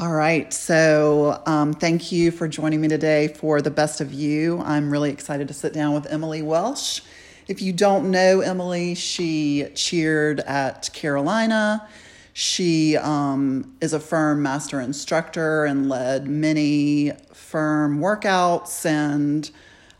All 0.00 0.12
right. 0.12 0.52
So, 0.52 1.42
um, 1.44 1.72
thank 1.72 2.12
you 2.12 2.30
for 2.30 2.46
joining 2.46 2.80
me 2.80 2.86
today 2.86 3.26
for 3.26 3.60
the 3.60 3.72
best 3.72 4.00
of 4.00 4.12
you. 4.12 4.60
I'm 4.60 4.92
really 4.92 5.10
excited 5.10 5.48
to 5.48 5.54
sit 5.54 5.72
down 5.72 5.92
with 5.92 6.06
Emily 6.06 6.40
Welsh. 6.40 7.00
If 7.48 7.60
you 7.60 7.72
don't 7.72 8.12
know 8.12 8.40
Emily, 8.40 8.94
she 8.94 9.66
cheered 9.74 10.38
at 10.38 10.92
Carolina. 10.92 11.88
She 12.32 12.96
um, 12.96 13.74
is 13.80 13.92
a 13.92 13.98
firm 13.98 14.40
master 14.40 14.80
instructor 14.80 15.64
and 15.64 15.88
led 15.88 16.28
many 16.28 17.10
firm 17.32 17.98
workouts. 17.98 18.86
And 18.86 19.50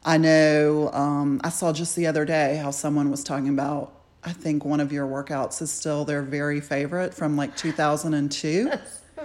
I 0.05 0.17
know 0.17 0.93
um, 0.93 1.41
I 1.43 1.49
saw 1.49 1.73
just 1.73 1.97
the 1.97 2.07
other 2.07 2.25
day 2.25 2.55
how 2.63 2.71
someone 2.71 3.11
was 3.11 3.25
talking 3.25 3.49
about. 3.49 3.95
I 4.23 4.33
think 4.33 4.65
one 4.65 4.79
of 4.79 4.93
your 4.93 5.09
workouts 5.09 5.61
is 5.61 5.73
still 5.73 6.05
their 6.05 6.23
very 6.23 6.61
favorite 6.61 7.15
from 7.15 7.37
like 7.37 7.57
2002. 7.57 8.71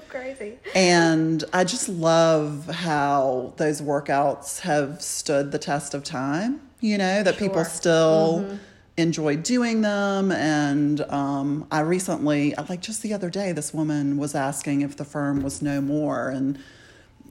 Crazy. 0.01 0.57
And 0.75 1.43
I 1.53 1.63
just 1.63 1.89
love 1.89 2.67
how 2.67 3.53
those 3.57 3.81
workouts 3.81 4.59
have 4.61 5.01
stood 5.01 5.51
the 5.51 5.59
test 5.59 5.93
of 5.93 6.03
time, 6.03 6.61
you 6.81 6.97
know, 6.97 7.23
that 7.23 7.37
people 7.37 7.63
Sure. 7.63 7.65
still 7.65 8.59
enjoy 8.97 9.35
doing 9.37 9.81
them. 9.81 10.31
And 10.31 11.01
um, 11.09 11.67
I 11.71 11.79
recently, 11.81 12.53
like 12.69 12.81
just 12.81 13.01
the 13.01 13.13
other 13.13 13.29
day, 13.29 13.51
this 13.51 13.73
woman 13.73 14.17
was 14.17 14.35
asking 14.35 14.81
if 14.81 14.95
the 14.97 15.05
firm 15.05 15.41
was 15.41 15.61
no 15.61 15.81
more. 15.81 16.29
And 16.29 16.59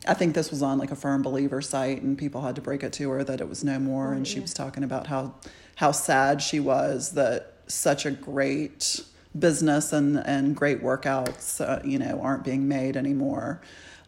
I 0.07 0.15
think 0.15 0.35
this 0.35 0.51
was 0.51 0.63
on 0.63 0.79
like 0.79 0.91
a 0.91 0.97
firm 0.97 1.23
believer 1.23 1.63
site, 1.63 2.03
and 2.03 2.19
people 2.19 2.41
had 2.43 2.57
to 2.57 2.61
break 2.61 2.83
it 2.83 2.93
to 2.95 3.09
her 3.11 3.23
that 3.23 3.41
it 3.41 3.49
was 3.49 3.63
no 3.63 3.79
more. 3.79 4.13
and 4.13 4.27
she 4.27 4.41
was 4.41 4.53
talking 4.53 4.83
about 4.83 5.07
how 5.07 5.35
how 5.77 5.91
sad 5.93 6.43
she 6.43 6.59
was 6.61 7.13
that 7.13 7.55
such 7.69 8.05
a 8.05 8.11
great 8.11 9.01
business 9.39 9.93
and 9.93 10.19
and 10.19 10.55
great 10.57 10.83
workouts, 10.83 11.61
uh, 11.61 11.81
you 11.85 11.99
know, 11.99 12.21
aren't 12.23 12.45
being 12.45 12.69
made 12.69 12.97
anymore. 12.97 13.61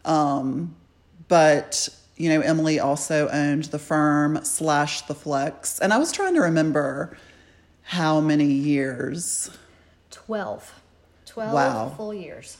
Um, 0.03 0.75
but 1.27 1.89
you 2.17 2.29
know, 2.29 2.39
Emily 2.41 2.79
also 2.79 3.27
owned 3.29 3.65
the 3.65 3.79
firm 3.79 4.39
slash 4.43 5.01
the 5.01 5.15
Flex, 5.15 5.79
and 5.79 5.91
I 5.93 5.97
was 5.97 6.11
trying 6.11 6.33
to 6.35 6.41
remember 6.41 7.17
how 7.83 8.19
many 8.21 8.45
years. 8.45 9.49
12. 10.11 10.73
12 11.25 11.53
Wow. 11.53 11.93
full 11.97 12.13
years. 12.13 12.57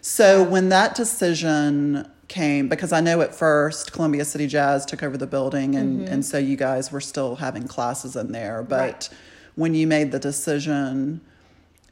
So 0.00 0.44
when 0.44 0.68
that 0.68 0.94
decision 0.94 2.08
came, 2.28 2.68
because 2.68 2.92
I 2.92 3.00
know 3.00 3.20
at 3.22 3.34
first 3.34 3.92
Columbia 3.92 4.24
City 4.24 4.46
Jazz 4.46 4.86
took 4.86 5.02
over 5.02 5.16
the 5.16 5.26
building, 5.26 5.74
and 5.74 6.08
and 6.08 6.24
so 6.24 6.38
you 6.38 6.56
guys 6.56 6.92
were 6.92 7.00
still 7.00 7.36
having 7.36 7.66
classes 7.66 8.14
in 8.14 8.30
there. 8.32 8.62
But 8.62 8.80
Right. 8.80 9.08
when 9.56 9.74
you 9.74 9.86
made 9.88 10.12
the 10.12 10.18
decision 10.20 11.20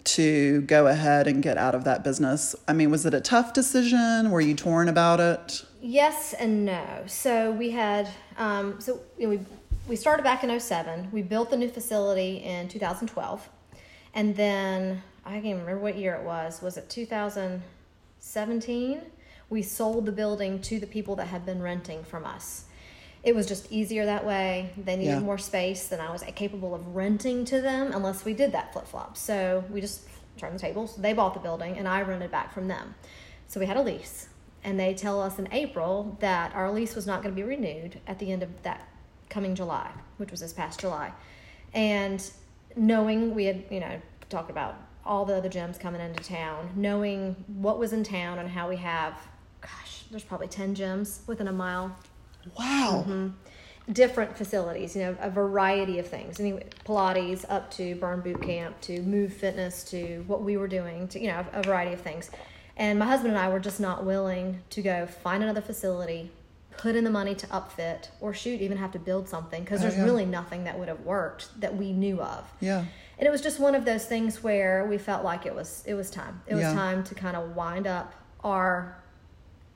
to 0.05 0.61
go 0.63 0.87
ahead 0.87 1.27
and 1.27 1.43
get 1.43 1.59
out 1.59 1.75
of 1.75 1.85
that 1.85 2.03
business, 2.05 2.55
I 2.69 2.73
mean, 2.73 2.91
was 2.91 3.05
it 3.07 3.15
a 3.15 3.21
tough 3.21 3.53
decision? 3.53 4.31
Were 4.31 4.41
you 4.41 4.55
torn 4.55 4.89
about 4.89 5.19
it? 5.21 5.65
Yes 5.81 6.33
and 6.35 6.65
no. 6.65 7.03
So 7.07 7.51
we 7.51 7.71
had, 7.71 8.09
um, 8.39 8.81
so 8.81 9.01
you 9.19 9.25
know, 9.25 9.31
we, 9.31 9.41
we 9.89 9.97
started 9.97 10.23
back 10.23 10.45
in 10.45 10.61
07. 10.61 11.09
We 11.13 11.23
built 11.23 11.51
the 11.51 11.57
new 11.57 11.69
facility 11.69 12.37
in 12.37 12.69
2012. 12.69 13.49
And 14.15 14.37
then, 14.37 15.03
I 15.27 15.41
can't 15.41 15.59
remember 15.59 15.79
what 15.79 15.97
year 15.97 16.15
it 16.15 16.23
was. 16.23 16.63
Was 16.63 16.77
it 16.77 16.89
2017? 16.89 19.01
We 19.51 19.63
sold 19.63 20.07
the 20.07 20.13
building 20.13 20.61
to 20.63 20.79
the 20.79 20.87
people 20.87 21.17
that 21.17 21.27
had 21.27 21.45
been 21.45 21.61
renting 21.61 22.05
from 22.05 22.25
us. 22.25 22.67
It 23.25 23.35
was 23.35 23.47
just 23.47 23.73
easier 23.73 24.05
that 24.05 24.25
way. 24.27 24.71
They 24.77 24.97
needed 24.97 25.13
Yeah. 25.13 25.21
more 25.21 25.39
space 25.39 25.89
than 25.89 25.99
I 25.99 26.13
was 26.13 26.23
capable 26.37 26.75
of 26.75 26.95
renting 26.95 27.45
to 27.47 27.61
them 27.61 27.91
unless 27.93 28.25
we 28.25 28.35
did 28.35 28.53
that 28.53 28.73
flip 28.73 28.87
flop. 28.87 29.17
So 29.17 29.65
we 29.71 29.81
just 29.81 30.03
turned 30.37 30.55
the 30.55 30.59
tables. 30.59 30.95
They 30.97 31.15
bought 31.15 31.33
the 31.35 31.41
building 31.41 31.79
and 31.79 31.89
I 31.89 32.03
rented 32.03 32.31
back 32.31 32.53
from 32.53 32.69
them. 32.69 32.95
So 33.49 33.59
we 33.61 33.67
had 33.67 33.77
a 33.79 33.83
lease. 33.83 34.29
And 34.63 34.79
they 34.79 34.95
tell 34.95 35.21
us 35.21 35.39
in 35.39 35.49
April 35.53 36.17
that 36.21 36.55
our 36.55 36.71
lease 36.71 36.95
was 36.95 37.07
not 37.07 37.23
going 37.23 37.35
to 37.35 37.37
be 37.37 37.47
renewed 37.47 38.01
at 38.07 38.19
the 38.19 38.31
end 38.31 38.43
of 38.43 38.63
that 38.63 38.87
coming 39.31 39.55
July, 39.55 39.91
which 40.19 40.31
was 40.31 40.41
this 40.41 40.53
past 40.53 40.81
July. 40.81 41.13
And 41.73 42.31
knowing 42.77 43.35
we 43.35 43.45
had, 43.47 43.65
you 43.71 43.81
know, 43.81 44.01
talked 44.29 44.51
about 44.51 44.77
all 45.05 45.25
the 45.25 45.35
other 45.37 45.51
gyms 45.51 45.79
coming 45.79 46.01
into 46.01 46.23
town, 46.25 46.71
knowing 46.77 47.37
what 47.47 47.79
was 47.79 47.93
in 47.93 48.05
town 48.05 48.39
and 48.39 48.49
how 48.49 48.69
we 48.69 48.77
have, 48.77 49.15
gosh, 49.61 50.05
there's 50.11 50.25
probably 50.25 50.49
10 50.49 50.75
gyms 50.75 51.27
within 51.27 51.49
a 51.49 51.53
mile 51.53 51.95
Wow. 52.59 53.05
Mm-hmm. 53.07 53.29
different 53.93 54.37
facilities, 54.37 54.97
you 54.97 55.03
know, 55.03 55.17
a 55.21 55.29
variety 55.29 55.99
of 55.99 56.07
things. 56.09 56.41
Anyway, 56.41 56.65
Pilates 56.87 57.45
up 57.51 57.71
to 57.73 57.95
Burn 57.97 58.21
Boot 58.21 58.41
Camp 58.43 58.81
to 58.83 59.03
Move 59.03 59.33
Fitness 59.33 59.85
to 59.91 60.25
what 60.27 60.43
we 60.43 60.57
were 60.57 60.69
doing 60.69 61.07
to, 61.09 61.21
you 61.21 61.29
know, 61.29 61.45
a 61.53 61.63
variety 61.63 61.93
of 61.93 62.01
things. 62.01 62.31
And 62.77 62.99
my 62.99 63.05
husband 63.07 63.35
and 63.35 63.39
I 63.39 63.49
were 63.51 63.61
just 63.61 63.81
not 63.81 64.05
willing 64.07 64.63
to 64.71 64.81
go 64.83 65.07
find 65.07 65.43
another 65.43 65.61
facility, 65.61 66.31
put 66.79 66.97
in 66.97 67.05
the 67.05 67.11
money 67.11 67.35
to 67.35 67.47
upfit, 67.49 68.09
or 68.23 68.33
shoot, 68.33 68.61
even 68.63 68.79
have 68.79 68.91
to 68.93 68.99
build 68.99 69.29
something 69.29 69.63
because 69.63 69.81
Oh, 69.81 69.83
there's 69.83 69.97
yeah. 69.99 70.05
really 70.05 70.25
nothing 70.25 70.65
that 70.65 70.79
would 70.79 70.89
have 70.89 71.01
worked 71.01 71.49
that 71.61 71.77
we 71.77 71.93
knew 71.93 72.21
of. 72.23 72.51
Yeah. 72.61 72.85
And 73.19 73.29
it 73.29 73.31
was 73.31 73.43
just 73.43 73.61
one 73.61 73.75
of 73.75 73.85
those 73.85 74.07
things 74.07 74.43
where 74.43 74.87
we 74.87 74.97
felt 74.99 75.23
like 75.25 75.45
it 75.47 75.55
was 75.55 75.85
it 75.87 75.95
was 75.95 76.11
time. 76.11 76.41
It 76.49 76.55
was 76.55 76.63
Yeah. 76.65 76.73
time 76.75 77.05
to 77.05 77.15
kind 77.15 77.37
of 77.37 77.55
wind 77.55 77.87
up 77.87 78.13
our 78.43 78.97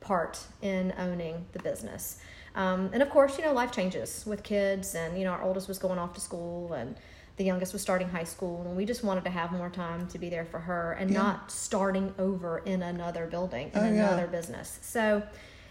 part 0.01 0.41
in 0.62 0.93
owning 0.99 1.45
the 1.53 1.59
business. 1.61 2.19
Um, 2.54 2.91
and 2.92 3.03
of 3.03 3.10
course, 3.10 3.38
you 3.38 3.44
know, 3.44 3.53
life 3.53 3.72
changes 3.72 4.25
with 4.26 4.42
kids, 4.42 4.94
and 4.94 5.19
you 5.19 5.25
know, 5.25 5.31
our 5.32 5.42
oldest 5.42 5.69
was 5.69 5.78
going 5.78 5.98
off 5.98 6.14
to 6.14 6.20
school, 6.20 6.72
and 6.72 6.97
the 7.36 7.44
youngest 7.44 7.72
was 7.72 7.82
starting 7.82 8.09
high 8.09 8.25
school, 8.25 8.62
and 8.66 8.76
we 8.76 8.84
just 8.84 9.04
wanted 9.04 9.22
to 9.25 9.31
have 9.31 9.53
more 9.53 9.70
time 9.70 10.09
to 10.09 10.19
be 10.19 10.28
there 10.28 10.44
for 10.44 10.59
her 10.60 10.92
and 10.92 11.10
Yeah. 11.10 11.19
not 11.22 11.50
starting 11.53 12.12
over 12.19 12.59
in 12.59 12.82
another 12.82 13.26
building 13.26 13.70
in 13.72 13.78
Oh, 13.81 13.84
yeah. 13.84 14.09
another 14.09 14.26
business. 14.26 14.78
So 14.82 15.22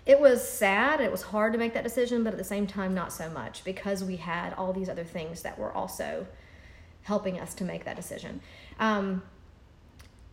it 0.05 0.21
was 0.21 0.47
sad. 0.47 1.01
It 1.01 1.11
was 1.11 1.23
hard 1.23 1.51
to 1.51 1.59
make 1.59 1.73
that 1.73 1.83
decision, 1.83 2.23
but 2.23 2.31
at 2.31 2.37
the 2.37 2.43
same 2.45 2.67
time, 2.67 2.93
not 2.95 3.11
so 3.11 3.29
much 3.29 3.65
because 3.65 4.01
we 4.03 4.15
had 4.15 4.53
all 4.53 4.71
these 4.71 4.87
other 4.87 5.03
things 5.03 5.41
that 5.41 5.59
were 5.59 5.73
also 5.73 6.25
helping 7.03 7.37
us 7.39 7.53
to 7.55 7.65
make 7.65 7.83
that 7.83 7.95
decision. 7.97 8.39
Um, 8.79 9.23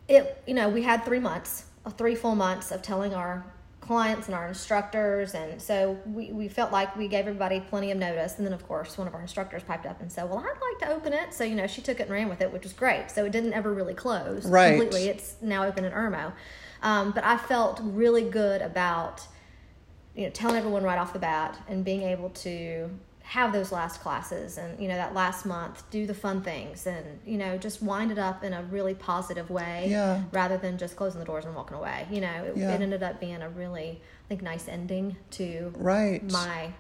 it 0.06 0.43
you 0.47 0.53
know 0.55 0.69
we 0.69 0.82
had 0.82 1.05
three 1.05 1.19
months 1.19 1.65
uh, 1.87 1.91
three 1.91 2.15
full 2.15 2.34
months 2.34 2.71
of 2.71 2.82
telling 2.82 3.15
our 3.15 3.44
clients 3.87 4.27
and 4.27 4.34
our 4.34 4.49
instructors 4.49 5.34
and 5.34 5.61
so 5.61 5.99
we, 6.06 6.33
we 6.33 6.49
felt 6.49 6.72
like 6.72 6.97
we 6.97 7.06
gave 7.06 7.27
everybody 7.27 7.61
plenty 7.61 7.91
of 7.91 7.99
notice. 7.99 8.37
And 8.39 8.47
then 8.47 8.53
of 8.55 8.67
course 8.67 8.97
one 8.97 9.06
of 9.06 9.15
our 9.15 9.21
instructors 9.21 9.62
piped 9.62 9.87
up 9.87 10.00
and 10.00 10.11
said 10.11 10.25
well 10.28 10.39
i'd 10.39 10.45
like 10.45 10.89
to 10.89 10.95
open 10.97 11.12
it. 11.12 11.34
So 11.34 11.45
you 11.45 11.55
know 11.55 11.67
she 11.67 11.83
took 11.83 12.00
it 12.00 12.05
and 12.05 12.12
ran 12.12 12.28
with 12.28 12.41
it 12.41 12.53
which 12.53 12.62
was 12.65 12.73
great. 12.73 13.11
So 13.11 13.25
it 13.25 13.33
didn't 13.33 13.53
ever 13.53 13.73
really 13.73 13.94
close 13.94 14.47
Right. 14.47 14.78
completely. 14.78 15.09
It's 15.09 15.37
now 15.41 15.65
open 15.65 15.84
in 15.84 15.93
irmo. 15.93 16.33
Um, 16.83 17.12
but 17.12 17.25
i 17.25 17.37
felt 17.37 17.81
really 17.83 18.23
good 18.28 18.62
about 18.62 19.27
you 20.15 20.25
know 20.25 20.31
telling 20.31 20.56
everyone 20.56 20.83
right 20.84 20.99
off 20.99 21.12
the 21.12 21.19
bat 21.19 21.59
and 21.69 21.84
being 21.84 22.03
able 22.03 22.31
to 22.31 22.91
have 23.27 23.53
those 23.55 23.73
last 23.73 24.01
classes 24.03 24.59
and 24.59 24.79
you 24.79 24.87
know 24.87 24.97
that 24.97 25.15
last 25.15 25.47
month 25.47 25.83
do 25.91 26.07
the 26.07 26.12
fun 26.15 26.43
things 26.43 26.87
and 26.87 27.05
you 27.25 27.39
know 27.39 27.57
just 27.57 27.83
wind 27.83 28.12
it 28.12 28.19
up 28.19 28.45
in 28.45 28.53
a 28.53 28.62
really 28.65 28.93
positive 28.95 29.49
way 29.51 29.87
Yeah. 29.89 30.23
rather 30.31 30.59
than 30.59 30.77
just 30.77 30.95
closing 30.95 31.21
the 31.21 31.25
doors 31.27 31.47
and 31.47 31.55
walking 31.55 31.77
away 31.77 32.07
you 32.11 32.21
know 32.21 32.45
it, 32.45 32.57
Yeah. 32.57 32.73
it 32.75 32.83
ended 32.83 33.03
up 33.03 33.21
being 33.21 33.41
a 33.41 33.49
really 33.49 34.01
i 34.27 34.29
think 34.29 34.43
nice 34.43 34.69
ending 34.69 35.17
to 35.33 35.73
Right. 35.77 36.23
my 36.31 36.73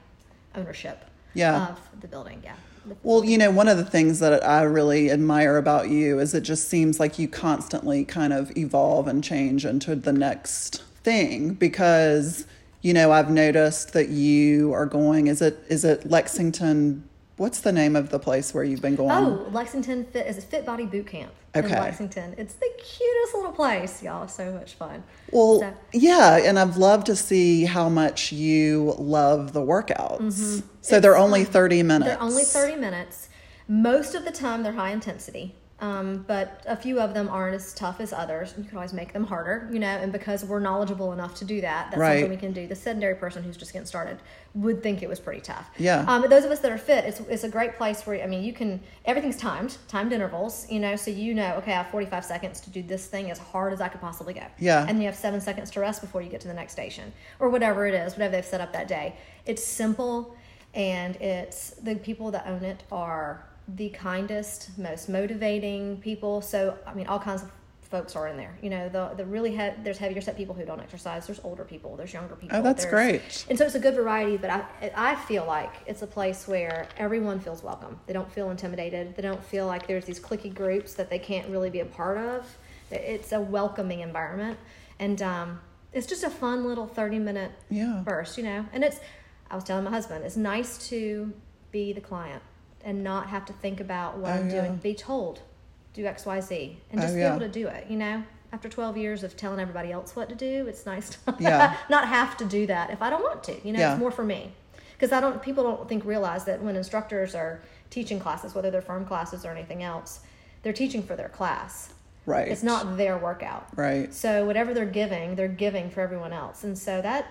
ownership 0.54 1.06
Yeah. 1.32 1.68
of 1.70 1.80
the 2.00 2.08
building 2.08 2.40
yeah 2.44 2.54
Well, 3.02 3.24
you 3.24 3.38
know, 3.38 3.50
one 3.50 3.66
of 3.68 3.78
the 3.78 3.84
things 3.86 4.18
that 4.20 4.44
I 4.46 4.60
really 4.64 5.10
admire 5.10 5.56
about 5.56 5.88
you 5.88 6.18
is 6.18 6.34
it 6.34 6.42
just 6.42 6.68
seems 6.68 7.00
like 7.00 7.18
you 7.18 7.26
constantly 7.26 8.04
kind 8.04 8.30
of 8.34 8.54
evolve 8.58 9.08
and 9.08 9.24
change 9.24 9.64
into 9.64 9.96
the 9.96 10.12
next 10.12 10.82
thing 11.02 11.54
because, 11.54 12.44
you 12.84 12.92
know, 12.92 13.10
I've 13.10 13.30
noticed 13.30 13.94
that 13.94 14.08
you 14.10 14.72
are 14.74 14.86
going 14.86 15.26
is 15.28 15.40
it 15.40 15.56
is 15.68 15.84
it 15.84 15.98
Lexington 16.08 17.08
what's 17.36 17.60
the 17.60 17.72
name 17.72 17.96
of 17.96 18.10
the 18.10 18.18
place 18.18 18.54
where 18.54 18.62
you've 18.62 18.82
been 18.82 18.94
going? 18.94 19.10
oh 19.10 19.48
lexington 19.50 20.04
fit 20.04 20.24
is 20.28 20.38
a 20.38 20.40
fit 20.40 20.64
body 20.64 20.86
boot 20.86 21.06
camp 21.08 21.32
in 21.54 21.64
lexington 21.68 22.32
it's 22.38 22.54
the 22.54 22.70
cutest 22.78 23.34
little 23.34 23.50
place 23.50 24.02
y'all 24.04 24.28
so 24.28 24.52
much 24.52 24.74
fun 24.74 25.02
Well, 25.32 25.58
So- 25.60 25.74
yeah, 25.92 26.36
and 26.36 26.58
I've 26.58 26.76
loved 26.76 27.06
to 27.06 27.16
see 27.16 27.64
how 27.64 27.88
much 27.88 28.30
you 28.30 28.94
love 28.98 29.52
the 29.52 29.60
workouts. 29.60 30.62
So 30.82 31.00
they're 31.00 31.16
only 31.16 31.44
30 31.44 31.82
minutes. 31.82 32.10
Mm-hmm. 32.10 32.18
They're 32.20 32.22
only 32.22 32.44
30 32.44 32.76
minutes. 32.76 33.28
Most 33.66 34.14
of 34.14 34.24
the 34.24 34.30
time, 34.30 34.62
they're 34.62 34.72
high 34.84 34.92
intensity, 34.92 35.56
um, 35.80 36.24
but 36.28 36.62
a 36.66 36.76
few 36.76 37.00
of 37.00 37.14
them 37.14 37.28
aren't 37.28 37.54
as 37.54 37.74
tough 37.74 38.00
as 38.00 38.12
others. 38.12 38.54
You 38.56 38.62
can 38.64 38.76
always 38.76 38.92
make 38.92 39.12
them 39.12 39.24
harder, 39.24 39.68
you 39.72 39.80
know, 39.80 39.88
and 39.88 40.12
because 40.12 40.44
we're 40.44 40.60
knowledgeable 40.60 41.12
enough 41.12 41.34
to 41.36 41.44
do 41.44 41.60
that, 41.62 41.90
that's 41.90 41.98
Right. 41.98 42.20
something 42.20 42.30
we 42.30 42.36
can 42.36 42.52
do. 42.52 42.66
The 42.68 42.76
sedentary 42.76 43.16
person 43.16 43.42
who's 43.42 43.56
just 43.56 43.72
getting 43.72 43.84
started 43.86 44.18
would 44.54 44.82
think 44.84 45.02
it 45.02 45.08
was 45.08 45.18
pretty 45.18 45.40
tough. 45.40 45.68
Yeah. 45.76 46.04
Um, 46.06 46.20
but 46.20 46.30
those 46.30 46.44
of 46.44 46.52
us 46.52 46.60
that 46.60 46.70
are 46.70 46.78
fit, 46.78 47.04
it's, 47.04 47.20
it's 47.28 47.42
a 47.42 47.48
great 47.48 47.74
place 47.74 48.06
where, 48.06 48.22
I 48.22 48.26
mean, 48.28 48.44
you 48.44 48.52
can, 48.52 48.80
everything's 49.04 49.36
timed, 49.36 49.76
timed 49.88 50.12
intervals, 50.12 50.70
you 50.70 50.78
know, 50.78 50.94
so 50.94 51.10
you 51.10 51.34
know, 51.34 51.54
okay, 51.56 51.72
I 51.72 51.78
have 51.82 51.90
45 51.90 52.24
seconds 52.24 52.60
to 52.60 52.70
do 52.70 52.80
this 52.82 53.06
thing 53.06 53.30
as 53.32 53.38
hard 53.38 53.72
as 53.72 53.80
I 53.80 53.88
could 53.88 54.00
possibly 54.00 54.32
go. 54.32 54.44
Yeah. 54.60 54.86
And 54.88 55.00
you 55.00 55.06
have 55.06 55.16
seven 55.16 55.40
seconds 55.40 55.70
to 55.72 55.80
rest 55.80 56.00
before 56.02 56.22
you 56.22 56.30
get 56.30 56.40
to 56.42 56.48
the 56.48 56.54
next 56.54 56.72
station 56.72 57.12
or 57.40 57.48
whatever 57.50 57.84
it 57.86 57.94
is, 57.94 58.12
whatever 58.12 58.30
they've 58.36 58.44
set 58.44 58.60
up 58.60 58.72
that 58.74 58.86
day. 58.86 59.16
It's 59.44 59.62
simple 59.64 60.36
and 60.72 61.16
it's 61.16 61.70
the 61.82 61.96
people 61.96 62.30
that 62.30 62.46
own 62.46 62.62
it 62.64 62.84
are 62.92 63.44
the 63.68 63.88
kindest, 63.90 64.76
most 64.78 65.08
motivating 65.08 65.98
people. 65.98 66.40
So, 66.40 66.76
I 66.86 66.94
mean, 66.94 67.06
all 67.06 67.18
kinds 67.18 67.42
of 67.42 67.50
folks 67.90 68.16
are 68.16 68.26
in 68.28 68.36
there. 68.36 68.56
You 68.60 68.70
know, 68.70 68.88
the 68.88 69.12
the 69.16 69.24
really 69.24 69.50
he- 69.52 69.70
there's 69.82 69.98
heavier 69.98 70.20
set 70.20 70.36
people 70.36 70.54
who 70.54 70.64
don't 70.64 70.80
exercise. 70.80 71.26
There's 71.26 71.40
older 71.44 71.64
people. 71.64 71.96
There's 71.96 72.12
younger 72.12 72.34
people. 72.34 72.58
Oh, 72.58 72.62
that's 72.62 72.84
great. 72.84 73.46
And 73.48 73.56
so 73.56 73.64
it's 73.64 73.74
a 73.76 73.80
good 73.80 73.94
variety. 73.94 74.36
But 74.36 74.50
I 74.50 74.64
I 74.96 75.14
feel 75.14 75.46
like 75.46 75.72
it's 75.86 76.02
a 76.02 76.06
place 76.06 76.46
where 76.48 76.88
everyone 76.96 77.40
feels 77.40 77.62
welcome. 77.62 77.98
They 78.06 78.12
don't 78.12 78.30
feel 78.30 78.50
intimidated. 78.50 79.14
They 79.16 79.22
don't 79.22 79.42
feel 79.44 79.66
like 79.66 79.86
there's 79.86 80.04
these 80.04 80.20
cliquey 80.20 80.52
groups 80.52 80.94
that 80.94 81.08
they 81.08 81.18
can't 81.18 81.48
really 81.48 81.70
be 81.70 81.80
a 81.80 81.86
part 81.86 82.18
of. 82.18 82.56
It's 82.90 83.32
a 83.32 83.40
welcoming 83.40 84.00
environment, 84.00 84.58
and 84.98 85.20
um, 85.22 85.60
it's 85.92 86.06
just 86.06 86.24
a 86.24 86.30
fun 86.30 86.64
little 86.66 86.86
thirty 86.86 87.18
minute 87.18 87.52
Yeah. 87.70 88.02
burst. 88.04 88.36
You 88.38 88.44
know, 88.44 88.66
and 88.72 88.82
it's 88.84 88.98
I 89.50 89.54
was 89.54 89.64
telling 89.64 89.84
my 89.84 89.90
husband 89.90 90.24
it's 90.24 90.36
nice 90.36 90.88
to 90.88 91.32
be 91.70 91.92
the 91.92 92.00
client 92.00 92.42
and 92.84 93.02
not 93.02 93.28
have 93.28 93.44
to 93.46 93.52
think 93.54 93.80
about 93.80 94.18
what 94.18 94.30
Oh, 94.30 94.34
I'm 94.34 94.50
yeah. 94.50 94.60
doing. 94.62 94.76
Be 94.76 94.94
told, 94.94 95.40
do 95.94 96.04
X, 96.06 96.26
Y, 96.26 96.40
Z, 96.40 96.78
and 96.90 97.00
oh, 97.00 97.02
just 97.02 97.12
Oh, 97.12 97.16
be 97.16 97.20
yeah. 97.22 97.30
able 97.30 97.40
to 97.40 97.48
do 97.48 97.66
it. 97.66 97.86
You 97.88 97.96
know, 97.96 98.22
after 98.52 98.68
12 98.68 98.96
years 98.96 99.24
of 99.24 99.36
telling 99.36 99.58
everybody 99.58 99.90
else 99.90 100.14
what 100.14 100.28
to 100.28 100.34
do, 100.34 100.66
it's 100.68 100.86
nice 100.86 101.10
to 101.10 101.18
Yeah. 101.40 101.76
not 101.90 102.06
have 102.08 102.36
to 102.36 102.44
do 102.44 102.66
that 102.66 102.90
if 102.90 103.02
I 103.02 103.10
don't 103.10 103.22
want 103.22 103.42
to. 103.44 103.66
You 103.66 103.72
know, 103.72 103.90
it's 103.92 103.98
more 103.98 104.10
for 104.12 104.24
me 104.24 104.52
because 104.92 105.12
I 105.12 105.20
don't. 105.20 105.42
People 105.42 105.64
don't 105.64 105.88
think 105.88 106.04
realize 106.04 106.44
that 106.44 106.62
when 106.62 106.76
instructors 106.76 107.34
are 107.34 107.60
teaching 107.90 108.20
classes, 108.20 108.54
whether 108.54 108.70
they're 108.70 108.82
firm 108.82 109.04
classes 109.06 109.44
or 109.44 109.50
anything 109.50 109.82
else, 109.82 110.20
they're 110.62 110.72
teaching 110.72 111.02
for 111.02 111.16
their 111.16 111.28
class. 111.28 111.92
Right. 112.26 112.48
It's 112.48 112.62
not 112.62 112.96
their 112.96 113.18
workout. 113.18 113.66
Right. 113.76 114.12
So 114.14 114.46
whatever 114.46 114.72
they're 114.72 114.86
giving, 114.86 115.34
they're 115.34 115.46
giving 115.48 115.90
for 115.90 116.00
everyone 116.00 116.32
else, 116.32 116.64
and 116.64 116.78
so 116.78 117.02
that 117.02 117.26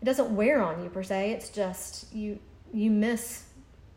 it 0.00 0.04
doesn't 0.04 0.34
wear 0.34 0.62
on 0.62 0.82
you 0.82 0.88
per 0.90 1.02
se. 1.02 1.32
It's 1.32 1.50
just 1.50 2.12
you 2.14 2.38
you 2.72 2.90
miss 2.90 3.44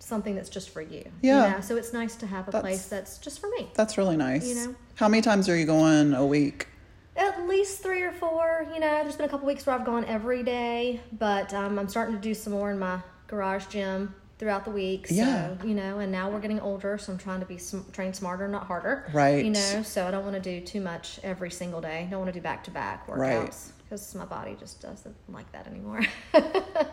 something 0.02 0.36
that's 0.36 0.50
just 0.50 0.70
for 0.72 0.82
you. 0.82 1.04
Yeah. 1.22 1.48
You 1.50 1.56
know? 1.56 1.62
So 1.62 1.78
it's 1.78 1.94
nice 1.94 2.16
to 2.18 2.28
have 2.28 2.48
a 2.48 2.52
That's- 2.52 2.62
place 2.64 2.88
that's 2.88 3.18
just 3.18 3.40
for 3.40 3.50
me. 3.50 3.70
That's 3.76 3.98
really 3.98 4.18
nice. 4.18 4.48
You 4.48 4.56
know? 4.56 4.76
How 4.96 5.08
many 5.08 5.22
times 5.22 5.48
are 5.50 5.56
you 5.58 5.66
going 5.66 6.14
a 6.14 6.26
week? 6.26 6.68
At 7.16 7.48
least 7.48 7.84
three 7.84 8.02
or 8.02 8.12
four. 8.12 8.66
You 8.74 8.80
know, 8.80 9.04
there's 9.04 9.16
been 9.16 9.26
a 9.26 9.30
couple 9.30 9.46
weeks 9.48 9.66
where 9.66 9.76
I've 9.76 9.86
gone 9.86 10.06
every 10.06 10.44
day, 10.44 11.02
but 11.14 11.54
um, 11.54 11.78
I'm 11.78 11.88
starting 11.90 12.16
to 12.16 12.22
do 12.22 12.34
some 12.34 12.54
more 12.54 12.72
in 12.72 12.80
my 12.80 13.00
garage 13.28 13.66
gym 13.68 14.16
throughout 14.40 14.66
the 14.66 14.72
week. 14.72 15.08
So, 15.08 15.16
Yeah. 15.16 15.54
you 15.64 15.76
know, 15.76 16.00
and 16.00 16.12
now 16.12 16.30
we're 16.32 16.40
getting 16.40 16.60
older, 16.60 16.98
so 16.98 17.12
I'm 17.12 17.18
trying 17.20 17.42
to 17.42 17.46
be 17.46 17.58
sm- 17.60 17.90
train 17.92 18.14
smarter, 18.14 18.48
not 18.48 18.66
harder. 18.66 19.08
Right. 19.14 19.44
You 19.46 19.52
know, 19.52 19.84
so 19.84 20.08
I 20.08 20.12
don't 20.12 20.24
want 20.24 20.36
to 20.36 20.42
do 20.42 20.66
too 20.66 20.82
much 20.82 21.20
every 21.22 21.52
single 21.52 21.80
day. 21.82 22.08
Don't 22.10 22.20
want 22.22 22.34
to 22.34 22.40
do 22.40 22.42
back 22.42 22.64
to 22.64 22.72
back 22.72 23.06
workouts. 23.08 23.18
Right. 23.20 23.54
Because 23.92 24.16
my 24.16 24.24
body 24.24 24.56
just 24.58 24.82
doesn't 24.82 25.16
like 25.28 25.52
that 25.52 25.68
anymore. 25.68 26.02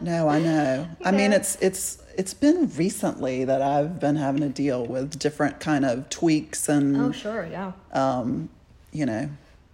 No, 0.01 0.29
I 0.29 0.39
know. 0.39 0.89
I 1.05 1.11
mean, 1.11 1.33
it's 1.33 1.57
it's 1.61 2.01
it's 2.17 2.33
been 2.33 2.71
recently 2.77 3.45
that 3.45 3.61
I've 3.61 3.99
been 3.99 4.15
having 4.15 4.43
to 4.43 4.49
deal 4.49 4.87
with 4.87 5.19
different 5.19 5.59
kind 5.59 5.85
of 5.85 6.09
tweaks 6.09 6.69
and 6.69 6.97
oh, 6.97 7.11
sure, 7.11 7.49
yeah. 7.51 7.73
um, 7.93 8.49
you 8.93 9.07
know, 9.07 9.29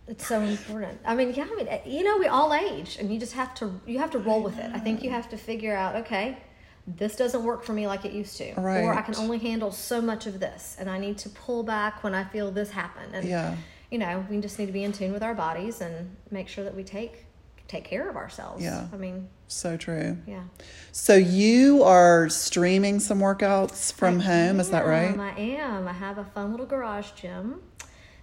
It's 0.09 0.27
so 0.27 0.41
important. 0.41 0.99
I 1.05 1.15
mean, 1.15 1.35
yeah. 1.35 1.47
I 1.51 1.57
mean, 1.57 1.69
you 1.85 2.05
know, 2.05 2.17
we 2.17 2.27
all 2.27 2.55
age, 2.55 2.97
and 2.99 3.13
you 3.13 3.21
just 3.21 3.35
have 3.35 3.55
to 3.57 3.79
you 3.87 3.99
have 3.99 4.11
to 4.13 4.19
roll 4.19 4.43
with 4.43 4.59
it. 4.59 4.71
I 4.73 4.79
think 4.79 5.03
you 5.03 5.11
have 5.11 5.29
to 5.29 5.37
figure 5.37 5.77
out, 5.77 5.95
okay, 5.97 6.39
this 6.87 7.17
doesn't 7.17 7.45
work 7.45 7.63
for 7.63 7.75
me 7.75 7.87
like 7.87 8.07
it 8.07 8.13
used 8.13 8.39
to, 8.39 8.55
or 8.59 8.95
I 8.95 9.03
can 9.03 9.17
only 9.17 9.39
handle 9.39 9.73
so 9.73 10.01
much 10.01 10.27
of 10.27 10.41
this, 10.41 10.77
and 10.79 10.89
I 10.89 10.99
need 10.99 11.19
to 11.19 11.29
pull 11.29 11.65
back 11.65 12.03
when 12.03 12.15
I 12.15 12.25
feel 12.25 12.51
this 12.51 12.71
happen. 12.71 13.15
And 13.15 13.29
Yeah. 13.29 13.57
You 13.95 14.01
know, 14.01 14.27
we 14.29 14.41
just 14.41 14.59
need 14.59 14.67
to 14.67 14.73
be 14.73 14.83
in 14.83 14.91
tune 14.91 15.13
with 15.13 15.23
our 15.23 15.35
bodies 15.37 15.81
and 15.81 16.17
make 16.33 16.49
sure 16.49 16.65
that 16.65 16.75
we 16.75 16.83
take 16.83 17.27
take 17.69 17.85
care 17.85 18.11
of 18.11 18.17
ourselves. 18.17 18.61
Yeah. 18.61 18.89
I 18.93 18.97
mean, 18.97 19.29
so 19.47 19.77
true. 19.77 20.19
yeah. 20.27 20.43
So 20.91 21.15
you 21.15 21.85
are 21.85 22.29
streaming 22.29 22.99
some 22.99 23.21
workouts 23.21 23.93
from 23.93 24.19
home, 24.19 24.59
is 24.59 24.71
that 24.71 24.85
right? 24.85 25.17
I 25.17 25.39
am. 25.39 25.87
I 25.87 25.93
have 25.93 26.19
a 26.19 26.25
fun 26.25 26.51
little 26.51 26.67
garage 26.67 27.13
gym 27.13 27.63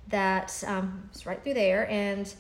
that 0.09 0.62
um, 0.68 1.09
is 1.15 1.25
right 1.25 1.41
through 1.41 1.53
there, 1.53 1.89
and 1.89 2.31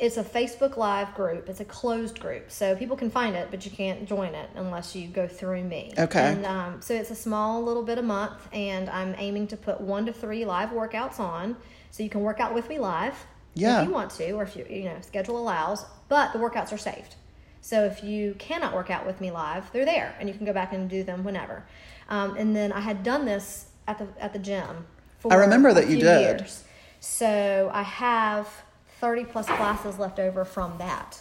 it's 0.00 0.16
a 0.16 0.24
Facebook 0.24 0.76
Live 0.76 1.14
group. 1.14 1.48
It's 1.48 1.60
a 1.60 1.64
closed 1.64 2.18
group, 2.18 2.50
so 2.50 2.74
people 2.74 2.96
can 2.96 3.08
find 3.08 3.36
it, 3.36 3.52
but 3.52 3.64
you 3.64 3.70
can't 3.70 4.04
join 4.04 4.34
it 4.34 4.50
unless 4.56 4.96
you 4.96 5.06
go 5.06 5.28
through 5.28 5.62
me. 5.62 5.92
Okay. 5.96 6.32
And 6.32 6.44
um, 6.44 6.82
so 6.82 6.92
it's 6.92 7.12
a 7.12 7.14
small 7.14 7.62
little 7.62 7.84
bit 7.84 7.98
a 7.98 8.02
month, 8.02 8.48
and 8.52 8.90
I'm 8.90 9.14
aiming 9.16 9.46
to 9.46 9.56
put 9.56 9.80
one 9.80 10.06
to 10.06 10.12
three 10.12 10.44
live 10.44 10.70
workouts 10.70 11.20
on, 11.20 11.56
so 11.90 12.02
you 12.02 12.10
can 12.10 12.20
work 12.20 12.40
out 12.40 12.54
with 12.54 12.68
me 12.68 12.78
live 12.78 13.14
Yeah. 13.54 13.80
if 13.82 13.88
you 13.88 13.94
want 13.94 14.10
to, 14.12 14.30
or 14.32 14.42
if 14.42 14.56
you 14.56 14.66
you 14.68 14.84
know 14.84 14.96
schedule 15.02 15.38
allows. 15.38 15.84
But 16.08 16.32
the 16.32 16.38
workouts 16.38 16.72
are 16.72 16.78
saved. 16.78 17.16
So 17.60 17.84
if 17.84 18.02
you 18.04 18.34
cannot 18.38 18.72
work 18.74 18.88
out 18.90 19.04
with 19.04 19.20
me 19.20 19.30
live, 19.30 19.70
they're 19.72 19.84
there, 19.84 20.14
and 20.18 20.28
you 20.28 20.34
can 20.34 20.46
go 20.46 20.52
back 20.52 20.72
and 20.72 20.88
do 20.88 21.02
them 21.02 21.24
whenever. 21.24 21.64
Um, 22.08 22.36
and 22.36 22.54
then 22.56 22.72
I 22.72 22.80
had 22.80 23.02
done 23.02 23.24
this 23.26 23.66
at 23.86 23.98
the 23.98 24.06
at 24.20 24.32
the 24.32 24.38
gym. 24.38 24.86
For 25.18 25.32
I 25.32 25.36
remember 25.36 25.74
that 25.74 25.88
you 25.88 25.96
did. 25.98 26.40
Years. 26.40 26.64
So 27.00 27.70
I 27.72 27.82
have 27.82 28.48
thirty 29.00 29.24
plus 29.24 29.46
classes 29.46 29.98
left 29.98 30.18
over 30.18 30.44
from 30.44 30.78
that. 30.78 31.20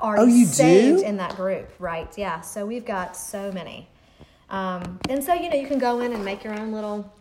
Already 0.00 0.22
Oh, 0.22 0.26
you 0.26 0.46
saved 0.46 0.98
do? 1.00 1.04
in 1.04 1.16
that 1.16 1.34
group, 1.36 1.68
right? 1.80 2.08
Yeah. 2.16 2.40
So 2.40 2.64
we've 2.64 2.84
got 2.86 3.16
so 3.16 3.50
many, 3.50 3.88
um, 4.48 5.00
and 5.08 5.22
so 5.22 5.34
you 5.34 5.50
know 5.50 5.56
you 5.56 5.66
can 5.66 5.78
go 5.80 6.00
in 6.00 6.12
and 6.12 6.24
make 6.24 6.44
your 6.44 6.54
own 6.54 6.72
little 6.72 7.12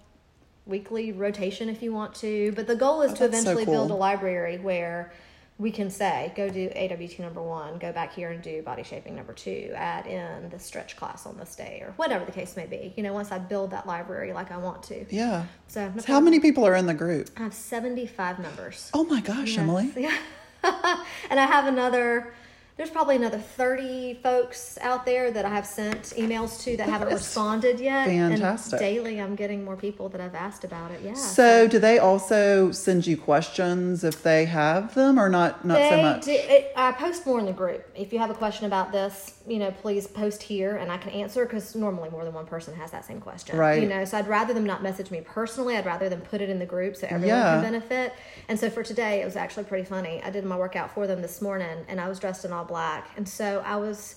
weekly 0.67 1.11
rotation 1.11 1.69
if 1.69 1.81
you 1.81 1.91
want 1.93 2.15
to. 2.15 2.51
But 2.55 2.67
the 2.67 2.75
goal 2.75 3.01
is 3.01 3.11
Oh, 3.11 3.15
to 3.15 3.27
that's 3.27 3.43
so 3.43 3.51
eventually 3.51 3.65
build 3.65 3.91
a 3.91 3.95
library 3.95 4.57
where 4.57 5.11
we 5.59 5.71
can 5.71 5.89
say, 5.89 6.31
go 6.35 6.49
do 6.49 6.69
AWT 6.75 7.17
number 7.17 7.41
one, 7.41 7.79
go 7.79 7.91
back 7.91 8.13
here 8.13 8.29
and 8.29 8.43
do 8.43 8.61
body 8.61 8.83
shaping 8.83 9.15
number 9.15 9.33
two, 9.33 9.71
add 9.75 10.05
in 10.05 10.49
the 10.51 10.59
stretch 10.59 10.95
class 10.95 11.25
on 11.25 11.35
this 11.37 11.55
day, 11.55 11.81
or 11.83 11.93
whatever 11.95 12.25
the 12.25 12.31
case 12.31 12.55
may 12.55 12.67
be. 12.67 12.93
You 12.95 13.01
know, 13.01 13.11
once 13.13 13.31
I 13.31 13.39
build 13.39 13.71
that 13.71 13.87
library 13.87 14.33
like 14.33 14.51
I 14.51 14.57
want 14.57 14.83
to. 14.83 15.05
Yeah. 15.09 15.45
So, 15.67 15.91
So 15.97 16.05
how 16.13 16.19
many 16.19 16.39
people 16.39 16.63
are 16.67 16.75
in 16.75 16.85
the 16.85 16.93
group? 16.93 17.31
I 17.37 17.41
have 17.41 17.55
75 17.55 18.37
members. 18.37 18.91
Oh 18.93 19.03
my 19.05 19.19
gosh, 19.19 19.49
Yes. 19.49 19.57
Emily. 19.57 19.91
Yeah. 19.97 20.15
and 20.63 21.39
I 21.39 21.45
have 21.47 21.65
another, 21.65 22.33
there's 22.77 22.89
probably 22.91 23.15
another 23.15 23.39
30 23.39 24.19
folks 24.21 24.77
out 24.81 25.03
there 25.06 25.31
that 25.31 25.45
I 25.45 25.50
have 25.50 25.65
sent 25.65 26.03
emails 26.15 26.63
to 26.63 26.77
that 26.77 26.88
haven't 26.88 27.09
That's 27.09 27.21
responded 27.24 27.79
yet. 27.79 28.06
fantastic. 28.06 28.74
And 28.74 28.79
daily 28.79 29.19
I'm 29.19 29.35
getting 29.35 29.65
more 29.65 29.75
people 29.75 30.09
that 30.09 30.21
I've 30.21 30.35
asked 30.35 30.63
about 30.63 30.91
it. 30.91 31.01
Yeah. 31.03 31.15
So 31.15 31.68
do 31.68 31.79
they 31.79 31.97
also 31.97 32.71
send 32.71 33.07
you 33.07 33.18
questions 33.18 34.03
if 34.03 34.21
they 34.21 34.45
have 34.45 34.94
them 34.94 35.19
or 35.19 35.27
not 35.27 35.65
not 35.65 35.77
so 35.77 35.89
They 35.89 36.01
much? 36.03 36.25
do- 36.25 36.31
it- 36.31 36.71
I 36.75 36.91
post 36.91 37.25
more 37.25 37.39
in 37.39 37.47
the 37.47 37.51
group. 37.51 37.83
If 37.95 38.13
you 38.13 38.19
have 38.19 38.29
a 38.29 38.35
question 38.35 38.68
about 38.68 38.91
this, 38.91 39.33
you 39.47 39.59
know, 39.59 39.71
please 39.71 40.07
post 40.07 40.44
here 40.44 40.75
and 40.75 40.91
I 40.91 40.97
can 40.97 41.09
answer 41.11 41.45
because 41.45 41.73
normally 41.73 42.09
more 42.09 42.25
than 42.25 42.33
one 42.33 42.45
person 42.45 42.75
has 42.75 42.91
that 42.91 43.05
same 43.05 43.21
question. 43.21 43.55
Right. 43.57 43.81
You 43.81 43.88
know, 43.88 44.03
so 44.03 44.17
I'd 44.17 44.27
rather 44.27 44.53
them 44.53 44.65
not 44.65 44.83
message 44.83 45.09
me 45.09 45.21
personally. 45.21 45.77
I'd 45.77 45.85
rather 45.85 46.09
them 46.09 46.19
put 46.19 46.41
it 46.41 46.49
in 46.49 46.59
the 46.59 46.65
group 46.65 46.97
so 46.97 47.07
everyone 47.09 47.38
Yeah. 47.38 47.53
can 47.53 47.61
benefit. 47.63 48.13
And 48.49 48.59
so 48.59 48.69
for 48.69 48.83
today, 48.83 49.21
it 49.21 49.25
was 49.25 49.38
actually 49.38 49.63
pretty 49.63 49.85
funny. 49.85 50.21
I 50.21 50.31
did 50.31 50.44
my 50.44 50.57
workout 50.57 50.94
for 50.94 51.07
them 51.07 51.21
this 51.21 51.41
morning 51.41 51.85
and 51.88 52.01
I 52.01 52.09
was 52.09 52.19
dressed 52.19 52.44
in 52.44 52.51
all 52.51 52.65
black. 52.65 53.09
And 53.15 53.27
so 53.27 53.63
I 53.66 53.77
was 53.77 54.16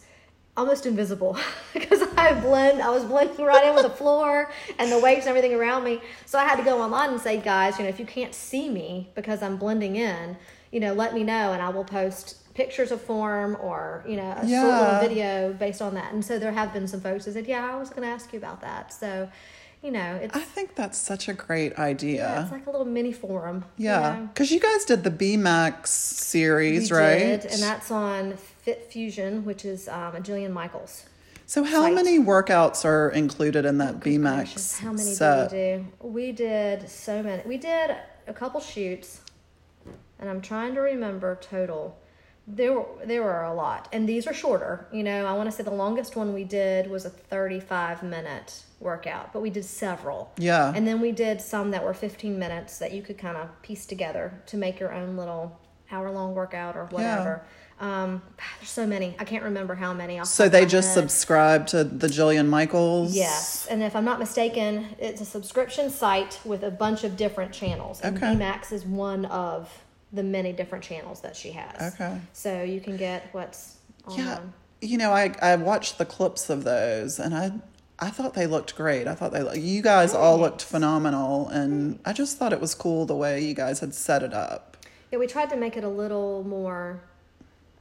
almost 0.56 0.84
invisible 0.84 1.38
because 1.72 2.02
I 2.16 2.34
blend 2.40 2.82
I 2.82 2.90
was 2.90 3.04
blending 3.04 3.44
right 3.46 3.64
in 3.66 3.74
with 3.74 3.84
the 3.84 3.90
floor 3.90 4.50
and 4.80 4.90
the 4.90 4.98
weights 4.98 5.26
and 5.26 5.28
everything 5.28 5.54
around 5.56 5.84
me. 5.84 6.00
So 6.26 6.40
I 6.40 6.44
had 6.44 6.56
to 6.56 6.64
go 6.64 6.82
online 6.82 7.10
and 7.10 7.20
say, 7.20 7.36
guys, 7.38 7.78
you 7.78 7.84
know, 7.84 7.88
if 7.88 8.00
you 8.00 8.04
can't 8.04 8.34
see 8.34 8.68
me 8.68 9.10
because 9.14 9.42
I'm 9.42 9.56
blending 9.58 9.94
in, 9.94 10.36
you 10.72 10.80
know, 10.80 10.92
let 10.92 11.14
me 11.14 11.22
know 11.22 11.52
and 11.52 11.62
I 11.62 11.68
will 11.68 11.84
post 11.84 12.36
pictures 12.54 12.90
of 12.90 13.00
form 13.00 13.56
or, 13.60 14.04
you 14.06 14.16
know, 14.16 14.30
a 14.32 14.36
short 14.38 14.48
Yeah. 14.48 14.80
little 14.98 15.08
video 15.08 15.52
based 15.52 15.80
on 15.80 15.94
that. 15.94 16.12
And 16.12 16.24
so 16.24 16.38
there 16.38 16.52
have 16.52 16.72
been 16.72 16.86
some 16.88 17.00
folks 17.00 17.24
that 17.26 17.32
said, 17.34 17.46
Yeah, 17.46 17.70
I 17.72 17.76
was 17.76 17.90
gonna 17.90 18.08
ask 18.08 18.32
you 18.32 18.38
about 18.38 18.60
that. 18.62 18.92
So, 18.92 19.28
you 19.82 19.90
know, 19.90 20.18
it's 20.22 20.36
I 20.36 20.40
think 20.40 20.74
that's 20.74 20.98
such 20.98 21.28
a 21.28 21.32
great 21.32 21.72
yeah, 21.72 21.82
idea. 21.84 22.40
it's 22.42 22.52
like 22.52 22.66
a 22.66 22.70
little 22.70 22.84
mini 22.86 23.12
forum. 23.12 23.64
Yeah, 23.78 24.26
because 24.32 24.50
you 24.50 24.60
guys 24.60 24.84
did 24.84 25.04
the 25.04 25.10
BMAX 25.10 25.86
series, 25.86 26.90
We 26.90 26.96
right? 26.98 27.18
did, 27.40 27.46
and 27.46 27.62
that's 27.62 27.90
on 27.90 28.36
Fit 28.36 28.88
Fusion, 28.92 29.44
which 29.44 29.64
is 29.64 29.88
um, 29.88 30.16
a 30.16 30.20
Jillian 30.20 30.52
Michaels. 30.52 31.04
so 31.46 31.64
how 31.64 31.82
site. 31.82 31.94
many 31.94 32.18
workouts 32.18 32.84
are 32.84 33.08
included 33.10 33.64
in 33.64 33.78
that 33.78 34.00
Good 34.00 34.14
BMAX 34.20 34.36
gracious, 34.36 34.78
How 34.80 34.92
many 34.92 35.14
set? 35.14 35.50
did 35.50 35.80
we 36.02 36.08
do? 36.08 36.08
We 36.08 36.32
did 36.32 36.88
so 36.90 37.22
many. 37.22 37.42
We 37.46 37.56
did 37.56 37.96
a 38.26 38.34
couple 38.34 38.60
shoots, 38.60 39.20
and 40.18 40.28
I'm 40.28 40.42
trying 40.42 40.74
to 40.74 40.80
remember 40.82 41.38
total. 41.40 41.96
There 42.52 42.72
were 42.72 42.86
there 43.04 43.22
were 43.22 43.42
a 43.44 43.54
lot, 43.54 43.88
and 43.92 44.08
these 44.08 44.26
are 44.26 44.34
shorter. 44.34 44.86
You 44.92 45.02
know, 45.04 45.24
I 45.26 45.32
want 45.34 45.48
to 45.50 45.56
say 45.56 45.62
the 45.62 45.70
longest 45.70 46.16
one 46.16 46.34
we 46.34 46.44
did 46.44 46.90
was 46.90 47.04
a 47.04 47.10
35 47.10 48.02
minute 48.02 48.64
workout, 48.80 49.32
but 49.32 49.40
we 49.40 49.50
did 49.50 49.64
several. 49.64 50.32
Yeah. 50.36 50.72
And 50.74 50.86
then 50.86 51.00
we 51.00 51.12
did 51.12 51.40
some 51.40 51.70
that 51.70 51.84
were 51.84 51.94
15 51.94 52.38
minutes 52.38 52.78
that 52.78 52.92
you 52.92 53.02
could 53.02 53.18
kind 53.18 53.36
of 53.36 53.48
piece 53.62 53.86
together 53.86 54.42
to 54.46 54.56
make 54.56 54.80
your 54.80 54.92
own 54.92 55.16
little 55.16 55.60
hour 55.92 56.10
long 56.10 56.34
workout 56.34 56.76
or 56.76 56.86
whatever. 56.86 57.44
Um, 57.78 58.20
there's 58.58 58.68
so 58.70 58.86
many. 58.86 59.16
I 59.18 59.24
can't 59.24 59.42
remember 59.44 59.74
how 59.74 59.92
many. 59.94 60.22
So 60.24 60.48
they 60.48 60.66
just 60.66 60.88
head. 60.88 60.94
subscribe 61.02 61.66
to 61.68 61.82
the 61.84 62.08
Jillian 62.08 62.46
Michaels. 62.48 63.14
Yes, 63.14 63.66
and 63.70 63.82
if 63.82 63.96
I'm 63.96 64.04
not 64.04 64.18
mistaken, 64.18 64.86
it's 64.98 65.20
a 65.20 65.24
subscription 65.24 65.88
site 65.88 66.40
with 66.44 66.62
a 66.62 66.70
bunch 66.70 67.04
of 67.04 67.16
different 67.16 67.52
channels. 67.52 68.00
And 68.02 68.16
Okay. 68.16 68.34
BMAX 68.34 68.72
is 68.72 68.84
one 68.84 69.24
of 69.26 69.70
the 70.12 70.22
many 70.22 70.52
different 70.52 70.82
channels 70.84 71.20
that 71.20 71.36
she 71.36 71.52
has. 71.52 71.94
Okay. 71.94 72.18
So 72.32 72.62
you 72.62 72.80
can 72.80 72.96
get 72.96 73.28
what's 73.32 73.76
on 74.06 74.18
Yeah. 74.18 74.40
You 74.80 74.96
know, 74.98 75.12
I 75.12 75.34
I 75.42 75.56
watched 75.56 75.98
the 75.98 76.06
clips 76.06 76.48
of 76.50 76.64
those, 76.64 77.18
and 77.18 77.34
I 77.34 77.52
I 77.98 78.08
thought 78.10 78.32
they 78.34 78.46
looked 78.46 78.76
great. 78.76 79.06
I 79.06 79.14
thought 79.14 79.32
they 79.32 79.58
you 79.60 79.82
guys 79.82 80.14
all 80.14 80.38
looked 80.38 80.62
phenomenal, 80.62 81.48
and 81.48 81.98
I 82.04 82.12
just 82.14 82.38
thought 82.38 82.52
it 82.52 82.60
was 82.60 82.74
cool 82.74 83.04
the 83.06 83.14
way 83.16 83.40
you 83.42 83.54
guys 83.54 83.80
had 83.80 83.94
set 83.94 84.22
it 84.22 84.32
up. 84.32 84.78
Yeah, 85.12 85.18
we 85.18 85.26
tried 85.26 85.50
to 85.50 85.56
make 85.56 85.76
it 85.76 85.84
a 85.84 85.88
little 85.88 86.44
more 86.44 87.02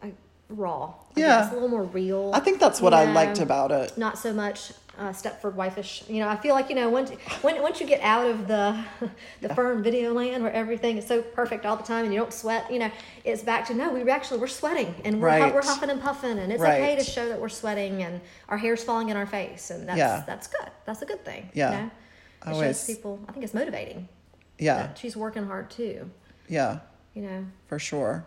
uh, 0.03 0.07
raw. 0.49 0.93
I 1.15 1.19
Yeah. 1.19 1.27
guess, 1.43 1.51
a 1.51 1.53
little 1.53 1.69
more 1.69 1.83
real. 1.83 2.31
I 2.33 2.41
think 2.41 2.59
that's 2.59 2.81
what 2.81 2.91
you 2.91 2.99
I 2.99 3.05
know? 3.05 3.13
liked 3.13 3.39
about 3.39 3.71
it. 3.71 3.97
not 3.97 4.17
so 4.17 4.33
much 4.33 4.73
uh, 4.99 5.09
Stepford 5.13 5.53
wifeish. 5.55 6.07
You 6.09 6.19
know, 6.19 6.27
I 6.27 6.35
feel 6.35 6.53
like 6.53 6.69
you 6.69 6.75
know 6.75 6.89
once 6.89 7.09
when 7.41 7.61
once 7.61 7.79
you 7.79 7.87
get 7.87 8.01
out 8.01 8.25
of 8.29 8.47
the 8.47 8.83
the 9.41 9.49
firm 9.55 9.81
video 9.81 10.13
land 10.13 10.43
where 10.43 10.51
everything 10.53 10.97
is 10.97 11.07
so 11.07 11.21
perfect 11.21 11.65
all 11.65 11.77
the 11.77 11.83
time 11.83 12.03
and 12.05 12.13
you 12.13 12.19
don't 12.19 12.33
sweat. 12.33 12.71
You 12.71 12.79
know, 12.79 12.91
it's 13.23 13.41
back 13.41 13.65
to 13.67 13.73
no, 13.73 13.91
we 13.93 14.07
actually 14.11 14.39
we're 14.39 14.47
sweating 14.47 14.93
and 15.05 15.21
we're 15.21 15.27
Right. 15.27 15.53
we're 15.53 15.63
huffing 15.63 15.89
and 15.89 16.01
puffing 16.01 16.37
and 16.37 16.51
it's 16.51 16.61
okay 16.61 16.95
to 16.95 17.03
show 17.03 17.29
that 17.29 17.39
we're 17.39 17.49
sweating 17.49 18.03
and 18.03 18.19
our 18.49 18.57
hair's 18.57 18.83
falling 18.83 19.09
in 19.09 19.17
our 19.17 19.25
face 19.25 19.71
and 19.71 19.87
that's 19.87 19.97
Yeah. 19.97 20.23
that's 20.27 20.47
good. 20.47 20.69
That's 20.85 21.01
a 21.01 21.05
good 21.05 21.23
thing. 21.23 21.49
Yeah. 21.53 21.71
You 21.71 21.77
know? 21.77 21.91
It 22.47 22.53
Always. 22.53 22.77
shows 22.85 22.95
people. 22.95 23.19
I 23.27 23.31
think 23.31 23.43
it's 23.43 23.53
motivating. 23.53 24.07
Yeah, 24.57 24.93
she's 24.95 25.15
working 25.15 25.45
hard 25.45 25.69
too. 25.69 26.09
yeah, 26.49 26.79
You 27.13 27.21
know. 27.21 27.45
for 27.67 27.79
sure. 27.79 28.25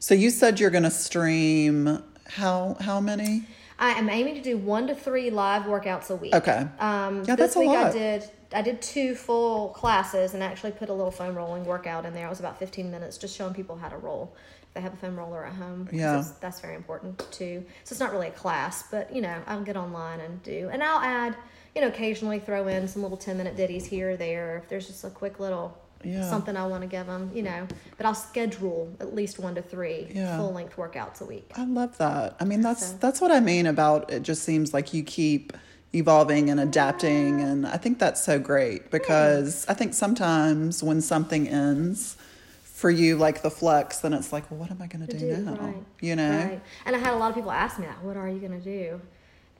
So 0.00 0.14
you 0.14 0.30
said 0.30 0.58
you're 0.58 0.70
going 0.70 0.82
to 0.84 0.90
stream 0.90 2.02
how 2.26 2.76
how 2.80 3.00
many? 3.00 3.44
I 3.80 3.92
am 3.92 4.10
aiming 4.10 4.34
to 4.34 4.42
do 4.42 4.58
one 4.58 4.86
to 4.88 4.94
three 4.94 5.30
live 5.30 5.62
workouts 5.62 6.10
a 6.10 6.16
week. 6.16 6.34
Okay. 6.34 6.66
Um, 6.78 7.24
Yeah, 7.24 7.34
this 7.34 7.54
that's 7.54 7.56
a 7.56 7.60
week 7.60 7.70
I 7.70 7.90
did 7.90 8.30
I 8.52 8.62
did 8.62 8.82
two 8.82 9.14
full 9.14 9.70
classes 9.70 10.34
and 10.34 10.42
actually 10.42 10.72
put 10.72 10.88
a 10.88 10.92
little 10.92 11.10
foam 11.10 11.34
rolling 11.34 11.64
workout 11.64 12.04
in 12.04 12.12
there. 12.12 12.26
It 12.26 12.30
was 12.30 12.40
about 12.40 12.58
15 12.58 12.90
minutes, 12.90 13.16
just 13.16 13.34
showing 13.36 13.54
people 13.54 13.76
how 13.76 13.88
to 13.88 13.96
roll. 13.96 14.34
If 14.62 14.74
they 14.74 14.80
have 14.82 14.92
a 14.92 14.96
foam 14.96 15.16
roller 15.16 15.46
at 15.46 15.54
home. 15.54 15.88
Yeah. 15.90 16.22
that's 16.40 16.60
very 16.60 16.74
important 16.74 17.18
too. 17.32 17.64
So 17.84 17.92
it's 17.94 18.00
not 18.00 18.12
really 18.12 18.28
a 18.28 18.32
class, 18.32 18.84
but 18.90 19.14
you 19.14 19.22
know 19.22 19.42
I'll 19.46 19.62
get 19.62 19.76
online 19.76 20.20
and 20.20 20.42
do, 20.42 20.68
and 20.70 20.82
I'll 20.82 21.00
add, 21.00 21.36
you 21.74 21.80
know, 21.80 21.88
occasionally 21.88 22.38
throw 22.38 22.68
in 22.68 22.86
some 22.86 23.02
little 23.02 23.16
10 23.16 23.38
minute 23.38 23.56
ditties 23.56 23.86
here 23.86 24.10
or 24.10 24.16
there 24.16 24.58
if 24.58 24.68
there's 24.68 24.86
just 24.88 25.04
a 25.04 25.10
quick 25.10 25.40
little 25.40 25.76
Yeah. 26.02 26.28
something 26.28 26.56
I 26.56 26.66
want 26.66 26.82
to 26.82 26.88
give 26.88 27.06
them, 27.06 27.30
you 27.34 27.42
know. 27.42 27.66
But 27.96 28.06
I'll 28.06 28.14
schedule 28.14 28.90
at 29.00 29.14
least 29.14 29.38
one 29.38 29.54
to 29.56 29.62
three 29.62 30.08
Yeah. 30.14 30.36
full 30.38 30.52
length 30.52 30.76
workouts 30.76 31.20
a 31.20 31.24
week. 31.26 31.50
I 31.56 31.64
love 31.64 31.98
that. 31.98 32.36
I 32.40 32.44
mean, 32.44 32.62
that's 32.62 32.86
So- 32.86 32.96
that's 33.00 33.20
what 33.20 33.30
I 33.30 33.40
mean 33.40 33.66
about 33.66 34.10
it. 34.12 34.22
Just 34.22 34.42
seems 34.42 34.72
like 34.72 34.94
you 34.94 35.02
keep 35.02 35.52
evolving 35.94 36.48
and 36.50 36.60
adapting, 36.60 37.40
and 37.40 37.66
I 37.66 37.76
think 37.76 37.98
that's 37.98 38.22
so 38.22 38.38
great 38.38 38.90
because 38.90 39.66
I 39.68 39.74
think 39.74 39.92
sometimes 39.92 40.82
when 40.82 41.00
something 41.00 41.48
ends 41.48 42.16
for 42.62 42.90
you, 42.90 43.16
like 43.16 43.42
the 43.42 43.50
flex, 43.50 43.98
then 43.98 44.14
it's 44.14 44.32
like, 44.32 44.50
well, 44.50 44.60
what 44.60 44.70
am 44.70 44.80
I 44.80 44.86
going 44.86 45.06
to 45.06 45.12
to 45.12 45.18
do, 45.18 45.36
do, 45.36 45.42
now? 45.42 45.54
right, 45.56 45.74
You 46.00 46.16
know? 46.16 46.30
Right. 46.30 46.62
And 46.86 46.96
I 46.96 46.98
had 46.98 47.12
a 47.12 47.16
lot 47.18 47.28
of 47.28 47.34
people 47.34 47.50
ask 47.50 47.78
me 47.78 47.84
that, 47.86 48.02
what 48.02 48.16
are 48.16 48.26
you 48.28 48.38
going 48.38 48.58
to 48.58 48.64
do? 48.64 49.00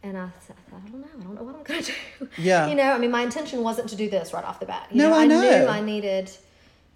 And 0.02 0.16
I 0.16 0.28
said, 0.46 0.56
I 0.74 0.78
don't 0.88 1.00
know. 1.00 1.06
I 1.18 1.22
don't 1.22 1.34
know 1.34 1.42
what 1.42 1.54
I'm 1.56 1.62
going 1.62 1.82
to 1.84 1.92
do. 2.20 2.28
Yeah. 2.38 2.66
You 2.68 2.74
know, 2.74 2.92
I 2.92 2.98
mean, 2.98 3.10
my 3.10 3.22
intention 3.22 3.62
wasn't 3.62 3.88
to 3.90 3.96
do 3.96 4.08
this 4.08 4.32
right 4.32 4.44
off 4.44 4.58
the 4.60 4.66
bat. 4.66 4.88
You 4.90 4.98
No, 4.98 5.10
know, 5.10 5.16
I 5.18 5.26
know. 5.26 5.40
knew 5.40 5.66
I 5.66 5.80
needed 5.80 6.30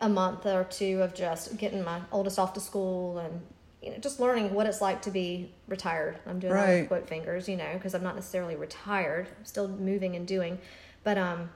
a 0.01 0.09
month 0.09 0.47
or 0.47 0.65
two 0.65 1.03
of 1.03 1.15
just 1.15 1.57
getting 1.59 1.85
my 1.85 2.01
oldest 2.13 2.39
off 2.39 2.55
to 2.55 2.61
school 2.61 3.19
and, 3.19 3.43
you 3.83 3.91
know, 3.91 3.99
just 3.99 4.21
learning 4.21 4.55
what 4.55 4.67
it's 4.67 4.81
like 4.81 5.03
to 5.03 5.11
be 5.11 5.53
retired. 5.69 6.19
I'm 6.27 6.39
doing 6.39 6.53
all 6.55 6.59
Right. 6.59 6.89
quote 6.89 7.07
fingers, 7.09 7.49
you 7.49 7.57
know, 7.57 7.73
because 7.75 7.95
I'm 7.95 8.03
not 8.03 8.15
necessarily 8.15 8.57
retired. 8.57 9.29
I'm 9.39 9.45
still 9.45 9.69
moving 9.69 10.17
and 10.17 10.27
doing. 10.27 10.59
But, 11.05 11.19
um, 11.19 11.51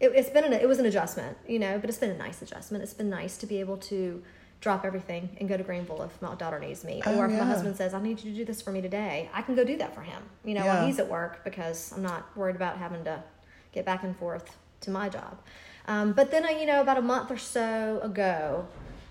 it, 0.00 0.12
it's 0.14 0.30
been 0.30 0.44
an, 0.44 0.52
it 0.52 0.68
was 0.68 0.78
an 0.78 0.86
adjustment, 0.86 1.36
you 1.48 1.58
know, 1.58 1.78
but 1.78 1.88
it's 1.88 1.98
been 1.98 2.10
a 2.10 2.16
nice 2.16 2.42
adjustment. 2.42 2.82
It's 2.84 2.94
been 2.94 3.10
nice 3.10 3.36
to 3.38 3.46
be 3.46 3.60
able 3.60 3.76
to 3.78 4.22
drop 4.60 4.84
everything 4.84 5.28
and 5.38 5.48
go 5.48 5.56
to 5.56 5.62
Greenville 5.62 6.02
if 6.02 6.20
my 6.20 6.34
daughter 6.34 6.58
needs 6.58 6.84
me, 6.84 7.02
Oh, 7.06 7.16
or 7.18 7.26
if 7.26 7.32
yeah. 7.32 7.38
my 7.38 7.44
husband 7.46 7.76
says 7.76 7.94
I 7.94 8.00
need 8.02 8.22
you 8.22 8.30
to 8.32 8.36
do 8.36 8.44
this 8.44 8.60
for 8.60 8.72
me 8.72 8.80
today, 8.82 9.30
I 9.32 9.40
can 9.42 9.54
go 9.54 9.64
do 9.64 9.76
that 9.78 9.94
for 9.94 10.02
him. 10.02 10.22
You 10.44 10.54
know, 10.54 10.64
Yeah. 10.64 10.76
while 10.76 10.86
he's 10.86 10.98
at 10.98 11.08
work 11.08 11.42
because 11.44 11.92
I'm 11.92 12.02
not 12.02 12.36
worried 12.36 12.56
about 12.56 12.76
having 12.76 13.04
to 13.04 13.22
get 13.72 13.84
back 13.86 14.02
and 14.02 14.16
forth 14.16 14.56
to 14.82 14.90
my 14.90 15.08
job. 15.08 15.38
Um, 15.88 16.12
but 16.12 16.30
then, 16.30 16.44
you 16.60 16.66
know, 16.66 16.80
about 16.82 16.98
a 16.98 17.02
month 17.02 17.30
or 17.30 17.38
so 17.38 18.00
ago, 18.02 18.66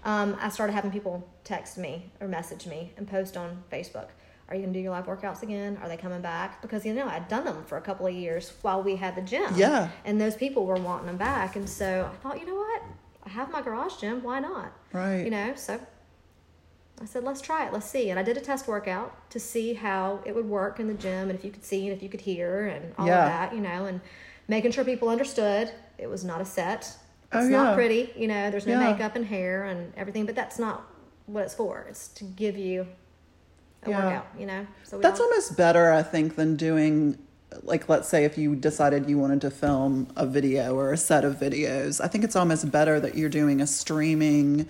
um, 0.06 0.38
I 0.40 0.50
started 0.50 0.74
having 0.74 0.92
people 0.92 1.28
text 1.44 1.78
me 1.78 2.12
or 2.22 2.28
message 2.28 2.68
me 2.68 2.94
and 2.96 3.08
post 3.08 3.36
on 3.36 3.64
Facebook. 3.72 4.08
Are 4.48 4.56
you 4.56 4.62
going 4.62 4.74
to 4.74 4.80
do 4.80 4.84
your 4.84 4.92
live 4.92 5.06
workouts 5.06 5.44
again? 5.44 5.78
Are 5.82 5.88
they 5.90 5.98
coming 5.98 6.22
back? 6.22 6.62
Because, 6.62 6.86
you 6.86 6.94
know, 6.94 7.08
I'd 7.08 7.28
done 7.28 7.46
them 7.46 7.64
for 7.66 7.78
a 7.78 7.82
couple 7.82 8.08
of 8.08 8.14
years 8.14 8.54
while 8.62 8.82
we 8.82 8.96
had 8.96 9.16
the 9.16 9.22
gym. 9.22 9.54
Yeah. 9.56 9.90
And 10.06 10.20
those 10.22 10.36
people 10.36 10.66
were 10.66 10.76
wanting 10.76 11.08
them 11.08 11.18
back. 11.18 11.56
And 11.56 11.70
so 11.70 12.10
I 12.12 12.16
thought, 12.24 12.40
you 12.40 12.46
know 12.48 12.56
what? 12.56 12.82
I 13.30 13.32
have 13.34 13.52
my 13.52 13.62
garage 13.62 13.98
gym. 13.98 14.24
Why 14.24 14.40
not? 14.40 14.74
Right. 14.92 15.24
You 15.24 15.30
know, 15.30 15.54
so 15.56 15.80
I 17.00 17.06
said, 17.06 17.24
let's 17.24 17.42
try 17.42 17.68
it. 17.68 17.74
Let's 17.74 17.86
see. 17.90 18.10
And 18.10 18.20
I 18.20 18.24
did 18.24 18.38
a 18.38 18.42
test 18.42 18.68
workout 18.68 19.30
to 19.30 19.40
see 19.40 19.76
how 19.76 20.22
it 20.26 20.34
would 20.34 20.48
work 20.48 20.80
in 20.80 20.88
the 20.88 20.96
gym 20.96 21.30
and 21.30 21.38
if 21.38 21.46
you 21.46 21.52
could 21.52 21.64
see 21.64 21.88
and 21.88 21.96
if 21.96 22.02
you 22.02 22.10
could 22.10 22.22
hear 22.22 22.66
and 22.68 22.94
all 22.98 23.08
Yeah. 23.08 23.20
of 23.20 23.26
that, 23.26 23.54
you 23.54 23.62
know, 23.62 23.86
and 23.86 24.02
making 24.48 24.72
sure 24.72 24.84
people 24.84 25.10
understood 25.10 25.72
it 26.00 26.10
was 26.10 26.26
not 26.26 26.42
a 26.42 26.46
set. 26.46 26.98
Oh, 27.32 27.38
it's 27.38 27.50
Oh, 27.50 27.52
not 27.52 27.76
pretty, 27.76 28.12
you 28.16 28.28
know, 28.28 28.50
there's 28.50 28.66
no 28.66 28.74
Yeah. 28.74 28.92
makeup 28.94 29.16
and 29.16 29.26
hair 29.26 29.66
and 29.66 29.94
everything, 29.96 30.26
but 30.26 30.36
that's 30.36 30.58
not 30.58 30.92
what 31.28 31.44
it's 31.44 31.54
for. 31.54 31.86
It's 31.88 32.08
to 32.10 32.24
give 32.24 32.58
you 32.58 32.88
a 33.84 33.92
Yeah. 33.92 34.06
workout, 34.06 34.28
you 34.38 34.48
know? 34.48 34.66
So 34.84 34.98
we 34.98 35.04
That's 35.04 35.20
almost 35.20 35.56
better, 35.56 35.92
I 35.92 36.02
think, 36.02 36.36
than 36.36 36.56
doing, 36.56 37.20
like, 37.64 37.90
let's 37.90 38.08
say 38.08 38.26
if 38.26 38.38
you 38.38 38.56
decided 38.56 39.10
you 39.10 39.18
wanted 39.18 39.42
to 39.42 39.52
film 39.52 40.08
a 40.16 40.26
video 40.26 40.76
or 40.76 40.92
a 40.94 40.98
set 40.98 41.26
of 41.26 41.36
videos. 41.36 42.00
I 42.02 42.08
think 42.08 42.24
it's 42.24 42.36
almost 42.36 42.70
better 42.72 43.00
that 43.00 43.16
you're 43.16 43.30
doing 43.30 43.62
a 43.62 43.68
streaming 43.68 44.68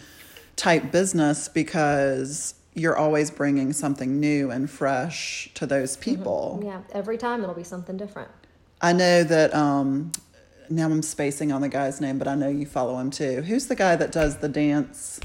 type 0.55 0.91
business 0.91 1.47
because 1.47 2.55
you're 2.73 2.97
always 2.97 3.31
bringing 3.31 3.73
something 3.73 4.19
new 4.19 4.51
and 4.51 4.69
fresh 4.69 5.49
to 5.55 5.65
those 5.65 5.97
people. 5.97 6.61
yeah, 6.63 6.81
every 6.93 7.17
time 7.17 7.43
it'll 7.43 7.55
be 7.55 7.63
something 7.63 7.97
different. 7.97 8.29
I 8.81 8.93
know 8.93 9.23
that, 9.23 9.53
um, 9.53 10.11
now 10.69 10.85
I'm 10.85 11.01
spacing 11.01 11.51
on 11.51 11.61
the 11.61 11.69
guy's 11.69 11.99
name, 11.99 12.19
but 12.19 12.27
I 12.27 12.35
know 12.35 12.47
you 12.47 12.65
follow 12.65 12.97
him 12.99 13.09
too. 13.09 13.41
Who's 13.41 13.67
the 13.67 13.75
guy 13.75 13.95
that 13.95 14.11
does 14.11 14.37
the 14.37 14.47
dance? 14.47 15.19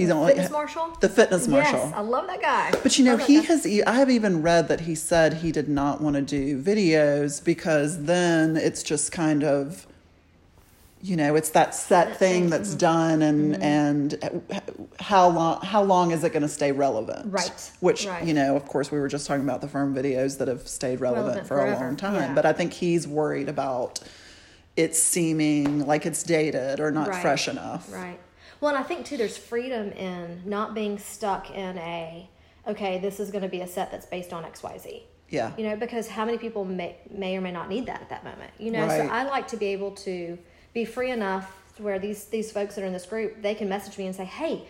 He's 0.00 0.08
The 0.08 0.14
only 0.14 0.32
fitness 0.32 0.50
Marshall? 0.50 0.96
the 1.00 1.08
fitness 1.10 1.46
Marshall. 1.46 1.78
Yes, 1.78 1.92
I 1.94 2.00
love 2.00 2.26
that 2.26 2.40
guy. 2.40 2.70
But 2.82 2.98
you 2.98 3.04
know, 3.04 3.18
he 3.18 3.40
guy. 3.40 3.46
has. 3.46 3.66
I 3.86 3.92
have 3.96 4.08
even 4.08 4.40
read 4.40 4.68
that 4.68 4.80
he 4.80 4.94
said 4.94 5.34
he 5.34 5.52
did 5.52 5.68
not 5.68 6.00
want 6.00 6.16
to 6.16 6.22
do 6.22 6.60
videos 6.60 7.44
because 7.44 8.04
then 8.04 8.56
it's 8.56 8.82
just 8.82 9.12
kind 9.12 9.44
of, 9.44 9.86
you 11.02 11.16
know, 11.16 11.34
it's 11.36 11.50
that 11.50 11.74
set 11.74 12.08
That 12.08 12.16
thing 12.18 12.42
thing, 12.44 12.50
that's 12.50 12.74
done, 12.74 13.20
and 13.20 13.54
mm-hmm. 13.54 13.62
and 13.62 14.42
how 15.00 15.28
long 15.28 15.60
how 15.60 15.82
long 15.82 16.12
is 16.12 16.24
it 16.24 16.32
going 16.32 16.42
to 16.42 16.48
stay 16.48 16.72
relevant? 16.72 17.30
Right, 17.32 17.70
Which 17.80 18.06
right. 18.06 18.24
you 18.26 18.32
know, 18.32 18.56
of 18.56 18.64
course, 18.66 18.90
we 18.90 18.98
were 18.98 19.08
just 19.08 19.26
talking 19.26 19.44
about 19.44 19.60
the 19.60 19.68
firm 19.68 19.94
videos 19.94 20.38
that 20.38 20.48
have 20.48 20.66
stayed 20.66 21.00
relevant, 21.00 21.26
Relevant 21.26 21.46
for 21.46 21.60
a 21.66 21.74
long 21.74 21.96
time. 21.96 22.14
yeah. 22.14 22.34
But 22.34 22.46
I 22.46 22.54
think 22.54 22.72
he's 22.72 23.06
worried 23.06 23.48
about 23.50 24.00
it 24.76 24.96
seeming 24.96 25.86
like 25.86 26.06
it's 26.06 26.22
dated 26.22 26.80
or 26.80 26.90
not 26.90 27.08
Right, 27.08 27.20
fresh 27.20 27.48
enough. 27.48 27.92
Right. 27.92 28.18
Well, 28.60 28.74
and 28.74 28.78
I 28.78 28.86
think 28.86 29.06
too, 29.06 29.16
there's 29.16 29.36
freedom 29.36 29.90
in 29.92 30.42
not 30.44 30.74
being 30.74 30.98
stuck 30.98 31.50
in 31.50 31.78
a, 31.78 32.28
okay, 32.66 32.98
this 32.98 33.18
is 33.20 33.30
going 33.30 33.42
to 33.42 33.48
be 33.48 33.60
a 33.62 33.66
set 33.66 33.90
that's 33.90 34.06
based 34.06 34.32
on 34.32 34.44
X, 34.44 34.62
Y, 34.62 34.78
Z. 34.78 35.02
Yeah. 35.30 35.52
You 35.56 35.64
know, 35.70 35.76
because 35.76 36.08
how 36.08 36.24
many 36.24 36.38
people 36.38 36.64
may, 36.64 36.96
may 37.10 37.36
or 37.36 37.40
may 37.40 37.52
not 37.52 37.68
need 37.68 37.86
that 37.86 38.00
at 38.02 38.08
that 38.10 38.24
moment? 38.24 38.52
You 38.58 38.72
know, 38.72 38.86
Right. 38.86 38.98
so 39.00 39.06
I 39.06 39.22
like 39.24 39.48
to 39.48 39.56
be 39.56 39.66
able 39.66 39.92
to 39.92 40.36
be 40.74 40.84
free 40.84 41.10
enough 41.10 41.56
to 41.76 41.82
where 41.82 41.98
these 41.98 42.24
these 42.26 42.50
folks 42.52 42.74
that 42.74 42.82
are 42.82 42.86
in 42.86 42.92
this 42.92 43.06
group, 43.06 43.40
they 43.40 43.54
can 43.54 43.68
message 43.68 43.96
me 43.96 44.06
and 44.06 44.14
say, 44.14 44.24
hey, 44.24 44.66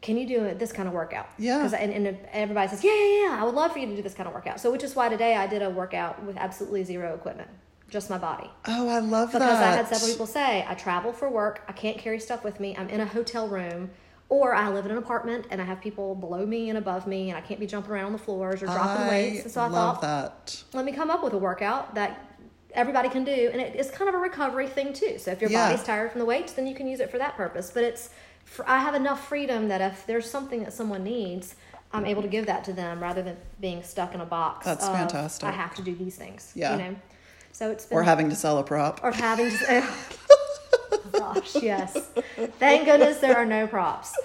can 0.00 0.16
you 0.16 0.26
do 0.26 0.54
this 0.54 0.72
kind 0.72 0.88
of 0.88 0.94
workout? 0.94 1.28
Yeah. 1.38 1.68
and, 1.76 1.92
and 2.06 2.18
everybody 2.32 2.68
says, 2.68 2.82
yeah, 2.82 2.92
yeah, 2.94 3.22
yeah, 3.24 3.38
I 3.40 3.44
would 3.44 3.54
love 3.54 3.72
for 3.72 3.78
you 3.80 3.86
to 3.86 3.96
do 3.96 4.02
this 4.02 4.14
kind 4.14 4.26
of 4.28 4.34
workout. 4.34 4.60
So, 4.60 4.70
which 4.72 4.82
is 4.82 4.96
why 4.96 5.08
today 5.08 5.36
I 5.36 5.46
did 5.46 5.62
a 5.62 5.70
workout 5.70 6.22
with 6.24 6.36
absolutely 6.36 6.84
zero 6.84 7.14
equipment, 7.14 7.50
just 7.88 8.10
my 8.10 8.18
body. 8.18 8.50
Oh, 8.66 8.88
I 8.88 8.98
love 8.98 9.30
Because 9.32 9.40
that. 9.40 9.48
Because 9.48 9.62
I 9.62 9.76
had 9.76 9.88
several 9.88 10.10
people 10.10 10.26
say, 10.26 10.64
I 10.68 10.74
travel 10.74 11.12
for 11.12 11.28
work, 11.30 11.62
I 11.68 11.72
can't 11.72 11.98
carry 11.98 12.20
stuff 12.20 12.44
with 12.44 12.60
me, 12.60 12.76
I'm 12.76 12.88
in 12.88 13.00
a 13.00 13.06
hotel 13.06 13.48
room, 13.48 13.90
or 14.28 14.54
I 14.54 14.68
live 14.70 14.84
in 14.84 14.90
an 14.92 14.98
apartment 14.98 15.46
and 15.50 15.60
I 15.60 15.64
have 15.64 15.80
people 15.80 16.14
below 16.14 16.44
me 16.44 16.68
and 16.68 16.76
above 16.78 17.06
me, 17.06 17.30
and 17.30 17.38
I 17.38 17.40
can't 17.40 17.58
be 17.58 17.66
jumping 17.66 17.92
around 17.92 18.06
on 18.06 18.12
the 18.12 18.18
floors 18.18 18.62
or 18.62 18.66
dropping 18.66 19.06
I 19.06 19.08
weights. 19.08 19.44
And 19.44 19.52
so 19.52 19.62
I 19.62 19.68
love 19.68 20.00
thought, 20.00 20.46
that. 20.46 20.64
let 20.74 20.84
me 20.84 20.92
come 20.92 21.10
up 21.10 21.24
with 21.24 21.32
a 21.32 21.38
workout 21.38 21.94
that 21.94 22.24
everybody 22.74 23.08
can 23.08 23.24
do, 23.24 23.48
and 23.52 23.60
it, 23.60 23.74
it's 23.74 23.90
kind 23.90 24.08
of 24.08 24.14
a 24.14 24.18
recovery 24.18 24.66
thing 24.66 24.92
too. 24.92 25.16
So 25.18 25.30
if 25.30 25.40
your 25.40 25.50
Yeah. 25.50 25.70
body's 25.70 25.84
tired 25.84 26.12
from 26.12 26.18
the 26.18 26.26
weights, 26.26 26.52
then 26.52 26.66
you 26.66 26.74
can 26.74 26.86
use 26.86 27.00
it 27.00 27.10
for 27.10 27.16
that 27.16 27.36
purpose. 27.36 27.70
But 27.72 27.84
it's, 27.84 28.10
I 28.66 28.80
have 28.80 28.94
enough 28.94 29.26
freedom 29.26 29.68
that 29.68 29.80
if 29.80 30.06
there's 30.06 30.28
something 30.28 30.62
that 30.64 30.74
someone 30.74 31.04
needs, 31.04 31.54
I'm 31.90 32.04
able 32.04 32.20
to 32.20 32.28
give 32.28 32.44
that 32.46 32.64
to 32.64 32.74
them 32.74 33.00
rather 33.02 33.22
than 33.22 33.38
being 33.60 33.82
stuck 33.82 34.14
in 34.14 34.20
a 34.20 34.26
box. 34.26 34.66
That's 34.66 34.84
of, 34.84 34.94
fantastic. 34.94 35.48
I 35.48 35.52
have 35.52 35.74
to 35.76 35.82
do 35.82 35.94
these 35.94 36.16
things. 36.16 36.52
Yeah. 36.54 36.72
You 36.72 36.82
know. 36.82 36.96
So 37.58 37.72
it's 37.72 37.86
been 37.86 37.98
Or 37.98 38.04
having 38.04 38.30
to 38.30 38.36
sell 38.36 38.58
a 38.58 38.62
prop. 38.62 39.00
or 39.02 39.10
having 39.10 39.50
to 39.50 39.58
oh, 39.68 41.00
gosh 41.10 41.56
yes 41.56 41.92
thank 42.60 42.84
goodness 42.84 43.18
there 43.18 43.36
are 43.36 43.44
no 43.44 43.66
props 43.66 44.16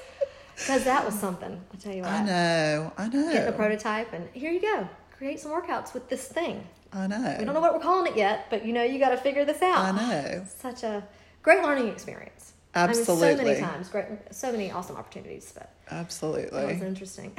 because 0.55 0.83
that 0.83 1.03
was 1.03 1.17
something 1.17 1.59
i 1.73 1.77
tell 1.77 1.95
you 1.95 2.03
what 2.03 2.11
I 2.11 2.23
know. 2.23 2.93
I 2.95 3.07
know. 3.07 3.31
getting 3.31 3.51
a 3.51 3.57
prototype 3.57 4.13
and 4.13 4.29
here 4.33 4.51
you 4.51 4.61
go 4.61 4.87
create 5.17 5.39
some 5.39 5.49
workouts 5.51 5.95
with 5.95 6.09
this 6.09 6.27
thing 6.27 6.63
I 6.93 7.07
know. 7.07 7.35
we 7.39 7.43
don't 7.43 7.55
know 7.55 7.59
what 7.59 7.73
we're 7.73 7.79
calling 7.79 8.11
it 8.11 8.15
yet 8.15 8.51
but 8.51 8.67
you 8.67 8.71
know 8.71 8.83
you 8.83 8.99
got 8.99 9.09
to 9.09 9.17
figure 9.17 9.45
this 9.45 9.63
out 9.63 9.79
I 9.79 9.91
know. 9.97 10.45
such 10.59 10.83
a 10.83 11.03
great 11.41 11.63
learning 11.63 11.87
experience 11.87 12.53
I 12.75 12.85
mean, 12.85 13.03
so 13.03 13.15
many 13.15 13.59
times 13.59 13.89
great 13.89 14.05
so 14.29 14.51
many 14.51 14.69
awesome 14.69 14.95
opportunities 14.95 15.51
but 15.55 15.73
absolutely, 15.89 16.51
that 16.59 16.67
was 16.67 16.83
interesting 16.83 17.35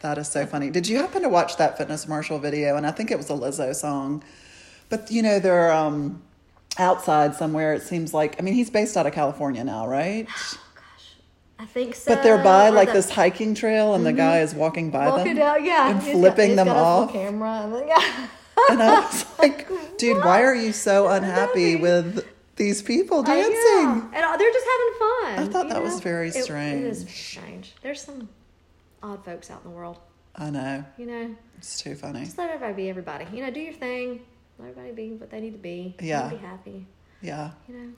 That 0.00 0.18
is 0.18 0.28
so 0.28 0.44
funny. 0.44 0.70
Did 0.70 0.86
you 0.86 0.98
happen 0.98 1.22
to 1.22 1.28
watch 1.28 1.56
that 1.56 1.78
Fitness 1.78 2.06
Marshall 2.06 2.38
video? 2.38 2.76
And 2.76 2.86
I 2.86 2.90
think 2.90 3.10
it 3.10 3.16
was 3.16 3.30
a 3.30 3.32
Lizzo 3.32 3.74
song. 3.74 4.22
But 4.88 5.10
you 5.10 5.22
know, 5.22 5.38
they're 5.38 5.72
um, 5.72 6.22
outside 6.78 7.34
somewhere. 7.34 7.74
It 7.74 7.82
seems 7.82 8.14
like. 8.14 8.36
I 8.38 8.42
mean, 8.42 8.54
he's 8.54 8.70
based 8.70 8.96
out 8.96 9.06
of 9.06 9.12
California 9.12 9.64
now, 9.64 9.86
right? 9.88 10.26
gosh 10.26 10.56
I 11.58 11.64
think 11.64 11.94
so. 11.94 12.14
But 12.14 12.22
they're 12.22 12.42
by 12.42 12.68
or 12.68 12.72
like 12.72 12.88
the- 12.88 12.94
this 12.94 13.10
hiking 13.10 13.54
trail, 13.54 13.94
and 13.94 14.04
the 14.04 14.12
guy 14.12 14.40
is 14.40 14.54
walking 14.54 14.90
by 14.90 15.08
walking 15.08 15.34
them 15.34 15.36
down, 15.36 15.64
yeah, 15.64 15.90
and 15.90 16.02
he's 16.02 16.12
flipping 16.12 16.54
them 16.56 16.66
got 16.66 16.74
full 16.74 16.84
off. 16.84 17.12
Camera, 17.12 17.62
and 17.64 17.74
then, 17.74 17.88
yeah. 17.88 18.28
And 18.70 18.82
I 18.82 19.00
was 19.00 19.24
like, 19.38 19.68
dude, 19.98 20.18
why 20.24 20.42
are 20.42 20.54
you 20.54 20.72
so 20.72 21.08
unhappy 21.08 21.76
with 21.76 22.26
these 22.56 22.82
people 22.82 23.22
dancing? 23.22 23.54
and 23.54 24.14
uh, 24.14 24.36
they're 24.36 24.52
just 24.52 24.66
having 24.66 24.98
fun. 24.98 25.38
I 25.38 25.46
thought 25.52 25.68
that 25.70 25.82
was 25.82 25.94
know? 25.96 26.00
very 26.00 26.28
It- 26.28 26.36
It 26.36 26.38
is 26.40 26.44
strange. 27.00 27.08
strange. 27.10 27.74
There's 27.82 28.00
some 28.02 28.28
odd 29.02 29.24
folks 29.24 29.50
out 29.50 29.62
in 29.64 29.70
the 29.70 29.76
world. 29.76 29.98
I 30.36 30.50
know. 30.50 30.84
You 30.98 31.06
know, 31.06 31.34
It's 31.58 31.80
too 31.80 31.94
funny. 31.94 32.24
just 32.24 32.36
let 32.38 32.50
everybody 32.50 32.74
be 32.82 32.90
everybody. 32.90 33.26
You 33.32 33.44
know, 33.44 33.50
do 33.50 33.60
your 33.60 33.72
thing. 33.72 34.20
Everybody 34.58 34.92
be 34.92 35.12
what 35.12 35.30
they 35.30 35.40
need 35.40 35.52
to 35.52 35.58
be. 35.58 35.94
Yeah. 36.00 36.28
Be 36.28 36.36
happy. 36.36 36.86
Yeah. 37.20 37.50
You 37.68 37.74
know. 37.74 37.92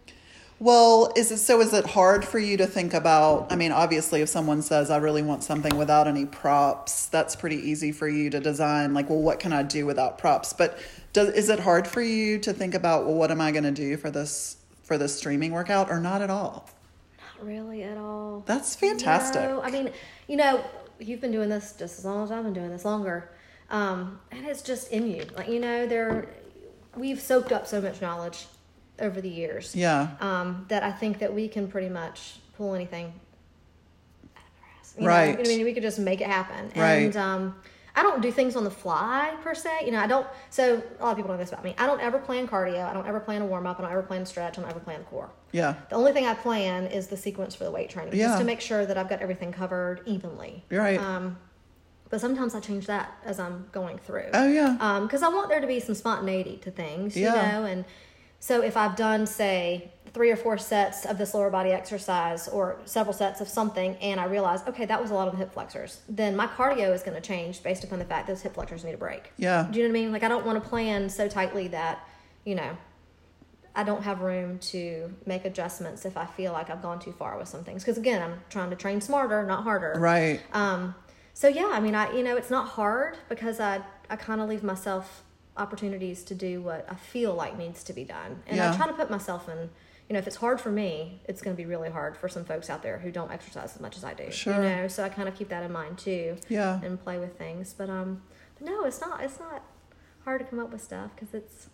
Well, 0.61 1.13
is 1.15 1.31
it 1.31 1.39
so? 1.39 1.61
Is 1.61 1.73
it 1.73 1.87
hard 1.87 2.25
for 2.25 2.41
you 2.41 2.57
to 2.57 2.67
think 2.67 2.93
about? 2.93 3.53
I 3.53 3.57
mean, 3.57 3.71
obviously, 3.71 4.23
if 4.23 4.29
someone 4.29 4.61
says, 4.61 4.91
"I 4.91 4.97
really 4.97 5.23
want 5.23 5.45
something 5.45 5.77
without 5.77 6.09
any 6.09 6.27
props," 6.27 7.07
that's 7.07 7.37
pretty 7.37 7.57
easy 7.57 7.93
for 7.93 8.09
you 8.09 8.29
to 8.31 8.41
design. 8.41 8.93
Like, 8.93 9.09
well, 9.09 9.21
what 9.21 9.39
can 9.39 9.53
I 9.53 9.63
do 9.63 9.87
without 9.87 10.19
props? 10.19 10.53
But 10.53 10.77
does 11.13 11.29
is 11.31 11.49
it 11.49 11.61
hard 11.61 11.87
for 11.87 12.03
you 12.03 12.39
to 12.41 12.53
think 12.53 12.75
about, 12.75 13.07
well, 13.07 13.15
what 13.15 13.31
am 13.31 13.41
I 13.41 13.53
going 13.53 13.65
to 13.65 13.71
do 13.71 13.97
for 13.97 14.11
this 14.11 14.57
for 14.83 14.99
this 14.99 15.17
streaming 15.17 15.53
workout, 15.53 15.91
or 15.91 16.01
not 16.01 16.23
at 16.23 16.31
all? 16.31 16.69
Not 17.19 17.47
really 17.47 17.85
at 17.85 17.97
all. 17.97 18.43
That's 18.45 18.75
fantastic. 18.75 19.43
No, 19.43 19.63
I 19.63 19.71
mean, 19.71 19.93
you 20.27 20.37
know, 20.37 20.65
you've 20.99 21.21
been 21.21 21.33
doing 21.33 21.51
this 21.51 21.75
just 21.79 22.01
as 22.01 22.05
long 22.05 22.25
as 22.25 22.33
I've 22.33 22.43
been 22.43 22.53
doing 22.53 22.71
this 22.71 22.85
longer, 22.85 23.31
um, 23.71 24.19
and 24.33 24.45
it's 24.45 24.63
just 24.63 24.91
in 24.91 25.09
you. 25.09 25.25
Like 25.37 25.47
you 25.47 25.61
know, 25.61 25.87
there, 25.87 26.27
we've 26.99 27.21
soaked 27.21 27.53
up 27.53 27.67
so 27.67 27.81
much 27.81 28.01
knowledge 28.01 28.47
over 29.01 29.21
the 29.21 29.29
years. 29.29 29.75
Yeah. 29.77 30.09
Um, 30.21 30.67
that 30.69 30.83
I 30.83 30.93
think 30.93 31.19
that 31.21 31.33
we 31.33 31.49
can 31.49 31.69
pretty 31.69 31.89
much 31.89 32.37
pull 32.57 32.75
anything. 32.75 33.13
out 34.37 34.43
of 34.43 34.63
our 34.63 34.81
ass, 34.81 34.95
know? 34.99 35.07
Right. 35.07 35.39
I 35.39 35.43
mean, 35.43 35.65
we 35.65 35.73
could 35.73 35.83
just 35.83 35.99
make 35.99 36.21
it 36.21 36.27
happen. 36.27 36.73
Right. 36.75 37.05
And 37.05 37.17
um, 37.17 37.55
I 37.95 38.03
don't 38.03 38.21
do 38.23 38.31
things 38.31 38.57
on 38.57 38.65
the 38.65 38.71
fly 38.71 39.35
per 39.43 39.55
se. 39.55 39.83
You 39.85 39.93
know, 39.93 40.01
I 40.01 40.07
don't. 40.07 40.27
So 40.51 40.83
a 41.01 41.03
lot 41.03 41.11
of 41.13 41.17
people 41.17 41.31
know 41.31 41.37
this 41.37 41.51
about 41.51 41.65
me. 41.65 41.75
I 41.79 41.87
don't 41.87 42.01
ever 42.01 42.19
plan 42.19 42.47
cardio. 42.47 42.85
I 42.85 42.93
don't 42.93 43.07
ever 43.07 43.21
plan 43.21 43.43
a 43.43 43.47
warm 43.47 43.67
up. 43.67 43.79
I 43.79 43.83
don't 43.83 43.93
ever 43.93 44.03
plan 44.03 44.23
a 44.23 44.27
stretch. 44.27 44.59
I 44.59 44.63
don't 44.63 44.71
ever 44.71 44.81
plan 44.81 45.01
a 45.01 45.05
core. 45.05 45.31
Yeah. 45.53 45.75
The 45.91 45.97
only 45.97 46.13
thing 46.13 46.27
I 46.27 46.35
plan 46.35 46.87
is 46.87 47.07
the 47.07 47.17
sequence 47.17 47.55
for 47.55 47.65
the 47.65 47.71
weight 47.71 47.91
training, 47.91 48.15
Yeah. 48.15 48.27
just 48.29 48.39
to 48.39 48.45
make 48.45 48.61
sure 48.61 48.85
that 48.85 48.99
I've 48.99 49.09
got 49.09 49.21
everything 49.21 49.53
covered 49.53 50.03
evenly. 50.07 50.65
Right. 50.71 51.01
Um, 51.01 51.39
but 52.11 52.21
sometimes 52.21 52.55
I 52.55 52.61
change 52.61 52.87
that 52.87 53.13
as 53.25 53.39
I'm 53.39 53.67
going 53.73 53.99
through. 53.99 54.31
Oh 54.33 54.49
yeah. 54.49 55.01
Because 55.03 55.23
I 55.23 55.29
want 55.29 55.49
there 55.49 55.61
to 55.61 55.67
be 55.67 55.81
some 55.81 55.95
spontaneity 55.95 56.57
to 56.59 56.71
things, 56.71 57.17
you 57.17 57.25
Yeah. 57.25 57.35
know. 57.61 57.65
And 57.65 57.85
so 58.41 58.63
if 58.63 58.77
I've 58.77 58.97
done, 58.97 59.27
say, 59.27 59.91
three 60.15 60.31
or 60.31 60.37
four 60.37 60.57
sets 60.57 61.05
of 61.05 61.19
this 61.19 61.35
lower 61.35 61.51
body 61.51 61.71
exercise 61.71 62.49
or 62.49 62.81
several 62.87 63.13
sets 63.13 63.41
of 63.43 63.49
something, 63.49 63.95
and 63.97 64.19
I 64.19 64.25
realize, 64.25 64.61
okay, 64.69 64.87
that 64.87 65.01
was 65.03 65.11
a 65.11 65.15
lot 65.15 65.29
of 65.29 65.33
the 65.35 65.39
hip 65.39 65.53
flexors, 65.53 66.01
then 66.09 66.35
my 66.35 66.47
cardio 66.47 66.95
is 66.95 67.03
going 67.03 67.15
to 67.15 67.21
change 67.21 67.63
based 67.63 67.85
upon 67.85 67.99
the 67.99 68.05
fact 68.07 68.27
those 68.27 68.41
hip 68.41 68.55
flexors 68.55 68.85
need 68.85 68.95
a 68.95 68.99
break. 68.99 69.33
Yeah. 69.37 69.69
Do 69.71 69.79
you 69.79 69.85
know 69.87 69.93
what 69.93 69.99
I 69.99 70.03
mean? 70.03 70.13
Like 70.13 70.23
I 70.23 70.29
don't 70.29 70.47
want 70.47 70.63
to 70.63 70.67
plan 70.69 71.11
so 71.11 71.29
tightly 71.29 71.69
that, 71.69 71.99
you 72.45 72.55
know, 72.55 72.77
I 73.77 73.85
don't 73.85 74.03
have 74.03 74.23
room 74.23 74.59
to 74.61 75.15
make 75.27 75.45
adjustments 75.45 76.05
if 76.05 76.17
I 76.17 76.25
feel 76.27 76.53
like 76.53 76.69
I've 76.71 76.83
gone 76.83 76.99
too 77.01 77.13
far 77.13 77.39
with 77.39 77.49
some 77.49 77.63
things. 77.63 77.85
Because 77.85 77.99
again, 77.99 78.23
I'm 78.23 78.41
trying 78.51 78.71
to 78.71 78.77
train 78.77 79.01
smarter, 79.01 79.45
not 79.45 79.63
harder. 79.63 79.95
Right. 80.01 80.41
Um, 80.53 80.95
so 81.41 81.47
yeah, 81.47 81.71
I 81.73 81.79
mean, 81.79 81.95
I 81.95 82.05
you 82.17 82.25
know, 82.25 82.37
it's 82.37 82.51
not 82.51 82.67
hard 82.71 83.17
because 83.29 83.61
I 83.61 83.81
I 84.11 84.17
kind 84.17 84.41
of 84.41 84.49
leave 84.49 84.65
myself 84.65 85.23
opportunities 85.57 86.25
to 86.25 86.35
do 86.35 86.61
what 86.61 86.85
I 86.91 86.95
feel 86.97 87.33
like 87.35 87.57
needs 87.57 87.85
to 87.85 87.93
be 87.93 88.03
done, 88.05 88.43
and 88.49 88.57
Yeah. 88.57 88.73
I 88.73 88.77
try 88.77 88.87
to 88.89 88.93
put 88.93 89.09
myself 89.11 89.49
in. 89.49 89.71
You 90.09 90.15
know, 90.15 90.19
if 90.21 90.27
it's 90.27 90.37
hard 90.37 90.59
for 90.61 90.71
me, 90.71 91.21
it's 91.29 91.43
going 91.43 91.55
to 91.55 91.63
be 91.63 91.67
really 91.75 91.91
hard 91.91 92.17
for 92.17 92.29
some 92.31 92.45
folks 92.45 92.71
out 92.71 92.83
there 92.83 92.99
who 92.99 93.11
don't 93.13 93.31
exercise 93.31 93.75
as 93.75 93.81
much 93.81 93.95
as 93.99 94.05
I 94.05 94.15
do. 94.15 94.31
Sure. 94.33 94.55
You 94.55 94.61
know, 94.63 94.89
so 94.89 95.05
I 95.05 95.11
kind 95.11 95.29
of 95.29 95.35
keep 95.37 95.51
that 95.51 95.63
in 95.63 95.71
mind 95.71 95.99
too 95.99 96.39
Yeah. 96.49 96.81
and 96.83 96.99
play 96.99 97.19
with 97.19 97.37
things. 97.39 97.75
But 97.77 97.89
um, 97.91 98.23
but 98.59 98.67
no, 98.71 98.85
it's 98.85 99.01
not. 99.01 99.23
It's 99.23 99.39
not 99.39 99.63
hard 100.25 100.41
to 100.41 100.47
come 100.47 100.59
up 100.59 100.73
with 100.73 100.83
stuff 100.83 101.11
because 101.15 101.35
it's 101.35 101.69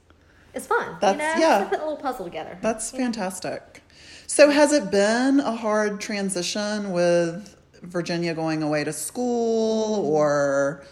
it's 0.53 0.67
fun. 0.67 0.97
That's- 1.01 1.37
you 1.39 1.43
know, 1.43 1.49
yeah. 1.49 1.59
Just 1.61 1.71
put 1.71 1.79
a 1.81 1.85
little 1.85 1.97
puzzle 2.07 2.25
together. 2.27 2.59
That's 2.61 2.91
fantastic. 2.91 3.83
So, 4.27 4.51
has 4.51 4.73
it 4.73 4.91
been 4.91 5.39
a 5.41 5.55
hard 5.55 6.01
transition 6.01 6.93
with 6.93 7.57
Virginia 7.87 8.35
going 8.35 8.63
away 8.63 8.85
to 8.85 8.93
school 8.93 10.07
or, 10.07 10.85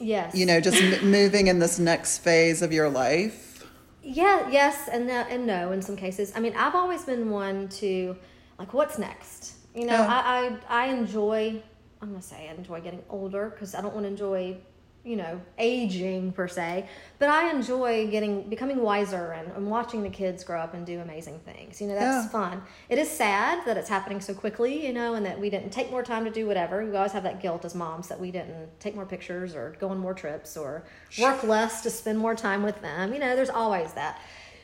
yes. 0.00 0.34
you 0.34 0.46
know, 0.46 0.60
just 0.60 0.80
m- 0.80 1.10
moving 1.10 1.46
in 1.48 1.58
this 1.58 1.78
next 1.78 2.18
phase 2.18 2.62
of 2.62 2.72
your 2.72 2.88
life? 2.88 3.64
Yeah, 4.02 4.48
yes, 4.50 4.88
and 4.90 5.06
no, 5.06 5.14
and 5.28 5.46
no 5.46 5.72
in 5.72 5.80
some 5.82 5.96
cases. 5.96 6.32
I 6.34 6.40
mean, 6.40 6.54
I've 6.56 6.74
always 6.74 7.04
been 7.04 7.30
one 7.30 7.68
to 7.80 8.16
like, 8.58 8.74
what's 8.74 8.98
next? 8.98 9.54
You 9.74 9.86
know, 9.86 9.94
Yeah. 9.94 10.06
I, 10.08 10.58
I 10.68 10.84
I 10.84 10.86
enjoy. 10.88 11.62
I'm 12.00 12.08
gonna 12.10 12.20
say 12.22 12.48
I 12.50 12.54
enjoy 12.54 12.80
getting 12.80 13.02
older 13.08 13.50
because 13.50 13.74
I 13.76 13.80
don't 13.80 13.94
want 13.94 14.04
to 14.04 14.08
enjoy, 14.08 14.56
you 15.04 15.16
know, 15.16 15.40
aging 15.58 16.30
per 16.32 16.46
se. 16.46 16.88
But 17.18 17.28
I 17.28 17.50
enjoy 17.50 18.08
getting 18.08 18.48
becoming 18.48 18.82
wiser 18.82 19.32
and, 19.32 19.50
and 19.56 19.68
watching 19.68 20.02
the 20.04 20.08
kids 20.10 20.44
grow 20.44 20.60
up 20.60 20.74
and 20.74 20.86
do 20.86 21.00
amazing 21.00 21.40
things. 21.40 21.80
You 21.80 21.88
know, 21.88 21.94
that's 21.94 22.26
Yeah. 22.26 22.28
fun. 22.30 22.62
It 22.88 22.98
is 22.98 23.10
sad 23.10 23.64
that 23.66 23.76
it's 23.76 23.88
happening 23.88 24.20
so 24.20 24.32
quickly. 24.32 24.86
You 24.86 24.92
know, 24.92 25.14
and 25.14 25.26
that 25.26 25.40
we 25.40 25.50
didn't 25.50 25.70
take 25.70 25.90
more 25.90 26.04
time 26.04 26.24
to 26.24 26.30
do 26.30 26.46
whatever. 26.46 26.84
We 26.84 26.96
always 26.96 27.12
have 27.12 27.24
that 27.24 27.42
guilt 27.42 27.64
as 27.64 27.74
moms 27.74 28.08
that 28.08 28.20
we 28.20 28.30
didn't 28.30 28.78
take 28.78 28.94
more 28.94 29.06
pictures 29.06 29.56
or 29.56 29.76
go 29.80 29.88
on 29.88 29.98
more 29.98 30.14
trips 30.14 30.56
or 30.56 30.84
work 31.18 31.42
less 31.42 31.80
to 31.82 31.90
spend 31.90 32.18
more 32.18 32.34
time 32.36 32.62
with 32.62 32.80
them. 32.80 33.12
You 33.12 33.18
know, 33.18 33.34
there's 33.34 33.50
always 33.50 33.92
that. 33.94 34.20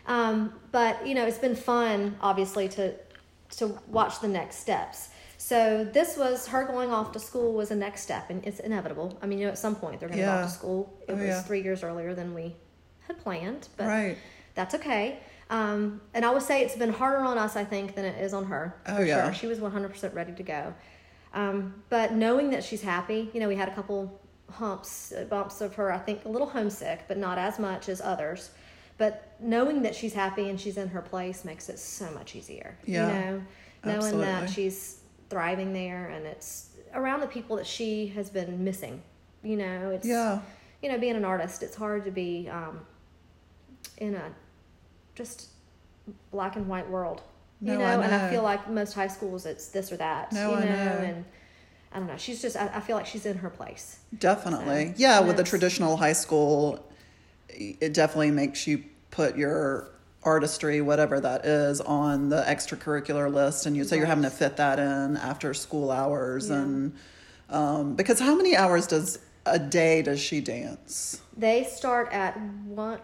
Um, 0.07 0.55
but 0.71 1.05
you 1.07 1.15
know, 1.15 1.27
it's 1.27 1.39
been 1.39 1.57
fun, 1.57 2.17
obviously, 2.21 2.69
to 2.71 2.95
to 3.57 3.79
watch 3.89 4.21
the 4.21 4.29
next 4.29 4.57
steps. 4.59 5.09
So 5.49 5.83
this 5.83 6.19
was 6.19 6.47
her 6.49 6.65
going 6.65 6.91
off 6.93 7.11
to 7.13 7.19
school 7.19 7.55
was 7.55 7.71
a 7.71 7.75
next 7.75 8.03
step, 8.03 8.29
and 8.29 8.45
it's 8.45 8.61
inevitable. 8.61 9.19
I 9.23 9.27
mean, 9.27 9.39
you 9.39 9.47
know, 9.47 9.53
at 9.53 9.57
some 9.57 9.75
point 9.77 9.99
they're 9.99 10.11
going 10.11 10.21
to 10.21 10.27
go 10.27 10.31
off 10.33 10.45
to 10.45 10.51
school. 10.53 10.99
It 11.09 11.13
Oh, 11.13 11.15
was 11.15 11.25
yeah. 11.25 11.43
three 11.43 11.63
years 11.63 11.83
earlier 11.83 12.15
than 12.15 12.35
we 12.35 12.55
had 13.07 13.17
planned, 13.19 13.69
but 13.79 13.87
Right. 13.87 14.19
that's 14.55 14.75
okay. 14.75 15.21
Um, 15.49 16.03
and 16.13 16.27
I 16.27 16.31
would 16.35 16.43
say 16.43 16.61
it's 16.63 16.77
been 16.77 16.93
harder 16.93 17.23
on 17.23 17.39
us, 17.39 17.57
I 17.57 17.65
think, 17.65 17.95
than 17.95 18.05
it 18.05 18.23
is 18.23 18.35
on 18.35 18.45
her. 18.45 18.77
Oh, 18.87 19.01
yeah. 19.01 19.25
sure. 19.25 19.33
She 19.33 19.47
was 19.47 19.59
100% 19.59 20.15
ready 20.15 20.33
to 20.33 20.43
go. 20.43 20.75
Um, 21.33 21.83
but 21.89 22.13
knowing 22.13 22.51
that 22.51 22.63
she's 22.63 22.83
happy, 22.83 23.31
you 23.33 23.41
know, 23.41 23.49
we 23.49 23.57
had 23.57 23.69
a 23.71 23.75
couple 23.75 24.21
humps, 24.51 25.13
uh, 25.13 25.25
bumps 25.25 25.63
of 25.63 25.75
her, 25.77 25.91
I 25.91 25.97
think, 25.99 26.27
a 26.27 26.29
little 26.29 26.51
homesick, 26.51 27.05
but 27.09 27.17
not 27.17 27.39
as 27.39 27.59
much 27.59 27.89
as 27.89 28.03
others. 28.03 28.51
But 28.99 29.35
knowing 29.41 29.81
that 29.85 29.95
she's 29.95 30.13
happy 30.13 30.51
and 30.51 30.61
she's 30.61 30.77
in 30.77 30.89
her 30.89 31.01
place 31.01 31.43
makes 31.43 31.71
it 31.71 31.79
so 31.79 32.11
much 32.11 32.37
easier. 32.37 32.77
Yeah, 32.85 33.01
You 33.01 33.15
know, 33.15 33.43
knowing 33.83 34.21
that 34.21 34.51
she's 34.51 34.98
thriving 35.31 35.73
there 35.73 36.09
and 36.09 36.27
it's 36.27 36.71
around 36.95 37.21
the 37.21 37.27
people 37.27 37.57
that 37.57 37.67
she 37.67 38.09
has 38.09 38.31
been 38.31 38.65
missing. 38.65 39.03
You 39.43 39.57
know, 39.57 39.91
it's 39.91 40.07
Yeah. 40.07 40.41
you 40.83 40.91
know, 40.91 40.99
being 40.99 41.17
an 41.17 41.25
artist, 41.25 41.63
it's 41.63 41.77
hard 41.77 42.05
to 42.05 42.11
be 42.11 42.49
um, 42.49 42.81
in 43.99 44.15
a 44.15 44.31
just 45.15 45.49
black 46.31 46.57
and 46.57 46.67
white 46.69 46.89
world. 46.89 47.23
You 47.61 47.77
know, 47.77 47.85
I 47.85 47.95
and 48.05 48.15
I 48.15 48.31
feel 48.31 48.43
like 48.45 48.71
most 48.71 48.93
high 48.93 49.09
schools, 49.09 49.45
it's 49.45 49.69
this 49.69 49.91
or 49.91 49.97
that. 49.97 50.33
No, 50.33 50.51
you 50.51 50.57
I 50.57 50.65
know, 50.65 50.67
know. 50.67 50.91
and 51.03 51.25
I 51.93 51.99
don't 51.99 52.07
know. 52.07 52.17
She's 52.17 52.41
just. 52.41 52.57
I, 52.57 52.69
I 52.69 52.81
feel 52.81 52.97
like 52.97 53.07
she's 53.07 53.27
in 53.27 53.37
her 53.39 53.51
place. 53.51 53.99
Definitely. 54.17 54.89
So, 54.89 54.95
yeah, 54.97 55.19
with 55.19 55.31
the 55.31 55.33
that's- 55.43 55.51
traditional 55.51 55.97
high 55.97 56.13
school, 56.13 56.79
it 57.49 57.93
definitely 57.95 58.31
makes 58.31 58.69
you 58.69 58.85
put 59.11 59.37
your 59.37 59.91
artistry, 60.29 60.81
whatever 60.81 61.19
that 61.21 61.45
is, 61.45 61.81
on 61.81 62.29
the 62.29 62.43
extracurricular 62.43 63.33
list. 63.33 63.67
And 63.67 63.77
you 63.77 63.85
so 63.85 63.97
you're 63.97 64.07
having 64.07 64.25
to 64.25 64.31
fit 64.31 64.57
that 64.59 64.79
in 64.79 65.17
after 65.17 65.55
school 65.55 65.91
hours. 65.91 66.49
Yeah. 66.51 66.57
And 66.57 66.95
um, 67.49 67.95
because 67.95 68.21
how 68.21 68.35
many 68.37 68.55
hours 68.55 68.87
does 68.87 69.19
a 69.47 69.59
day 69.59 70.03
does 70.03 70.21
she 70.21 70.41
dance? 70.41 71.21
They 71.37 71.65
start 71.65 72.13
at 72.13 72.39
one. 72.67 73.01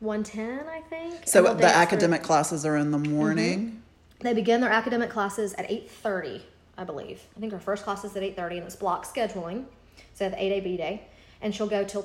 110 0.00 0.66
i 0.68 0.80
think 0.82 1.26
So 1.26 1.42
the 1.44 1.54
through- 1.54 1.64
academic 1.66 2.22
classes 2.22 2.66
are 2.66 2.76
in 2.76 2.90
the 2.90 2.98
morning. 2.98 3.80
They 4.20 4.34
begin 4.34 4.60
their 4.60 4.70
academic 4.70 5.08
classes 5.08 5.54
at 5.54 5.66
8.30, 5.70 6.42
I 6.76 6.84
believe. 6.84 7.22
I 7.36 7.40
think 7.40 7.52
her 7.52 7.58
first 7.60 7.84
class 7.84 8.04
is 8.04 8.14
at 8.16 8.22
8.30, 8.22 8.56
and 8.58 8.66
it's 8.66 8.76
block 8.76 9.06
scheduling. 9.06 9.64
So 10.12 10.28
the 10.28 10.36
8A, 10.36 10.62
B 10.64 10.76
day. 10.76 11.06
And 11.40 11.54
she'll 11.54 11.68
go 11.68 11.84
till 11.84 12.02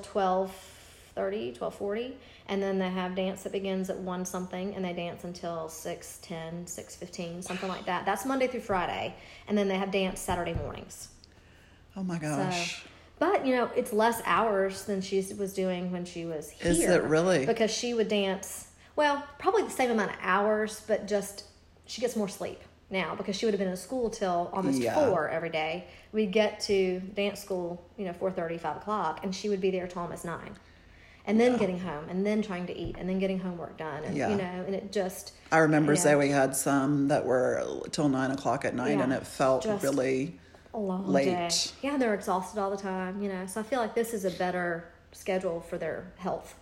12.30, 1.16 1.58
12.40. 1.58 2.12
And 2.48 2.62
then 2.62 2.78
they 2.78 2.88
have 2.88 3.14
dance 3.14 3.42
that 3.44 3.52
begins 3.52 3.90
at 3.90 3.98
1 3.98 4.24
something, 4.24 4.74
and 4.74 4.84
they 4.84 4.92
dance 4.92 5.24
until 5.24 5.68
6.10, 5.68 6.64
6.15, 6.64 7.44
something 7.44 7.68
like 7.68 7.86
that. 7.86 8.04
That's 8.04 8.24
Monday 8.24 8.46
through 8.46 8.60
Friday. 8.60 9.14
And 9.48 9.56
then 9.56 9.68
they 9.68 9.76
have 9.76 9.90
dance 9.90 10.20
Saturday 10.20 10.54
mornings. 10.54 11.08
Oh 11.96 12.02
my 12.02 12.18
gosh. 12.18 12.84
But, 13.18 13.46
you 13.46 13.54
know, 13.54 13.70
it's 13.76 13.92
less 13.92 14.22
hours 14.24 14.84
than 14.84 15.02
she 15.02 15.24
was 15.38 15.52
doing 15.52 15.92
when 15.92 16.04
she 16.04 16.24
was 16.24 16.50
here. 16.50 16.72
Is 16.72 16.80
it 16.80 17.02
really? 17.04 17.44
Because 17.44 17.70
she 17.70 17.92
would 17.92 18.08
dance, 18.08 18.68
well, 18.96 19.22
probably 19.38 19.62
the 19.62 19.70
same 19.70 19.90
amount 19.90 20.12
of 20.12 20.16
hours, 20.22 20.82
but 20.88 21.06
just 21.06 21.44
she 21.84 22.00
gets 22.00 22.16
more 22.16 22.28
sleep 22.28 22.60
now 22.88 23.14
because 23.14 23.36
she 23.36 23.44
would 23.44 23.52
have 23.52 23.58
been 23.58 23.68
in 23.68 23.76
school 23.76 24.08
till 24.08 24.50
almost 24.54 24.80
Yeah. 24.80 24.94
four 24.94 25.28
every 25.28 25.50
day. 25.50 25.84
We'd 26.12 26.32
get 26.32 26.60
to 26.60 27.00
dance 27.00 27.40
school, 27.40 27.84
you 27.98 28.06
know, 28.06 28.12
4.30, 28.14 28.58
5 28.58 28.78
o'clock, 28.78 29.20
and 29.22 29.34
she 29.34 29.48
would 29.50 29.60
be 29.60 29.70
there 29.70 29.86
till 29.86 30.00
almost 30.02 30.24
9. 30.24 30.56
And 31.30 31.40
then 31.40 31.52
Yeah. 31.52 31.58
getting 31.58 31.78
home 31.78 32.04
and 32.10 32.26
then 32.26 32.42
trying 32.42 32.66
to 32.66 32.76
eat 32.76 32.96
and 32.98 33.08
then 33.08 33.18
getting 33.18 33.38
homework 33.38 33.76
done 33.76 34.02
and 34.04 34.16
Yeah. 34.16 34.28
you 34.30 34.36
know 34.36 34.64
and 34.66 34.74
it 34.74 34.90
just 34.92 35.32
I 35.52 35.58
remember 35.58 35.92
Yeah. 35.94 36.00
Zoe 36.00 36.28
had 36.28 36.54
some 36.56 37.08
that 37.08 37.24
were 37.24 37.62
till 37.92 38.08
nine 38.08 38.30
o'clock 38.32 38.64
at 38.64 38.74
night, 38.74 38.96
Yeah, 38.98 39.02
and 39.04 39.12
it 39.12 39.26
felt 39.26 39.64
really. 39.82 40.38
late. 40.72 41.24
day. 41.24 41.48
Yeah, 41.82 41.96
they're 41.96 42.14
exhausted 42.14 42.60
all 42.60 42.70
the 42.70 42.76
time, 42.76 43.20
you 43.22 43.28
know. 43.28 43.46
So 43.46 43.60
I 43.60 43.64
feel 43.64 43.80
like 43.80 43.94
this 43.94 44.12
is 44.14 44.24
a 44.24 44.30
better 44.30 44.84
schedule 45.12 45.60
for 45.60 45.76
their 45.78 46.12
health. 46.18 46.54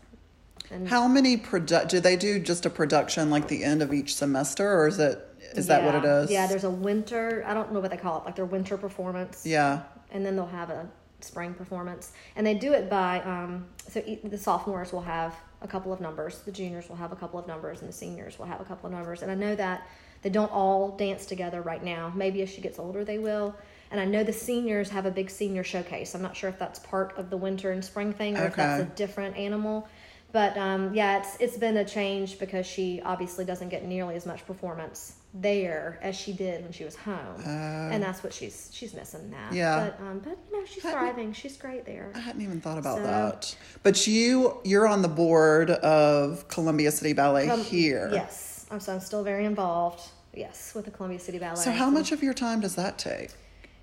And 0.71 0.89
How 0.89 1.07
many 1.09 1.37
produ- 1.37 1.89
do 1.89 2.01
they 2.01 2.17
do? 2.17 2.39
Just 2.39 2.65
a 2.67 2.71
production 2.71 3.31
like 3.31 3.49
the 3.49 3.63
end 3.65 3.83
of 3.83 3.93
each 3.93 4.15
semester, 4.17 4.67
or 4.71 4.89
is 4.89 4.99
it? 4.99 5.25
Is 5.55 5.67
that 5.67 5.83
what 5.85 5.95
it 5.95 6.05
is 6.05 6.31
Yeah, 6.31 6.47
there's 6.47 6.65
a 6.65 6.71
winter. 6.71 7.43
I 7.47 7.55
don't 7.55 7.73
know 7.73 7.81
what 7.81 7.91
they 7.91 7.97
call 7.97 8.19
it, 8.21 8.25
like 8.27 8.37
their 8.37 8.45
winter 8.45 8.77
performance. 8.77 9.45
Yeah. 9.47 9.81
and 10.11 10.25
then 10.25 10.37
they'll 10.37 10.47
have 10.47 10.71
a 10.71 10.87
spring 11.21 11.55
performance. 11.55 12.13
And 12.37 12.47
they 12.47 12.55
do 12.55 12.73
it 12.73 12.89
by 12.89 13.21
um, 13.23 13.67
so 13.89 14.01
the 14.25 14.39
sophomores 14.39 14.93
will 14.93 15.03
have 15.03 15.35
a 15.61 15.67
couple 15.67 15.93
of 15.93 16.01
numbers 16.01 16.39
the 16.43 16.53
juniors 16.53 16.89
will 16.89 16.97
have 16.97 17.11
a 17.11 17.17
couple 17.17 17.41
of 17.41 17.49
numbers 17.49 17.81
and 17.81 17.89
the 17.89 17.93
seniors 17.93 18.39
will 18.39 18.47
have 18.47 18.61
a 18.61 18.65
couple 18.65 18.87
of 18.87 18.93
numbers. 18.93 19.23
And 19.23 19.31
i 19.31 19.35
know 19.35 19.55
that 19.57 19.87
they 20.23 20.31
don't 20.31 20.51
all 20.51 20.97
dance 20.97 21.27
together 21.27 21.63
right 21.63 21.83
now. 21.83 22.13
Maybe 22.15 22.43
as 22.43 22.49
she 22.49 22.61
gets 22.61 22.79
older 22.79 23.05
they 23.05 23.19
will. 23.19 23.55
And 23.91 24.01
i 24.01 24.05
know 24.05 24.23
the 24.23 24.33
seniors 24.33 24.91
have 24.91 25.07
a 25.07 25.11
big 25.11 25.31
senior 25.31 25.65
showcase. 25.65 26.15
I'm 26.15 26.23
not 26.23 26.37
sure 26.37 26.51
if 26.51 26.59
that's 26.59 26.79
part 26.79 27.17
of 27.17 27.31
the 27.31 27.37
winter 27.37 27.73
and 27.73 27.85
spring 27.85 28.13
thing 28.13 28.37
or 28.37 28.47
if 28.47 28.57
that's 28.57 28.83
a 28.83 28.87
different 28.87 29.37
animal. 29.37 29.89
But 30.31 30.57
um, 30.57 30.95
yeah 30.95 31.19
it's 31.19 31.37
it's 31.41 31.57
been 31.57 31.79
a 31.79 31.85
change 31.85 32.39
because 32.39 32.67
she 32.67 33.01
obviously 33.05 33.45
doesn't 33.45 33.71
get 33.71 33.85
nearly 33.85 34.15
as 34.15 34.27
much 34.27 34.47
performance 34.47 35.18
there 35.35 35.99
as 36.03 36.17
she 36.17 36.33
did 36.33 36.63
when 36.63 36.73
she 36.73 36.85
was 36.85 36.97
home 36.97 37.41
and 37.45 38.03
that's 38.03 38.23
what 38.25 38.33
she's 38.33 38.71
she's 38.73 38.95
missing 38.95 39.31
that 39.31 39.53
Uh. 39.53 39.55
Yeah. 39.55 39.91
but 39.99 40.05
um, 40.05 40.19
but 40.21 40.39
you 40.51 40.59
know 40.59 40.65
she's 40.67 40.83
thriving. 40.83 41.33
She's 41.35 41.57
great 41.57 41.85
there. 41.85 42.11
I 42.15 42.19
hadn't 42.19 42.41
even 42.41 42.61
thought 42.61 42.79
about 42.79 42.99
So- 42.99 43.03
that. 43.05 43.57
But 43.83 44.07
you, 44.07 44.59
you're 44.65 44.87
on 44.89 45.03
the 45.03 45.09
board 45.09 45.71
of 45.71 46.49
Columbia 46.49 46.91
City 46.91 47.13
Ballet 47.13 47.49
Um, 47.49 47.63
here. 47.63 48.09
Yes, 48.13 48.67
I'm 48.71 48.81
so 48.81 48.95
I'm 48.95 49.01
still 49.01 49.23
very 49.23 49.45
involved. 49.45 50.01
Yes, 50.35 50.73
with 50.75 50.85
the 50.87 50.91
Columbia 50.91 51.19
City 51.19 51.39
Ballet. 51.39 51.61
So 51.63 51.73
how 51.73 51.91
much 51.91 52.11
of 52.13 52.23
your 52.23 52.35
time 52.35 52.61
does 52.61 52.75
that 52.77 52.97
take? 52.99 53.31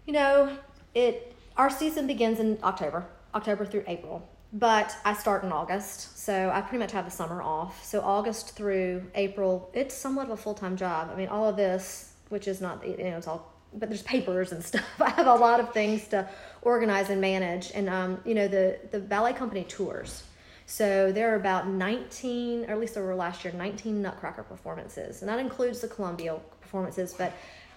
You 0.06 0.14
know, 0.14 0.58
it 0.96 1.34
our 1.58 1.70
season 1.70 2.08
begins 2.08 2.40
in 2.40 2.58
October, 2.64 3.06
October 3.36 3.66
through 3.66 3.84
April. 3.88 4.28
But 4.54 4.96
I 5.04 5.14
start 5.14 5.44
in 5.44 5.52
August, 5.52 6.18
so 6.18 6.50
I 6.54 6.62
pretty 6.62 6.78
much 6.78 6.92
have 6.94 7.06
the 7.06 7.12
summer 7.12 7.42
off. 7.42 7.84
So 7.84 8.02
August 8.02 8.56
through 8.56 9.04
April, 9.16 9.70
it's 9.74 9.94
somewhat 9.94 10.26
of 10.26 10.32
a 10.32 10.38
full 10.38 10.54
time 10.54 10.78
job. 10.78 11.10
I 11.12 11.16
mean, 11.16 11.28
all 11.28 11.48
of 11.50 11.58
this, 11.58 12.14
which 12.30 12.48
is 12.48 12.62
not 12.62 12.86
you 12.86 12.98
know, 12.98 13.18
it's 13.18 13.28
all 13.28 13.52
but 13.74 13.90
there's 13.90 14.04
papers 14.04 14.52
and 14.52 14.64
stuff. 14.72 14.86
I 15.00 15.10
have 15.12 15.28
a 15.28 15.36
lot 15.36 15.60
of 15.60 15.74
things 15.74 16.08
to 16.10 16.30
organize 16.62 17.10
and 17.10 17.20
manage, 17.20 17.72
and 17.74 17.90
um, 17.90 18.22
you 18.26 18.34
know, 18.34 18.48
the 18.48 18.80
the 18.92 19.00
ballet 19.00 19.34
company 19.34 19.64
tours. 19.64 20.24
So 20.68 21.12
there 21.12 21.32
are 21.32 21.36
about 21.36 21.68
19, 21.68 22.66
or 22.66 22.72
at 22.72 22.80
least 22.80 22.96
there 22.96 23.04
were 23.04 23.14
last 23.14 23.44
year, 23.46 23.54
19 23.54 24.02
Nutcracker 24.02 24.42
performances, 24.42 25.22
and 25.22 25.30
that 25.30 25.38
includes 25.38 25.80
the 25.80 25.88
Columbia 25.88 26.40
performances. 26.60 27.14
But 27.14 27.34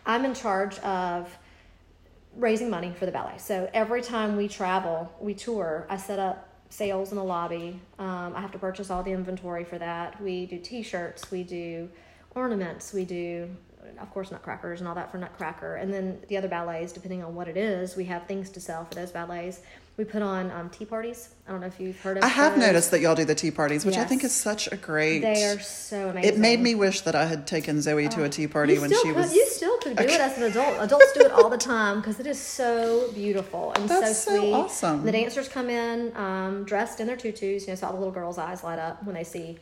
I'm 0.06 0.24
in 0.24 0.32
charge 0.32 0.78
of 0.78 1.36
raising 2.36 2.70
money 2.70 2.92
for 2.98 3.04
the 3.04 3.12
ballet. 3.12 3.36
So 3.36 3.68
every 3.74 4.00
time 4.00 4.36
we 4.36 4.48
travel, 4.48 5.12
we 5.20 5.34
tour, 5.34 5.86
I 5.90 5.98
set 5.98 6.18
up 6.18 6.47
sales 6.70 7.10
in 7.10 7.16
the 7.16 7.24
lobby. 7.24 7.80
Um, 7.98 8.34
I 8.34 8.40
have 8.40 8.52
to 8.52 8.58
purchase 8.58 8.90
all 8.90 9.02
the 9.02 9.12
inventory 9.12 9.64
for 9.64 9.78
that. 9.78 10.20
We 10.22 10.46
do 10.46 10.58
T-shirts, 10.58 11.30
we 11.30 11.42
do 11.42 11.88
ornaments, 12.34 12.92
we 12.92 13.04
do, 13.04 13.48
of 14.00 14.10
course, 14.10 14.30
nutcrackers 14.30 14.80
and 14.80 14.88
all 14.88 14.94
that 14.94 15.10
for 15.10 15.18
Nutcracker. 15.18 15.76
And 15.76 15.92
then 15.92 16.20
the 16.28 16.36
other 16.36 16.48
ballets, 16.48 16.92
depending 16.92 17.24
on 17.24 17.34
what 17.34 17.48
it 17.48 17.56
is, 17.56 17.96
we 17.96 18.04
have 18.04 18.26
things 18.26 18.50
to 18.50 18.60
sell 18.60 18.84
for 18.84 18.94
those 18.94 19.10
ballets. 19.10 19.60
We 19.98 20.04
put 20.04 20.22
on 20.22 20.52
um, 20.52 20.70
tea 20.70 20.84
parties. 20.84 21.30
I 21.48 21.50
don't 21.50 21.60
know 21.60 21.66
if 21.66 21.80
you've 21.80 22.00
heard 22.00 22.18
of. 22.18 22.22
I 22.22 22.28
have 22.28 22.52
those. 22.54 22.66
noticed 22.66 22.92
that 22.92 23.00
y'all 23.00 23.16
do 23.16 23.24
the 23.24 23.34
tea 23.34 23.50
parties, 23.50 23.84
which 23.84 23.96
I 23.96 24.04
think 24.04 24.22
is 24.22 24.32
such 24.32 24.70
a 24.70 24.76
great. 24.76 25.22
They 25.22 25.42
are 25.46 25.58
so 25.58 26.10
amazing. 26.10 26.34
It 26.34 26.38
made 26.38 26.60
me 26.60 26.76
wish 26.76 27.00
that 27.00 27.16
I 27.16 27.24
had 27.26 27.48
taken 27.48 27.82
Zoe 27.82 28.08
to 28.10 28.22
a 28.22 28.28
tea 28.28 28.46
party 28.46 28.78
when 28.78 28.90
she 28.90 29.02
could, 29.02 29.16
was. 29.16 29.34
You 29.34 29.44
still 29.48 29.76
could 29.78 29.96
do 29.96 30.04
it 30.04 30.20
as 30.20 30.38
an 30.38 30.44
adult. 30.44 30.76
Adults 30.78 31.12
do 31.14 31.22
it 31.22 31.32
all 31.32 31.48
the 31.50 31.58
time 31.58 31.96
because 31.96 32.20
it 32.20 32.28
is 32.28 32.40
so 32.40 33.10
beautiful 33.12 33.72
and 33.74 33.88
That's 33.88 34.16
so 34.18 34.30
so 34.30 34.38
sweet. 34.38 34.52
awesome. 34.52 35.04
The 35.04 35.10
dancers 35.10 35.48
come 35.48 35.68
in 35.68 36.16
um, 36.16 36.62
dressed 36.62 37.00
in 37.00 37.08
their 37.08 37.16
tutus. 37.16 37.64
You 37.64 37.70
know, 37.70 37.74
so 37.74 37.88
all 37.88 37.92
the 37.92 37.98
little 37.98 38.14
girls' 38.14 38.38
eyes 38.38 38.62
light 38.62 38.78
up 38.78 39.02
when 39.02 39.16
they 39.16 39.24
see 39.24 39.58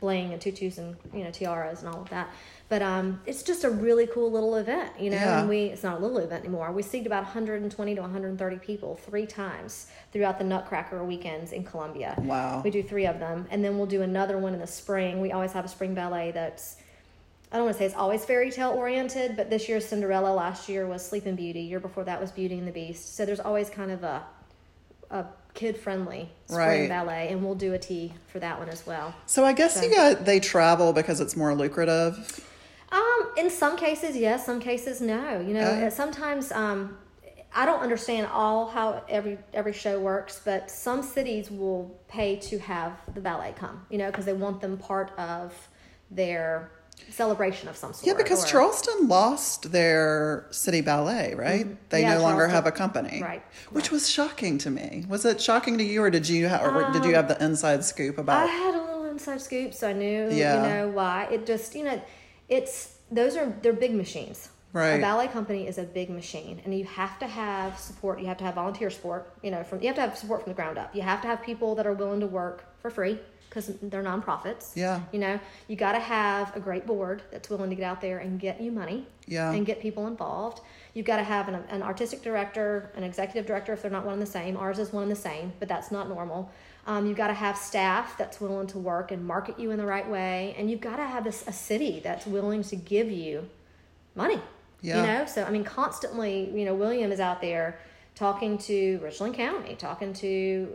bling 0.00 0.32
and 0.32 0.40
tutus 0.40 0.78
and 0.78 0.96
you 1.14 1.24
know 1.24 1.30
tiaras 1.30 1.82
and 1.82 1.94
all 1.94 2.02
of 2.02 2.10
that. 2.10 2.30
But 2.68 2.82
um, 2.82 3.20
it's 3.26 3.42
just 3.42 3.64
a 3.64 3.70
really 3.70 4.06
cool 4.06 4.30
little 4.30 4.56
event, 4.56 4.92
you 4.98 5.10
know. 5.10 5.16
Yeah. 5.16 5.40
And 5.40 5.48
we 5.48 5.64
it's 5.64 5.82
not 5.82 5.98
a 5.98 6.00
little 6.00 6.18
event 6.18 6.44
anymore. 6.44 6.72
We 6.72 6.82
seat 6.82 7.06
about 7.06 7.24
120 7.24 7.94
to 7.94 8.00
130 8.00 8.58
people 8.58 8.96
three 8.96 9.26
times 9.26 9.88
throughout 10.12 10.38
the 10.38 10.44
Nutcracker 10.44 11.04
weekends 11.04 11.52
in 11.52 11.64
Columbia. 11.64 12.14
Wow. 12.18 12.62
We 12.64 12.70
do 12.70 12.82
three 12.82 13.06
of 13.06 13.18
them, 13.18 13.46
and 13.50 13.64
then 13.64 13.76
we'll 13.76 13.86
do 13.86 14.02
another 14.02 14.38
one 14.38 14.54
in 14.54 14.60
the 14.60 14.66
spring. 14.66 15.20
We 15.20 15.32
always 15.32 15.52
have 15.52 15.64
a 15.64 15.68
spring 15.68 15.94
ballet 15.94 16.30
that's 16.32 16.76
I 17.52 17.56
don't 17.56 17.64
want 17.64 17.76
to 17.76 17.78
say 17.80 17.86
it's 17.86 17.96
always 17.96 18.24
fairy 18.24 18.50
tale 18.52 18.70
oriented, 18.70 19.36
but 19.36 19.50
this 19.50 19.68
year's 19.68 19.84
Cinderella, 19.84 20.32
last 20.32 20.68
year 20.68 20.86
was 20.86 21.04
Sleeping 21.04 21.34
Beauty, 21.34 21.62
year 21.62 21.80
before 21.80 22.04
that 22.04 22.20
was 22.20 22.30
Beauty 22.30 22.56
and 22.56 22.66
the 22.66 22.72
Beast. 22.72 23.16
So 23.16 23.26
there's 23.26 23.40
always 23.40 23.68
kind 23.68 23.90
of 23.90 24.04
a 24.04 24.24
a 25.10 25.26
kid 25.54 25.76
friendly 25.76 26.30
spring 26.46 26.58
Right. 26.58 26.88
ballet, 26.88 27.28
and 27.28 27.44
we'll 27.44 27.54
do 27.54 27.74
a 27.74 27.78
tea 27.78 28.14
for 28.28 28.38
that 28.38 28.58
one 28.58 28.68
as 28.68 28.86
well. 28.86 29.14
So 29.26 29.44
I 29.44 29.52
guess 29.52 29.74
So- 29.74 29.82
you 29.82 29.94
got 29.94 30.24
they 30.24 30.40
travel 30.40 30.92
because 30.92 31.20
it's 31.20 31.36
more 31.36 31.54
lucrative. 31.54 32.40
Um, 32.92 33.30
in 33.36 33.50
some 33.50 33.76
cases, 33.76 34.16
yes. 34.16 34.44
Some 34.46 34.60
cases, 34.60 35.00
no. 35.00 35.40
You 35.40 35.54
know, 35.54 35.60
uh, 35.86 35.90
sometimes 35.90 36.50
um, 36.52 36.98
I 37.54 37.64
don't 37.64 37.80
understand 37.80 38.26
all 38.32 38.66
how 38.68 39.02
every 39.08 39.38
every 39.54 39.72
show 39.72 39.98
works, 40.00 40.40
but 40.44 40.70
some 40.70 41.02
cities 41.02 41.50
will 41.50 41.96
pay 42.08 42.36
to 42.36 42.58
have 42.58 42.92
the 43.14 43.20
ballet 43.20 43.54
come. 43.56 43.86
You 43.90 43.98
know, 43.98 44.06
because 44.06 44.24
they 44.24 44.32
want 44.32 44.60
them 44.60 44.76
part 44.76 45.12
of 45.18 45.52
their 46.10 46.70
celebration 47.10 47.68
of 47.68 47.76
some 47.76 47.92
sort. 47.92 48.06
Yeah, 48.06 48.14
because 48.14 48.44
or- 48.44 48.48
Charleston 48.48 49.08
lost 49.08 49.72
their 49.72 50.46
city 50.50 50.80
ballet, 50.80 51.34
right? 51.34 51.66
They 51.90 52.02
Mm-hmm. 52.02 52.08
Yeah, 52.10 52.14
no 52.18 52.22
longer 52.22 52.46
Charleston. 52.48 52.54
have 52.54 52.66
a 52.66 52.72
company, 52.72 53.22
Right, 53.22 53.42
Which 53.70 53.90
was 53.90 54.08
shocking 54.10 54.58
to 54.58 54.70
me. 54.70 55.04
Was 55.08 55.24
it 55.24 55.40
shocking 55.40 55.78
to 55.78 55.84
you, 55.84 56.02
or 56.02 56.10
did 56.10 56.28
you 56.28 56.48
have, 56.48 56.62
or 56.62 56.90
did 56.92 57.04
you 57.04 57.14
have 57.14 57.28
the 57.28 57.42
inside 57.44 57.84
scoop 57.84 58.18
about? 58.18 58.44
I 58.48 58.50
had 58.50 58.74
a 58.74 58.80
little 58.82 59.04
inside 59.06 59.40
scoop, 59.40 59.74
so 59.74 59.88
I 59.88 59.92
knew, 59.92 60.30
Yeah. 60.30 60.62
you 60.62 60.68
know, 60.68 60.88
why. 60.88 61.28
It 61.30 61.46
just, 61.46 61.74
you 61.74 61.84
know, 61.84 62.00
it's 62.48 62.96
those 63.10 63.36
are 63.36 63.52
they're 63.62 63.72
big 63.72 63.94
machines. 63.94 64.48
Right. 64.72 64.90
A 64.90 65.00
ballet 65.00 65.26
company 65.26 65.66
is 65.66 65.78
a 65.78 65.82
big 65.82 66.10
machine, 66.10 66.60
and 66.64 66.72
you 66.78 66.84
have 66.84 67.18
to 67.18 67.26
have 67.26 67.76
support. 67.76 68.20
You 68.20 68.26
have 68.26 68.36
to 68.38 68.44
have 68.44 68.54
volunteer 68.54 68.88
support. 68.88 69.32
You 69.42 69.50
know, 69.50 69.64
from 69.64 69.80
you 69.80 69.88
have 69.88 69.96
to 69.96 70.00
have 70.02 70.16
support 70.16 70.44
from 70.44 70.52
the 70.52 70.54
ground 70.54 70.78
up. 70.78 70.94
You 70.94 71.02
have 71.02 71.20
to 71.22 71.26
have 71.26 71.42
people 71.42 71.74
that 71.74 71.86
are 71.88 71.92
willing 71.92 72.20
to 72.20 72.28
work 72.28 72.64
for 72.80 72.88
free 72.88 73.18
because 73.50 73.66
they're 73.82 74.02
nonprofits. 74.02 74.76
Yeah. 74.76 75.00
You 75.12 75.18
know, 75.18 75.40
you 75.66 75.74
got 75.74 75.92
to 75.92 75.98
have 75.98 76.56
a 76.56 76.60
great 76.60 76.86
board 76.86 77.22
that's 77.32 77.50
willing 77.50 77.68
to 77.68 77.76
get 77.76 77.84
out 77.84 78.00
there 78.00 78.18
and 78.18 78.38
get 78.38 78.60
you 78.60 78.70
money. 78.70 79.06
Yeah. 79.26 79.52
And 79.52 79.66
get 79.66 79.80
people 79.80 80.06
involved. 80.06 80.60
You've 80.94 81.06
got 81.06 81.18
to 81.18 81.24
have 81.24 81.48
an, 81.48 81.56
an 81.68 81.82
artistic 81.82 82.22
director, 82.22 82.90
an 82.96 83.04
executive 83.04 83.46
director 83.46 83.72
if 83.72 83.82
they're 83.82 83.90
not 83.90 84.04
one 84.04 84.14
and 84.14 84.22
the 84.22 84.26
same. 84.26 84.56
Ours 84.56 84.78
is 84.78 84.92
one 84.92 85.04
and 85.04 85.12
the 85.12 85.16
same, 85.16 85.52
but 85.58 85.68
that's 85.68 85.90
not 85.90 86.08
normal. 86.08 86.50
Um, 86.86 87.06
you've 87.06 87.16
got 87.16 87.28
to 87.28 87.34
have 87.34 87.56
staff 87.56 88.16
that's 88.16 88.40
willing 88.40 88.66
to 88.68 88.78
work 88.78 89.12
and 89.12 89.24
market 89.24 89.58
you 89.58 89.70
in 89.70 89.78
the 89.78 89.86
right 89.86 90.08
way, 90.08 90.54
and 90.58 90.70
you've 90.70 90.80
got 90.80 90.96
to 90.96 91.04
have 91.04 91.24
this, 91.24 91.44
a 91.46 91.52
city 91.52 92.00
that's 92.02 92.26
willing 92.26 92.62
to 92.64 92.76
give 92.76 93.10
you 93.10 93.48
money. 94.14 94.40
Yeah. 94.80 95.00
You 95.00 95.06
know, 95.06 95.26
so 95.26 95.44
I 95.44 95.50
mean, 95.50 95.64
constantly, 95.64 96.50
you 96.52 96.64
know, 96.64 96.74
William 96.74 97.12
is 97.12 97.20
out 97.20 97.40
there 97.40 97.78
talking 98.14 98.58
to 98.58 98.98
Richland 99.02 99.34
County, 99.34 99.76
talking 99.76 100.12
to 100.14 100.72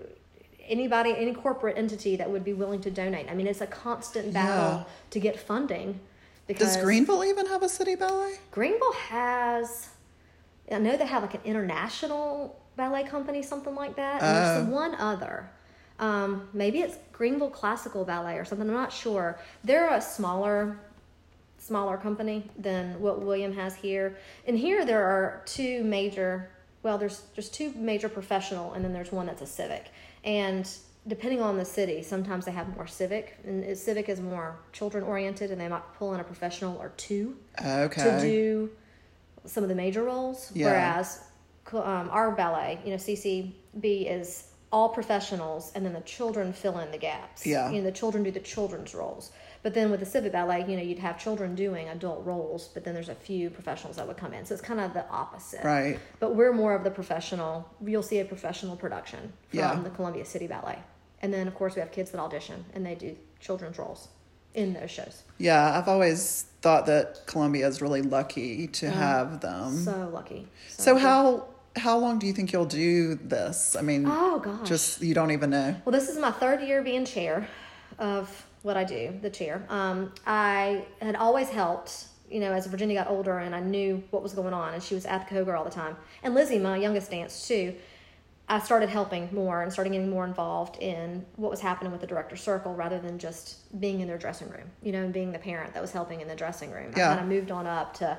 anybody, 0.68 1.14
any 1.16 1.34
corporate 1.34 1.78
entity 1.78 2.16
that 2.18 2.30
would 2.30 2.44
be 2.44 2.54
willing 2.54 2.82
to 2.82 2.92
donate. 2.92 3.30
I 3.30 3.34
mean, 3.36 3.48
it's 3.48 3.62
a 3.62 3.68
constant 3.68 4.34
battle 4.34 4.80
Yeah. 4.80 4.84
to 5.12 5.20
get 5.20 5.40
funding. 5.40 6.00
Because 6.48 6.76
Does 6.76 6.84
Greenville 6.84 7.24
even 7.24 7.48
have 7.48 7.64
a 7.64 7.70
city 7.70 7.96
ballet? 7.96 8.36
Greenville 8.52 8.94
has, 8.94 9.90
I 10.72 10.78
know 10.78 10.96
they 10.96 11.06
have 11.06 11.24
like 11.24 11.34
an 11.34 11.42
international 11.44 12.60
ballet 12.76 13.04
company, 13.04 13.42
something 13.42 13.74
like 13.76 13.96
that. 13.96 14.22
And 14.22 14.38
there's 14.38 14.68
Oh. 14.68 14.72
one 14.72 14.96
other. 14.96 15.50
Um, 16.00 16.50
maybe 16.54 16.82
it's 16.82 16.98
Greenville 17.14 17.50
Classical 17.50 18.04
Ballet 18.06 18.38
or 18.38 18.46
something. 18.46 18.68
I'm 18.68 18.74
not 18.76 18.92
sure. 18.92 19.40
They're 19.64 19.90
a 19.94 20.02
smaller, 20.02 20.78
smaller 21.58 21.98
company 21.98 22.50
than 22.60 23.00
what 23.00 23.22
William 23.22 23.54
has 23.54 23.76
here. 23.76 24.18
And 24.46 24.58
here 24.58 24.86
there 24.86 25.04
are 25.06 25.42
two 25.46 25.84
major. 25.84 26.50
Well, 26.86 27.00
there's 27.00 27.24
there's 27.34 27.50
two 27.50 27.74
major 27.76 28.08
professional, 28.08 28.74
and 28.74 28.86
then 28.86 28.94
there's 28.94 29.12
one 29.12 29.26
that's 29.26 29.42
a 29.42 29.48
civic. 29.48 29.88
And 30.24 30.70
depending 31.08 31.42
on 31.42 31.58
the 31.58 31.66
city, 31.66 32.04
sometimes 32.04 32.46
they 32.46 32.52
have 32.52 32.68
more 32.76 32.86
civic, 32.86 33.40
and 33.44 33.76
civic 33.76 34.08
is 34.08 34.22
more 34.22 34.60
children 34.72 35.04
oriented, 35.04 35.50
and 35.50 35.60
they 35.60 35.68
might 35.68 35.82
pull 35.98 36.14
in 36.14 36.20
a 36.20 36.24
professional 36.24 36.78
or 36.78 36.90
two 36.90 37.38
Okay. 37.60 38.04
to 38.04 38.20
do 38.22 38.70
some 39.46 39.64
of 39.64 39.70
the 39.70 39.74
major 39.74 40.04
roles. 40.04 40.52
Yeah. 40.54 40.68
Whereas 40.68 41.24
um, 41.74 42.08
our 42.12 42.30
ballet, 42.30 42.78
you 42.86 42.92
know, 42.92 42.98
CCB 42.98 44.06
is 44.08 44.50
all 44.72 44.90
professionals, 44.90 45.72
and 45.74 45.84
then 45.84 45.94
the 45.94 46.02
children 46.02 46.54
fill 46.54 46.78
in 46.78 46.92
the 46.92 47.00
gaps. 47.00 47.48
Yeah. 47.48 47.72
You 47.72 47.80
know, 47.80 47.86
the 47.86 47.98
children 47.98 48.24
do 48.24 48.30
the 48.30 48.40
children's 48.40 48.94
roles. 48.94 49.32
But 49.66 49.74
then 49.74 49.90
with 49.90 50.00
the 50.00 50.06
civic 50.06 50.32
ballet, 50.32 50.64
you 50.68 50.78
know, 50.78 50.84
you'd 50.84 51.00
have 51.00 51.18
children 51.20 51.56
doing 51.56 51.90
adult 51.90 52.24
roles, 52.24 52.68
but 52.68 52.84
then 52.84 52.94
there's 52.94 53.10
a 53.10 53.16
few 53.16 53.50
professionals 53.50 53.96
that 53.96 54.08
would 54.08 54.16
come 54.16 54.32
in. 54.32 54.46
So 54.46 54.54
it's 54.54 54.62
kind 54.62 54.80
of 54.80 54.94
the 54.94 55.10
opposite. 55.10 55.64
Right. 55.64 55.98
But 56.20 56.36
we're 56.36 56.54
more 56.54 56.76
of 56.76 56.84
the 56.84 56.92
professional. 56.92 57.68
You'll 57.84 58.04
see 58.04 58.20
a 58.20 58.26
professional 58.26 58.76
production 58.76 59.34
from 59.50 59.58
Yeah. 59.60 59.74
the 59.84 59.90
Columbia 59.90 60.24
City 60.24 60.46
Ballet 60.46 60.78
And 61.24 61.34
then, 61.34 61.48
of 61.48 61.56
course, 61.56 61.74
we 61.74 61.80
have 61.80 61.92
kids 61.92 62.12
that 62.12 62.20
audition 62.20 62.64
and 62.76 62.86
they 62.86 62.94
do 62.94 63.16
children's 63.40 63.80
roles 63.80 64.10
in 64.54 64.74
those 64.74 64.92
shows. 64.92 65.24
Yeah, 65.40 65.76
I've 65.76 65.88
always 65.88 66.46
thought 66.62 66.86
that 66.86 67.26
Columbia 67.26 67.68
is 67.68 67.82
really 67.82 68.04
lucky 68.04 68.68
to 68.68 68.92
have 68.92 69.42
them. 69.42 69.76
So, 69.78 69.92
Mm. 69.92 69.96
So 70.06 70.10
lucky. 70.14 70.48
so 70.70 70.96
how 70.96 71.46
how 71.76 71.98
long 71.98 72.20
do 72.20 72.28
you 72.28 72.34
think 72.34 72.54
you'll 72.54 72.66
do 72.88 73.16
this? 73.16 73.76
I 73.76 73.82
mean, 73.82 74.06
Oh, 74.08 74.38
gosh. 74.40 74.68
just 74.70 75.02
you 75.02 75.16
don't 75.16 75.32
even 75.32 75.50
know. 75.50 75.76
Well, 75.84 75.92
this 76.00 76.08
is 76.08 76.20
my 76.20 76.30
third 76.32 76.62
year 76.62 76.84
being 76.84 77.04
chair 77.06 77.48
of 77.98 78.46
what 78.66 78.76
I 78.76 78.84
do, 78.84 79.14
the 79.22 79.30
chair. 79.30 79.64
Um, 79.70 80.12
I 80.26 80.86
had 81.00 81.16
always 81.16 81.50
helped, 81.50 82.06
you 82.30 82.40
know, 82.40 82.52
as 82.52 82.66
Virginia 82.66 82.96
got 82.96 83.12
older 83.12 83.38
and 83.38 83.54
I 83.54 83.60
knew 83.60 84.04
what 84.10 84.24
was 84.24 84.34
going 84.34 84.56
on, 84.56 84.74
and 84.74 84.82
she 84.82 84.96
was 84.96 85.06
at 85.06 85.30
the 85.30 85.36
Koger 85.36 85.56
all 85.56 85.64
the 85.64 85.70
time. 85.70 85.96
And 86.24 86.34
Lizzie, 86.34 86.58
my 86.58 86.76
youngest, 86.76 87.12
danced 87.12 87.48
too. 87.48 87.76
I 88.50 88.60
started 88.60 88.90
helping 88.90 89.30
more 89.32 89.62
and 89.62 89.72
started 89.72 89.92
getting 89.92 90.10
more 90.10 90.26
involved 90.26 90.82
in 90.82 91.26
what 91.36 91.50
was 91.52 91.60
happening 91.60 91.92
with 91.92 92.02
the 92.02 92.08
director 92.08 92.36
circle 92.36 92.74
rather 92.76 93.00
than 93.00 93.20
just 93.20 93.80
being 93.80 94.02
in 94.02 94.08
their 94.08 94.18
dressing 94.18 94.50
room, 94.50 94.70
you 94.84 94.92
know, 94.92 95.04
and 95.04 95.14
being 95.14 95.32
the 95.32 95.40
parent 95.40 95.74
that 95.74 95.82
was 95.82 95.92
helping 95.92 96.22
in 96.22 96.28
the 96.28 96.36
dressing 96.36 96.72
room. 96.72 96.92
Yeah. 96.98 97.12
I 97.12 97.16
kind 97.16 97.22
of 97.22 97.28
moved 97.28 97.52
on 97.52 97.68
up 97.68 97.94
to 97.96 98.18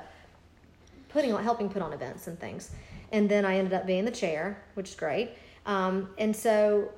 putting 1.09 1.33
on 1.33 1.43
helping 1.43 1.69
put 1.69 1.83
on 1.83 1.93
events 1.93 2.27
and 2.27 2.39
things 2.39 2.71
and 3.13 3.29
then 3.29 3.45
i 3.45 3.57
ended 3.57 3.73
up 3.73 3.87
being 3.87 4.05
the 4.05 4.11
chair 4.11 4.63
which 4.75 4.91
is 4.91 4.95
great 4.95 5.31
um, 5.65 6.11
and 6.19 6.35
so 6.35 6.91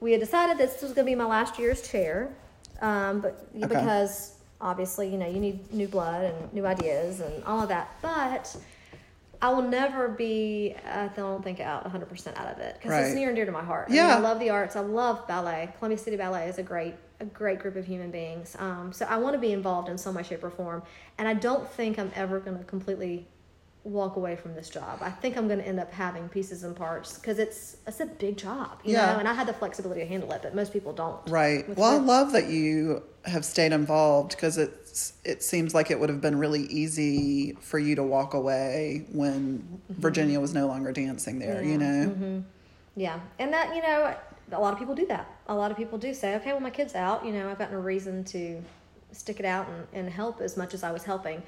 we 0.00 0.12
had 0.12 0.20
decided 0.20 0.58
this 0.58 0.82
was 0.82 0.92
going 0.92 1.06
to 1.06 1.10
be 1.10 1.14
my 1.14 1.24
last 1.24 1.58
year's 1.58 1.88
chair 1.88 2.30
um, 2.80 3.20
but 3.20 3.60
because 3.60 4.34
obviously 4.60 5.08
you 5.08 5.16
know 5.18 5.26
you 5.28 5.40
need 5.40 5.72
new 5.72 5.86
blood 5.88 6.24
and 6.24 6.52
new 6.52 6.66
ideas 6.66 7.20
and 7.20 7.44
all 7.44 7.62
of 7.62 7.68
that 7.68 7.90
but 8.02 8.56
I 9.40 9.50
will 9.50 9.62
never 9.62 10.08
be, 10.08 10.74
I 10.84 11.06
don't 11.14 11.44
think, 11.44 11.60
out 11.60 11.84
100% 11.84 12.36
out 12.36 12.48
of 12.52 12.58
it 12.58 12.74
because 12.74 12.90
Right. 12.90 13.04
it's 13.04 13.14
near 13.14 13.28
and 13.28 13.36
dear 13.36 13.46
to 13.46 13.52
my 13.52 13.62
heart. 13.62 13.84
I, 13.86 13.90
mean, 13.90 13.96
Yeah. 13.98 14.16
I 14.16 14.18
love 14.18 14.40
the 14.40 14.50
arts. 14.50 14.74
I 14.74 14.80
love 14.80 15.28
ballet. 15.28 15.72
Columbia 15.78 15.96
City 15.96 16.16
Ballet 16.16 16.48
is 16.48 16.58
a 16.58 16.62
great, 16.64 16.94
a 17.20 17.24
great 17.24 17.60
group 17.60 17.76
of 17.76 17.86
human 17.86 18.10
beings. 18.10 18.56
Um, 18.58 18.92
so 18.92 19.06
I 19.06 19.16
want 19.16 19.34
to 19.34 19.38
be 19.38 19.52
involved 19.52 19.88
in 19.90 19.96
some 19.96 20.16
way, 20.16 20.24
shape, 20.24 20.42
or 20.42 20.50
form. 20.50 20.82
And 21.18 21.28
I 21.28 21.34
don't 21.34 21.70
think 21.70 22.00
I'm 22.00 22.10
ever 22.16 22.40
going 22.40 22.58
to 22.58 22.64
completely 22.64 23.28
walk 23.84 24.16
away 24.16 24.36
from 24.36 24.54
this 24.54 24.68
job. 24.68 24.98
I 25.00 25.10
think 25.10 25.36
I'm 25.36 25.46
going 25.46 25.60
to 25.60 25.66
end 25.66 25.80
up 25.80 25.92
having 25.92 26.28
pieces 26.28 26.62
and 26.64 26.74
parts 26.76 27.16
because 27.18 27.38
it's 27.38 27.76
it's 27.86 28.00
a 28.00 28.06
big 28.06 28.36
job, 28.36 28.80
you 28.84 28.92
Yeah. 28.92 29.12
know. 29.14 29.18
And 29.20 29.28
I 29.28 29.32
had 29.34 29.46
the 29.46 29.52
flexibility 29.54 30.00
to 30.00 30.06
handle 30.06 30.30
it, 30.32 30.42
but 30.42 30.54
most 30.54 30.72
people 30.72 30.92
don't. 30.92 31.18
Right. 31.28 31.66
Well, 31.76 31.90
I 31.90 31.96
love 31.98 32.32
that 32.32 32.48
you 32.48 33.02
have 33.24 33.44
stayed 33.44 33.72
involved 33.72 34.30
because 34.30 34.58
it's 34.58 35.14
it 35.24 35.42
seems 35.42 35.74
like 35.74 35.90
it 35.90 35.98
would 36.00 36.08
have 36.08 36.20
been 36.20 36.38
really 36.38 36.62
easy 36.64 37.52
for 37.60 37.78
you 37.78 37.94
to 37.94 38.02
walk 38.02 38.34
away 38.34 39.06
when 39.12 39.80
Virginia 39.90 40.40
was 40.40 40.52
no 40.52 40.66
longer 40.66 40.92
dancing 40.92 41.38
there. 41.38 41.62
You 41.62 41.78
Mm-hmm. 41.78 41.82
Yeah. 41.82 42.04
know. 42.38 42.44
Yeah, 42.96 43.20
and 43.38 43.52
that 43.52 43.74
you 43.76 43.80
know, 43.82 44.14
a 44.50 44.60
lot 44.60 44.72
of 44.72 44.78
people 44.78 44.94
do 44.96 45.06
that. 45.06 45.30
A 45.46 45.54
lot 45.54 45.70
of 45.70 45.76
people 45.76 45.98
do 45.98 46.12
say, 46.12 46.34
"Okay, 46.36 46.50
well, 46.52 46.60
my 46.60 46.70
kid's 46.70 46.94
out. 46.96 47.24
You 47.24 47.32
know, 47.32 47.48
I've 47.48 47.58
got 47.58 47.70
no 47.70 47.78
reason 47.78 48.24
to 48.24 48.60
stick 49.12 49.38
it 49.38 49.46
out 49.46 49.68
and, 49.68 49.86
and 49.92 50.10
help 50.12 50.40
as 50.40 50.56
much 50.56 50.74
as 50.74 50.82
I 50.82 50.90
was 50.90 51.04
helping." 51.04 51.42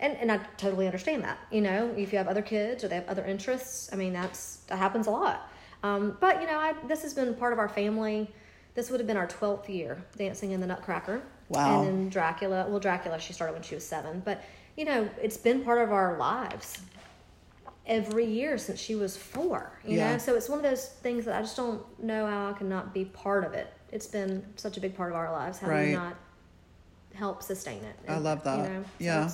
And 0.00 0.16
and 0.16 0.32
I 0.32 0.38
totally 0.56 0.86
understand 0.86 1.22
that. 1.24 1.38
You 1.52 1.60
know, 1.60 1.94
if 1.96 2.10
you 2.12 2.18
have 2.18 2.26
other 2.26 2.42
kids 2.42 2.82
or 2.82 2.88
they 2.88 2.96
have 2.96 3.08
other 3.08 3.24
interests, 3.24 3.88
I 3.92 3.96
mean, 3.96 4.12
that's 4.12 4.56
that 4.68 4.78
happens 4.78 5.06
a 5.06 5.10
lot. 5.10 5.48
Um, 5.82 6.16
but 6.20 6.40
you 6.40 6.46
know, 6.46 6.58
I, 6.58 6.74
this 6.88 7.02
has 7.02 7.14
been 7.14 7.34
part 7.34 7.52
of 7.52 7.58
our 7.58 7.68
family. 7.68 8.30
This 8.74 8.90
would 8.90 8.98
have 9.00 9.06
been 9.06 9.16
our 9.16 9.26
twelfth 9.28 9.68
year 9.68 10.02
dancing 10.16 10.50
in 10.52 10.60
the 10.60 10.66
Nutcracker. 10.66 11.22
Wow. 11.48 11.80
And 11.82 11.86
then 11.86 12.08
Dracula. 12.08 12.66
Well, 12.68 12.80
Dracula, 12.80 13.18
she 13.20 13.32
started 13.32 13.52
when 13.52 13.62
she 13.62 13.74
was 13.74 13.86
seven, 13.86 14.22
but 14.24 14.42
you 14.76 14.84
know, 14.84 15.08
it's 15.20 15.36
been 15.36 15.62
part 15.62 15.80
of 15.82 15.92
our 15.92 16.16
lives 16.18 16.80
every 17.86 18.24
year 18.24 18.56
since 18.56 18.78
she 18.78 18.94
was 18.94 19.16
four. 19.16 19.72
You 19.84 19.96
Yeah. 19.98 20.12
know, 20.12 20.18
so 20.18 20.34
it's 20.36 20.48
one 20.48 20.58
of 20.58 20.62
those 20.62 20.86
things 20.86 21.24
that 21.24 21.36
I 21.36 21.40
just 21.42 21.56
don't 21.56 21.82
know 22.02 22.26
how 22.26 22.50
I 22.50 22.52
can 22.52 22.68
not 22.68 22.94
be 22.94 23.04
part 23.04 23.44
of 23.44 23.52
it. 23.52 23.66
It's 23.90 24.06
been 24.06 24.46
such 24.56 24.76
a 24.76 24.80
big 24.80 24.96
part 24.96 25.10
of 25.10 25.16
our 25.16 25.32
lives. 25.32 25.58
How 25.58 25.66
do 25.66 25.72
Right. 25.72 25.86
we 25.88 25.92
not 25.92 26.14
help 27.14 27.42
sustain 27.42 27.82
it? 27.82 27.96
I 28.08 28.18
love 28.18 28.44
that. 28.44 28.70
You 28.70 28.84
so 28.84 28.84
Yeah. 28.98 29.30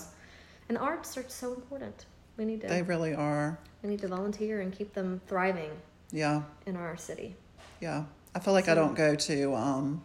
And 0.68 0.76
arts 0.78 1.16
are 1.16 1.24
so 1.28 1.54
important. 1.54 2.06
We 2.36 2.44
need 2.44 2.60
to 2.62 2.66
They 2.68 2.82
really 2.82 3.14
are. 3.14 3.58
we 3.82 3.88
need 3.90 4.00
to 4.00 4.08
volunteer 4.08 4.60
and 4.60 4.72
keep 4.72 4.92
them 4.94 5.20
thriving 5.26 5.70
Yeah. 6.12 6.42
in 6.66 6.76
our 6.76 6.96
city. 6.96 7.34
Yeah. 7.80 8.04
I 8.34 8.38
feel 8.40 8.52
like 8.52 8.68
I 8.68 8.74
don't 8.74 8.94
go 8.94 9.14
to 9.14 9.54
um, 9.54 10.02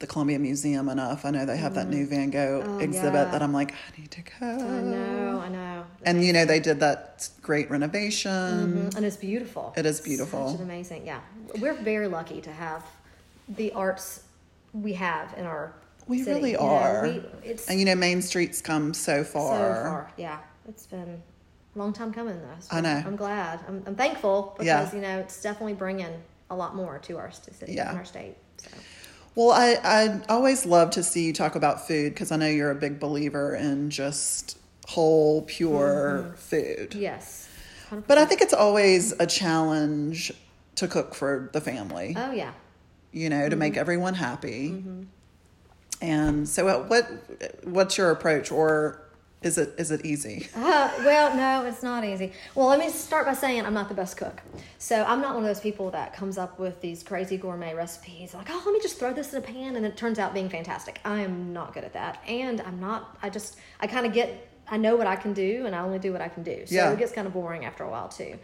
the 0.00 0.06
Columbia 0.08 0.38
Museum 0.40 0.88
enough. 0.88 1.24
I 1.24 1.30
know 1.30 1.44
they 1.46 1.56
have 1.56 1.74
that 1.74 1.88
new 1.88 2.06
Van 2.06 2.30
Gogh 2.30 2.62
Oh, 2.66 2.78
exhibit 2.78 3.14
yeah. 3.14 3.30
that 3.30 3.42
I'm 3.42 3.52
like, 3.52 3.72
I 3.72 4.00
need 4.00 4.10
to 4.10 4.22
go. 4.22 4.46
I 4.46 4.80
know, 4.82 5.40
I 5.44 5.48
know. 5.48 5.84
And 6.04 6.24
you 6.24 6.32
know, 6.32 6.44
they 6.44 6.58
did 6.58 6.80
that 6.80 7.28
great 7.40 7.70
renovation. 7.70 8.30
mm-hmm. 8.32 8.96
and 8.96 9.06
it's 9.06 9.16
beautiful. 9.16 9.72
It 9.76 9.86
is 9.86 10.00
beautiful. 10.00 10.50
Such 10.52 10.60
amazing, 10.60 11.06
yeah. 11.06 11.20
We're 11.60 11.74
very 11.74 12.08
lucky 12.08 12.40
to 12.40 12.50
have 12.52 12.84
the 13.48 13.70
arts 13.72 14.24
we 14.72 14.94
have 14.94 15.34
in 15.38 15.44
our. 15.46 15.72
We 16.08 16.18
city. 16.18 16.30
really 16.32 16.50
You 16.52 16.58
know, 16.58 16.64
are. 16.64 17.02
we- 17.04 17.24
it's 17.44 17.68
And 17.68 17.78
you 17.78 17.84
know, 17.86 17.94
Main 17.94 18.22
Street's 18.22 18.60
come 18.60 18.94
so 18.94 19.24
far. 19.24 19.56
So 19.56 19.82
far, 19.88 20.12
yeah. 20.16 20.38
It's 20.68 20.86
been 20.86 21.20
a 21.74 21.78
long 21.78 21.92
time 21.92 22.12
coming, 22.12 22.40
though. 22.40 22.48
So 22.60 22.76
I 22.76 22.80
know. 22.80 23.02
I'm 23.06 23.16
glad. 23.16 23.60
I'm, 23.68 23.82
I'm 23.86 23.94
thankful 23.94 24.54
because 24.58 24.66
Yeah. 24.66 24.94
you 24.94 25.00
know 25.00 25.18
it's 25.18 25.40
definitely 25.42 25.74
bringing 25.74 26.12
a 26.50 26.54
lot 26.56 26.74
more 26.76 26.98
to 27.00 27.16
our 27.18 27.30
city 27.30 27.72
Yeah. 27.72 27.88
and 27.90 27.98
our 27.98 28.04
state. 28.04 28.36
So 28.58 28.68
Well, 29.34 29.50
I 29.52 29.78
I 29.82 30.20
always 30.28 30.66
love 30.66 30.90
to 30.90 31.02
see 31.02 31.24
you 31.26 31.32
talk 31.32 31.54
about 31.54 31.86
food 31.86 32.12
because 32.14 32.30
I 32.30 32.36
know 32.36 32.46
you're 32.46 32.70
a 32.70 32.74
big 32.74 33.00
believer 33.00 33.54
in 33.54 33.90
just 33.90 34.58
whole, 34.88 35.42
pure 35.42 36.34
food. 36.36 36.94
yes, 36.94 37.48
100%. 37.90 38.04
But 38.06 38.18
I 38.18 38.24
think 38.26 38.42
it's 38.42 38.52
always 38.52 39.12
a 39.18 39.26
challenge 39.26 40.32
to 40.74 40.88
cook 40.88 41.14
for 41.14 41.48
the 41.52 41.60
family. 41.60 42.14
oh 42.18 42.32
yeah. 42.32 42.52
you 43.12 43.28
know, 43.30 43.42
to 43.44 43.50
Mm-hmm. 43.50 43.58
make 43.58 43.76
everyone 43.76 44.14
happy. 44.14 44.84
And 46.02 46.48
so, 46.48 46.66
uh, 46.68 46.82
what 46.88 47.08
what's 47.64 47.96
your 47.96 48.10
approach, 48.10 48.50
or 48.50 49.00
is 49.40 49.56
it 49.56 49.72
is 49.78 49.90
it 49.92 50.04
easy? 50.04 50.48
Uh, 50.56 50.90
well, 50.98 51.36
no, 51.36 51.64
it's 51.68 51.82
not 51.82 52.04
easy. 52.04 52.32
Well, 52.56 52.66
let 52.66 52.80
me 52.80 52.88
start 52.90 53.24
by 53.24 53.34
saying 53.34 53.64
I'm 53.64 53.72
not 53.74 53.88
the 53.88 53.94
best 53.94 54.16
cook. 54.16 54.42
So 54.78 55.04
I'm 55.04 55.20
not 55.20 55.34
one 55.34 55.44
of 55.44 55.48
those 55.48 55.60
people 55.60 55.90
that 55.92 56.12
comes 56.12 56.38
up 56.38 56.58
with 56.58 56.80
these 56.80 57.04
crazy 57.04 57.36
gourmet 57.36 57.72
recipes 57.74 58.34
like, 58.34 58.48
oh, 58.50 58.62
let 58.66 58.72
me 58.72 58.80
just 58.80 58.98
throw 58.98 59.12
this 59.12 59.32
in 59.32 59.38
a 59.38 59.46
pan 59.46 59.76
and 59.76 59.86
it 59.86 59.96
turns 59.96 60.18
out 60.18 60.34
being 60.34 60.48
fantastic. 60.48 61.00
I 61.04 61.20
am 61.20 61.52
not 61.52 61.72
good 61.72 61.84
at 61.84 61.92
that. 61.92 62.20
And 62.26 62.60
I'm 62.62 62.80
not, 62.80 63.16
I 63.22 63.30
just, 63.30 63.58
I 63.80 63.86
kind 63.86 64.04
of 64.06 64.12
get, 64.12 64.48
I 64.68 64.76
know 64.78 64.96
what 64.96 65.06
I 65.06 65.14
can 65.16 65.32
do 65.32 65.66
and 65.66 65.74
I 65.74 65.80
only 65.82 66.00
do 66.00 66.12
what 66.12 66.20
I 66.20 66.28
can 66.28 66.42
do. 66.42 66.66
So 66.66 66.74
Yeah. 66.74 66.90
it 66.92 66.98
gets 66.98 67.12
kind 67.12 67.26
of 67.28 67.32
boring 67.32 67.64
after 67.64 67.84
a 67.84 67.90
while 67.90 68.08
too. 68.08 68.38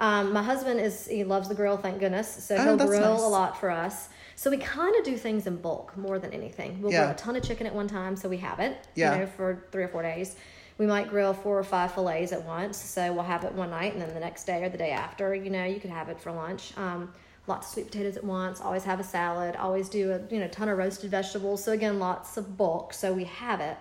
Um, 0.00 0.32
my 0.32 0.42
husband 0.42 0.80
is, 0.80 1.06
he 1.06 1.22
loves 1.22 1.48
the 1.48 1.54
grill, 1.54 1.76
thank 1.76 2.00
goodness. 2.00 2.44
So 2.44 2.56
Oh, 2.56 2.62
he'll 2.64 2.76
grill 2.88 3.12
nice. 3.12 3.22
a 3.22 3.28
lot 3.28 3.58
for 3.60 3.70
us. 3.70 4.08
So 4.36 4.50
we 4.50 4.56
kind 4.58 4.94
of 4.96 5.04
do 5.04 5.16
things 5.16 5.46
in 5.46 5.56
bulk 5.56 5.96
more 5.96 6.18
than 6.18 6.32
anything. 6.32 6.80
We'll 6.82 6.92
Yeah. 6.92 7.02
grill 7.04 7.10
a 7.12 7.14
ton 7.14 7.36
of 7.36 7.42
chicken 7.42 7.66
at 7.66 7.74
one 7.74 7.88
time, 7.88 8.16
so 8.16 8.28
we 8.28 8.38
have 8.38 8.60
it. 8.60 8.76
Yeah. 8.94 9.14
You 9.14 9.20
know, 9.20 9.26
for 9.26 9.64
three 9.70 9.84
or 9.84 9.88
four 9.88 10.02
days. 10.02 10.36
We 10.76 10.86
might 10.86 11.08
grill 11.08 11.32
four 11.34 11.56
or 11.56 11.62
five 11.62 11.92
fillets 11.92 12.32
at 12.32 12.44
once, 12.44 12.76
so 12.76 13.12
we'll 13.12 13.22
have 13.22 13.44
it 13.44 13.52
one 13.52 13.70
night, 13.70 13.92
and 13.92 14.02
then 14.02 14.12
the 14.12 14.18
next 14.18 14.44
day 14.44 14.64
or 14.64 14.68
the 14.68 14.78
day 14.78 14.90
after, 14.90 15.32
you 15.32 15.48
know, 15.48 15.64
you 15.64 15.78
could 15.78 15.90
have 15.90 16.08
it 16.08 16.20
for 16.20 16.32
lunch. 16.32 16.76
Um, 16.76 17.12
lots 17.46 17.68
of 17.68 17.72
sweet 17.74 17.86
potatoes 17.86 18.16
at 18.16 18.24
once. 18.24 18.60
Always 18.60 18.82
have 18.84 18.98
a 18.98 19.04
salad. 19.04 19.54
Always 19.54 19.88
do 19.88 20.10
a 20.12 20.34
you 20.34 20.40
know 20.40 20.48
ton 20.48 20.68
of 20.68 20.76
roasted 20.78 21.10
vegetables. 21.10 21.62
So 21.62 21.72
again, 21.72 21.98
lots 22.00 22.36
of 22.36 22.56
bulk, 22.56 22.92
so 22.92 23.12
we 23.12 23.24
have 23.24 23.60
it. 23.60 23.76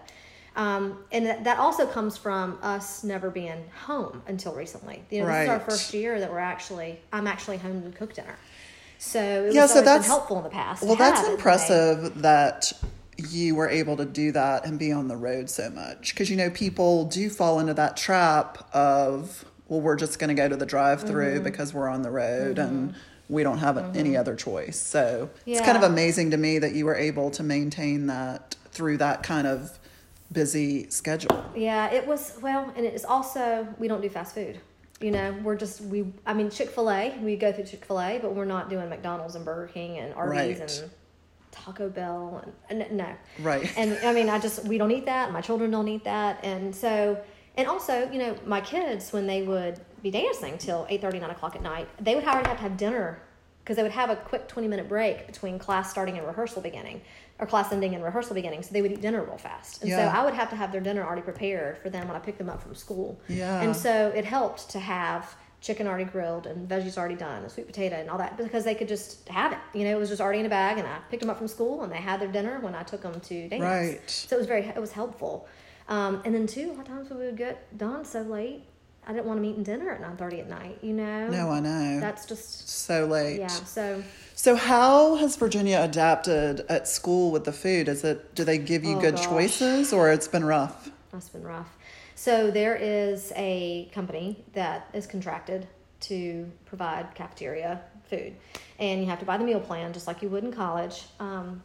Um, 0.55 0.99
and 1.11 1.25
that, 1.25 1.43
that 1.45 1.57
also 1.57 1.87
comes 1.87 2.15
from 2.15 2.59
us 2.61 3.03
never 3.03 3.31
being 3.31 3.63
home 3.85 4.21
until 4.27 4.53
recently. 4.53 5.03
You 5.09 5.21
know, 5.21 5.27
this 5.27 5.43
is 5.43 5.49
our 5.49 5.59
first 5.59 5.93
year 5.95 6.19
that 6.19 6.29
we're 6.29 6.37
actually 6.37 6.99
I'm 7.11 7.25
actually 7.25 7.57
home 7.57 7.81
to 7.91 7.97
cook 7.97 8.13
dinner. 8.13 8.37
So 8.97 9.19
it 9.21 9.45
was 9.47 9.55
Yeah, 9.55 9.65
so 9.65 9.81
that's- 9.81 10.07
helpful 10.07 10.37
in 10.37 10.43
the 10.43 10.49
past. 10.49 10.83
Well, 10.83 10.95
that's 10.95 11.27
impressive 11.27 12.21
that 12.21 12.71
you 13.17 13.55
were 13.55 13.69
able 13.69 13.95
to 13.97 14.05
do 14.05 14.31
that 14.31 14.65
and 14.65 14.79
be 14.79 14.91
on 14.91 15.07
the 15.07 15.15
road 15.15 15.49
so 15.49 15.69
much 15.69 16.13
because 16.13 16.29
you 16.31 16.35
know 16.35 16.49
people 16.49 17.05
do 17.05 17.29
fall 17.29 17.59
into 17.59 17.73
that 17.75 17.95
trap 17.95 18.67
of 18.73 19.45
well, 19.69 19.79
we're 19.81 19.95
just 19.95 20.19
going 20.19 20.27
to 20.27 20.33
go 20.33 20.47
to 20.49 20.55
the 20.55 20.65
drive-through 20.65 21.35
Mm-hmm. 21.35 21.43
because 21.43 21.73
we're 21.73 21.87
on 21.87 22.01
the 22.01 22.11
road 22.11 22.59
and 22.59 22.95
we 23.29 23.41
don't 23.43 23.59
have 23.59 23.95
any 23.95 24.17
other 24.17 24.35
choice. 24.35 24.79
So 24.79 25.29
it's 25.45 25.61
kind 25.61 25.77
of 25.77 25.83
amazing 25.83 26.31
to 26.31 26.37
me 26.37 26.59
that 26.59 26.73
you 26.75 26.85
were 26.85 26.95
able 26.95 27.31
to 27.31 27.43
maintain 27.43 28.07
that 28.07 28.55
through 28.71 28.97
that 28.97 29.23
kind 29.23 29.47
of 29.47 29.79
busy 30.31 30.89
schedule. 30.89 31.43
Yeah, 31.55 31.91
it 31.91 32.05
was 32.07 32.33
well, 32.41 32.71
and 32.75 32.85
it's 32.85 33.05
also 33.05 33.67
we 33.79 33.87
don't 33.87 34.01
do 34.01 34.09
fast 34.09 34.35
food. 34.35 34.59
You 35.03 35.11
know, 35.11 35.35
we're 35.43 35.57
just 35.57 35.81
we. 35.81 36.13
I 36.25 36.33
mean, 36.33 36.49
Chick 36.49 36.69
Fil 36.69 36.89
A. 36.89 37.17
We 37.21 37.35
go 37.35 37.51
through 37.51 37.65
Chick 37.65 37.83
Fil 37.83 37.99
A, 37.99 38.19
but 38.19 38.33
we're 38.33 38.45
not 38.45 38.69
doing 38.69 38.87
McDonald's 38.89 39.35
and 39.35 39.43
Burger 39.43 39.67
King 39.67 39.97
and 39.97 40.13
Arby's 40.13 40.59
Right. 40.59 40.79
and 40.81 40.89
Taco 41.51 41.89
Bell 41.89 42.53
and, 42.69 42.81
and 42.81 42.97
no. 42.97 43.13
Right. 43.39 43.71
And 43.77 43.97
I 44.03 44.13
mean, 44.13 44.29
I 44.29 44.39
just 44.39 44.63
we 44.65 44.77
don't 44.77 44.91
eat 44.91 45.05
that. 45.05 45.31
My 45.31 45.41
children 45.41 45.71
don't 45.71 45.89
eat 45.89 46.05
that, 46.05 46.39
and 46.43 46.73
so 46.73 47.21
and 47.57 47.67
also, 47.67 48.09
you 48.11 48.17
know, 48.17 48.35
my 48.45 48.61
kids 48.61 49.11
when 49.13 49.27
they 49.27 49.43
would 49.43 49.79
be 50.01 50.09
dancing 50.09 50.57
till 50.57 50.87
8 50.89 51.03
9 51.03 51.23
o'clock 51.23 51.55
at 51.55 51.61
night, 51.61 51.87
they 52.03 52.15
would 52.15 52.23
already 52.23 52.47
have 52.47 52.57
to 52.57 52.63
have 52.63 52.77
dinner 52.77 53.21
because 53.63 53.77
they 53.77 53.83
would 53.83 53.91
have 53.93 54.09
a 54.09 54.15
quick 54.15 54.47
twenty 54.47 54.67
minute 54.67 54.89
break 54.89 55.25
between 55.25 55.57
class 55.57 55.89
starting 55.89 56.17
and 56.17 56.27
rehearsal 56.27 56.61
beginning, 56.61 57.01
or 57.39 57.45
class 57.45 57.71
ending 57.71 57.95
and 57.95 58.03
rehearsal 58.03 58.35
beginning. 58.35 58.61
So 58.61 58.73
they 58.73 58.81
would 58.81 58.91
eat 58.91 59.01
dinner 59.01 59.23
real 59.23 59.37
fast, 59.37 59.81
and 59.81 59.89
Yeah. 59.89 60.11
so 60.11 60.19
I 60.19 60.23
would 60.25 60.33
have 60.33 60.49
to 60.49 60.55
have 60.55 60.71
their 60.71 60.81
dinner 60.81 61.03
already 61.03 61.21
prepared 61.21 61.77
for 61.77 61.89
them 61.89 62.07
when 62.07 62.15
I 62.17 62.19
picked 62.19 62.37
them 62.37 62.49
up 62.49 62.61
from 62.61 62.75
school. 62.75 63.19
Yeah. 63.27 63.61
And 63.61 63.75
so 63.75 64.11
it 64.15 64.25
helped 64.25 64.69
to 64.71 64.79
have 64.79 65.35
chicken 65.61 65.87
already 65.87 66.03
grilled 66.03 66.45
and 66.45 66.67
veggies 66.67 66.97
already 66.97 67.15
done, 67.15 67.41
and 67.41 67.49
sweet 67.49 67.65
potato 67.67 67.95
and 67.95 68.09
all 68.09 68.17
that 68.17 68.35
because 68.35 68.65
they 68.65 68.75
could 68.75 68.89
just 68.89 69.29
have 69.29 69.53
it. 69.53 69.59
You 69.73 69.85
know, 69.85 69.91
it 69.95 69.99
was 69.99 70.09
just 70.09 70.21
already 70.21 70.39
in 70.41 70.45
a 70.45 70.49
bag, 70.49 70.77
and 70.77 70.85
I 70.85 70.97
picked 71.09 71.21
them 71.21 71.29
up 71.29 71.37
from 71.37 71.47
school 71.47 71.83
and 71.83 71.91
they 71.91 71.97
had 71.97 72.19
their 72.19 72.27
dinner 72.31 72.59
when 72.59 72.75
I 72.75 72.83
took 72.83 73.01
them 73.01 73.17
to 73.19 73.47
dance. 73.47 73.61
Right. 73.61 74.01
So 74.09 74.35
it 74.35 74.39
was 74.39 74.47
very 74.47 74.63
it 74.65 74.79
was 74.81 74.91
helpful. 74.91 75.47
Um, 75.87 76.21
and 76.25 76.35
then 76.35 76.47
too, 76.47 76.75
of 76.77 76.83
times 76.85 77.09
we 77.09 77.17
would 77.17 77.37
get 77.37 77.77
done 77.77 78.03
so 78.05 78.21
late. 78.23 78.63
I 79.07 79.13
didn't 79.13 79.25
want 79.25 79.37
them 79.39 79.45
eating 79.45 79.63
dinner 79.63 79.91
at 79.91 80.01
nine 80.01 80.15
thirty 80.17 80.39
at 80.39 80.49
night. 80.49 80.79
You 80.81 80.93
know. 80.93 81.27
No, 81.27 81.49
I 81.49 81.59
know. 81.59 81.99
That's 81.99 82.25
just 82.25 82.69
so 82.69 83.05
late. 83.05 83.39
yeah. 83.39 83.47
So 83.47 84.03
So 84.35 84.55
how 84.55 85.15
has 85.15 85.35
Virginia 85.35 85.79
adapted 85.81 86.61
at 86.69 86.87
school 86.87 87.31
with 87.31 87.43
the 87.43 87.53
food? 87.53 87.87
Is 87.89 88.03
it 88.03 88.33
do 88.35 88.43
they 88.43 88.57
give 88.57 88.83
you 88.83 88.97
Oh, 88.97 89.01
good 89.01 89.15
gosh. 89.15 89.25
choices 89.25 89.93
or 89.93 90.11
it's 90.11 90.27
been 90.27 90.45
rough? 90.45 90.89
That's 91.11 91.29
been 91.29 91.43
rough. 91.43 91.77
So 92.15 92.49
there 92.51 92.75
is 92.75 93.33
a 93.35 93.89
company 93.93 94.43
that 94.53 94.87
is 94.93 95.05
contracted 95.07 95.67
to 96.01 96.49
provide 96.65 97.13
cafeteria 97.15 97.81
food, 98.09 98.33
and 98.79 98.99
you 99.01 99.07
have 99.07 99.19
to 99.19 99.25
buy 99.25 99.37
the 99.37 99.43
meal 99.43 99.59
plan 99.59 99.93
just 99.93 100.07
like 100.07 100.21
you 100.21 100.29
would 100.29 100.43
in 100.43 100.51
college. 100.51 101.03
Um, 101.19 101.61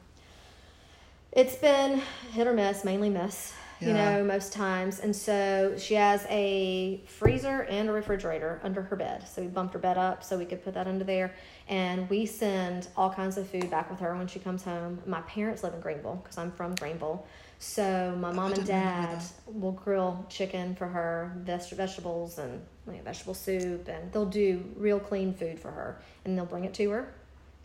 it's 1.33 1.57
been 1.57 2.01
hit 2.33 2.46
or 2.46 2.53
miss, 2.55 2.85
mainly 2.85 3.11
miss. 3.11 3.53
You 3.80 3.92
know, 3.92 4.24
most 4.24 4.52
times, 4.52 4.98
and 4.98 5.14
so 5.14 5.74
she 5.78 5.94
has 5.94 6.26
a 6.28 7.00
freezer 7.06 7.62
and 7.62 7.88
a 7.88 7.92
refrigerator 7.92 8.60
under 8.64 8.82
her 8.82 8.96
bed. 8.96 9.26
So 9.28 9.42
we 9.42 9.48
bumped 9.48 9.72
her 9.74 9.78
bed 9.78 9.96
up 9.96 10.24
so 10.24 10.36
we 10.36 10.46
could 10.46 10.64
put 10.64 10.74
that 10.74 10.88
under 10.88 11.04
there, 11.04 11.32
and 11.68 12.10
we 12.10 12.26
send 12.26 12.88
all 12.96 13.10
kinds 13.10 13.38
of 13.38 13.48
food 13.48 13.70
back 13.70 13.88
with 13.88 14.00
her 14.00 14.16
when 14.16 14.26
she 14.26 14.40
comes 14.40 14.64
home. 14.64 15.00
My 15.06 15.20
parents 15.22 15.62
live 15.62 15.74
in 15.74 15.80
Greenville 15.80 16.16
because 16.22 16.38
I'm 16.38 16.50
from 16.50 16.74
Greenville, 16.74 17.24
so 17.60 18.16
my 18.18 18.32
mom 18.32 18.52
and 18.52 18.66
dad 18.66 19.22
will 19.46 19.72
grill 19.72 20.26
chicken 20.28 20.74
for 20.74 20.88
her, 20.88 21.32
veg- 21.44 21.70
vegetables 21.70 22.38
and 22.38 22.60
like 22.86 23.04
vegetable 23.04 23.34
soup, 23.34 23.86
and 23.88 24.10
they'll 24.12 24.26
do 24.26 24.64
real 24.76 24.98
clean 24.98 25.32
food 25.34 25.58
for 25.60 25.70
her, 25.70 26.00
and 26.24 26.36
they'll 26.36 26.46
bring 26.46 26.64
it 26.64 26.74
to 26.74 26.90
her, 26.90 27.14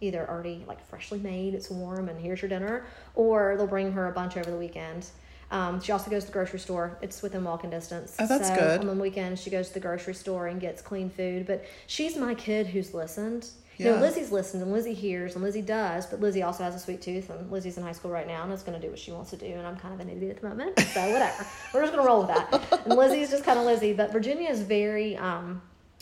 either 0.03 0.29
already 0.29 0.63
like 0.67 0.85
freshly 0.87 1.19
made, 1.19 1.53
it's 1.53 1.69
warm, 1.69 2.09
and 2.09 2.19
here's 2.19 2.41
your 2.41 2.49
dinner, 2.49 2.85
or 3.15 3.55
they'll 3.57 3.67
bring 3.67 3.91
her 3.93 4.07
a 4.07 4.11
bunch 4.11 4.37
over 4.37 4.49
the 4.51 4.57
weekend. 4.57 5.07
Um, 5.51 5.79
she 5.81 5.91
also 5.91 6.09
goes 6.09 6.23
to 6.23 6.27
the 6.27 6.33
grocery 6.33 6.59
store. 6.59 6.97
It's 7.01 7.21
within 7.21 7.43
walking 7.43 7.69
distance. 7.69 8.15
Oh, 8.19 8.25
that's 8.25 8.47
so 8.47 8.55
good. 8.55 8.79
On 8.81 8.87
the 8.87 9.01
weekends, 9.01 9.39
she 9.41 9.51
goes 9.51 9.67
to 9.67 9.73
the 9.75 9.79
grocery 9.79 10.15
store 10.15 10.47
and 10.47 10.59
gets 10.59 10.81
clean 10.81 11.11
food. 11.11 11.45
But 11.45 11.65
she's 11.85 12.17
my 12.17 12.33
kid 12.33 12.65
who's 12.65 12.93
listened. 12.93 13.47
You 13.77 13.85
know, 13.85 13.95
Yeah. 13.95 14.01
Lizzie's 14.01 14.31
listened 14.31 14.61
and 14.63 14.71
Lizzie 14.71 14.93
hears 14.95 15.33
and 15.35 15.43
Lizzie 15.43 15.61
does, 15.61 16.05
but 16.05 16.19
Lizzie 16.19 16.43
also 16.43 16.63
has 16.63 16.75
a 16.75 16.79
sweet 16.79 17.01
tooth 17.01 17.29
and 17.31 17.51
Lizzie's 17.51 17.77
in 17.77 17.83
high 17.83 17.91
school 17.91 18.11
right 18.11 18.27
now 18.27 18.43
and 18.43 18.51
is 18.53 18.61
going 18.63 18.79
to 18.79 18.85
do 18.85 18.89
what 18.91 18.99
she 18.99 19.11
wants 19.11 19.29
to 19.31 19.37
do. 19.37 19.47
And 19.47 19.65
I'm 19.65 19.77
kind 19.77 19.93
of 19.93 19.99
an 19.99 20.09
idiot 20.09 20.35
at 20.37 20.41
the 20.41 20.49
moment, 20.49 20.79
so 20.79 21.01
whatever. 21.11 21.45
We're 21.73 21.81
just 21.81 21.93
going 21.93 22.03
to 22.03 22.07
roll 22.07 22.19
with 22.23 22.29
that. 22.29 22.81
And 22.85 22.95
Lizzie's 22.95 23.29
just 23.31 23.43
kind 23.43 23.57
of 23.59 23.65
Lizzie, 23.65 23.93
but 23.93 24.11
Virginia 24.11 24.49
is 24.49 24.61
very. 24.61 25.17
Um, 25.17 25.61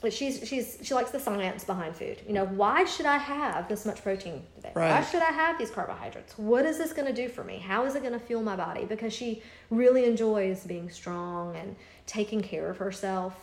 she's 0.10 0.48
she's 0.48 0.80
she 0.82 0.94
likes 0.94 1.12
the 1.12 1.20
science 1.20 1.64
behind 1.64 1.96
food. 1.96 2.22
You 2.28 2.34
know, 2.34 2.46
why 2.46 2.86
should 2.86 3.06
I 3.06 3.18
have 3.18 3.68
this 3.68 3.86
much 3.86 4.02
protein 4.02 4.42
today? 4.56 4.72
Why 4.74 5.04
should 5.04 5.22
I 5.22 5.32
have 5.32 5.58
these 5.60 5.70
carbohydrates? 5.70 6.38
What 6.38 6.66
is 6.66 6.78
this 6.78 6.92
going 6.94 7.08
to 7.08 7.14
do 7.14 7.30
for 7.30 7.44
me? 7.44 7.58
How 7.60 7.86
is 7.86 7.96
it 7.96 8.02
going 8.02 8.14
to 8.14 8.20
fuel 8.20 8.42
my 8.42 8.56
body? 8.56 8.86
Because 8.86 9.14
she 9.14 9.44
really 9.70 10.06
enjoys 10.06 10.64
being 10.66 10.90
strong 10.90 11.56
and 11.56 11.76
taking 12.08 12.42
care 12.42 12.70
of 12.70 12.78
herself. 12.78 13.36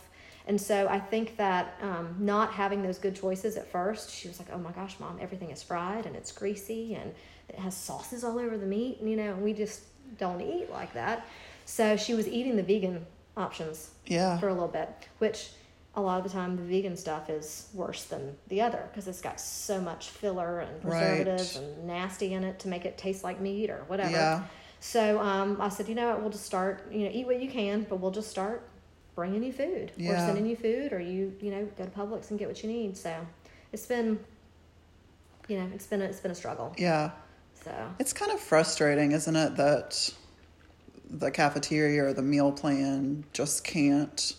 And 0.48 0.60
so 0.60 0.88
I 0.88 0.98
think 0.98 1.36
that 1.36 1.74
um, 1.82 2.16
not 2.18 2.52
having 2.52 2.82
those 2.82 2.98
good 2.98 3.14
choices 3.14 3.56
at 3.56 3.70
first, 3.70 4.10
she 4.10 4.26
was 4.28 4.38
like, 4.38 4.48
"Oh 4.52 4.58
my 4.58 4.72
gosh, 4.72 4.98
mom, 4.98 5.18
everything 5.20 5.50
is 5.50 5.62
fried 5.62 6.06
and 6.06 6.16
it's 6.16 6.32
greasy 6.32 6.94
and 6.94 7.14
it 7.48 7.56
has 7.56 7.76
sauces 7.76 8.24
all 8.24 8.38
over 8.38 8.56
the 8.56 8.66
meat." 8.66 8.98
And, 9.00 9.08
you 9.10 9.16
know, 9.16 9.34
we 9.34 9.52
just 9.52 9.82
don't 10.18 10.40
eat 10.40 10.70
like 10.72 10.94
that. 10.94 11.26
So 11.66 11.96
she 11.98 12.14
was 12.14 12.26
eating 12.26 12.56
the 12.56 12.62
vegan 12.62 13.04
options 13.36 13.90
Yeah. 14.06 14.38
for 14.38 14.48
a 14.48 14.52
little 14.54 14.68
bit, 14.68 14.88
which 15.18 15.50
a 15.98 16.00
lot 16.00 16.18
of 16.18 16.24
the 16.24 16.30
time 16.30 16.56
the 16.56 16.62
vegan 16.62 16.96
stuff 16.96 17.28
is 17.28 17.68
worse 17.74 18.04
than 18.04 18.36
the 18.46 18.60
other 18.60 18.88
because 18.90 19.08
it's 19.08 19.20
got 19.20 19.40
so 19.40 19.80
much 19.80 20.10
filler 20.10 20.60
and 20.60 20.84
Right. 20.84 21.00
preservatives 21.24 21.56
and 21.56 21.86
nasty 21.86 22.34
in 22.34 22.44
it 22.44 22.60
to 22.60 22.68
make 22.68 22.84
it 22.84 22.96
taste 22.96 23.24
like 23.24 23.40
meat 23.40 23.68
or 23.68 23.82
whatever. 23.88 24.10
Yeah. 24.10 24.44
So 24.80 25.18
um, 25.20 25.60
I 25.60 25.68
said, 25.68 25.88
you 25.88 25.96
know 25.96 26.08
what, 26.10 26.20
we'll 26.20 26.30
just 26.30 26.46
start, 26.46 26.86
you 26.92 27.00
know, 27.00 27.10
eat 27.12 27.26
what 27.26 27.42
you 27.42 27.50
can, 27.50 27.84
but 27.88 27.96
we'll 27.96 28.12
just 28.12 28.30
start 28.30 28.62
bringing 29.16 29.42
you 29.42 29.52
food 29.52 29.90
or 29.98 30.16
sending 30.18 30.46
you 30.46 30.54
food 30.54 30.92
or 30.92 31.00
you, 31.00 31.34
you 31.40 31.50
know, 31.50 31.68
go 31.76 31.84
to 31.84 31.90
Publix 31.90 32.30
and 32.30 32.38
get 32.38 32.46
what 32.46 32.62
you 32.62 32.68
need. 32.70 32.96
So 32.96 33.12
it's 33.72 33.86
been, 33.86 34.20
you 35.48 35.58
know, 35.58 35.68
it's 35.74 35.86
been 35.88 36.00
a, 36.00 36.04
it's 36.04 36.20
been 36.20 36.30
a 36.30 36.34
struggle. 36.36 36.72
Yeah. 36.78 37.10
So 37.64 37.72
It's 37.98 38.12
kind 38.12 38.30
of 38.30 38.38
frustrating, 38.38 39.10
isn't 39.10 39.34
it, 39.34 39.56
that 39.56 40.14
the 41.10 41.32
cafeteria 41.32 42.04
or 42.04 42.12
the 42.12 42.22
meal 42.22 42.52
plan 42.52 43.24
just 43.32 43.64
can't 43.64 44.36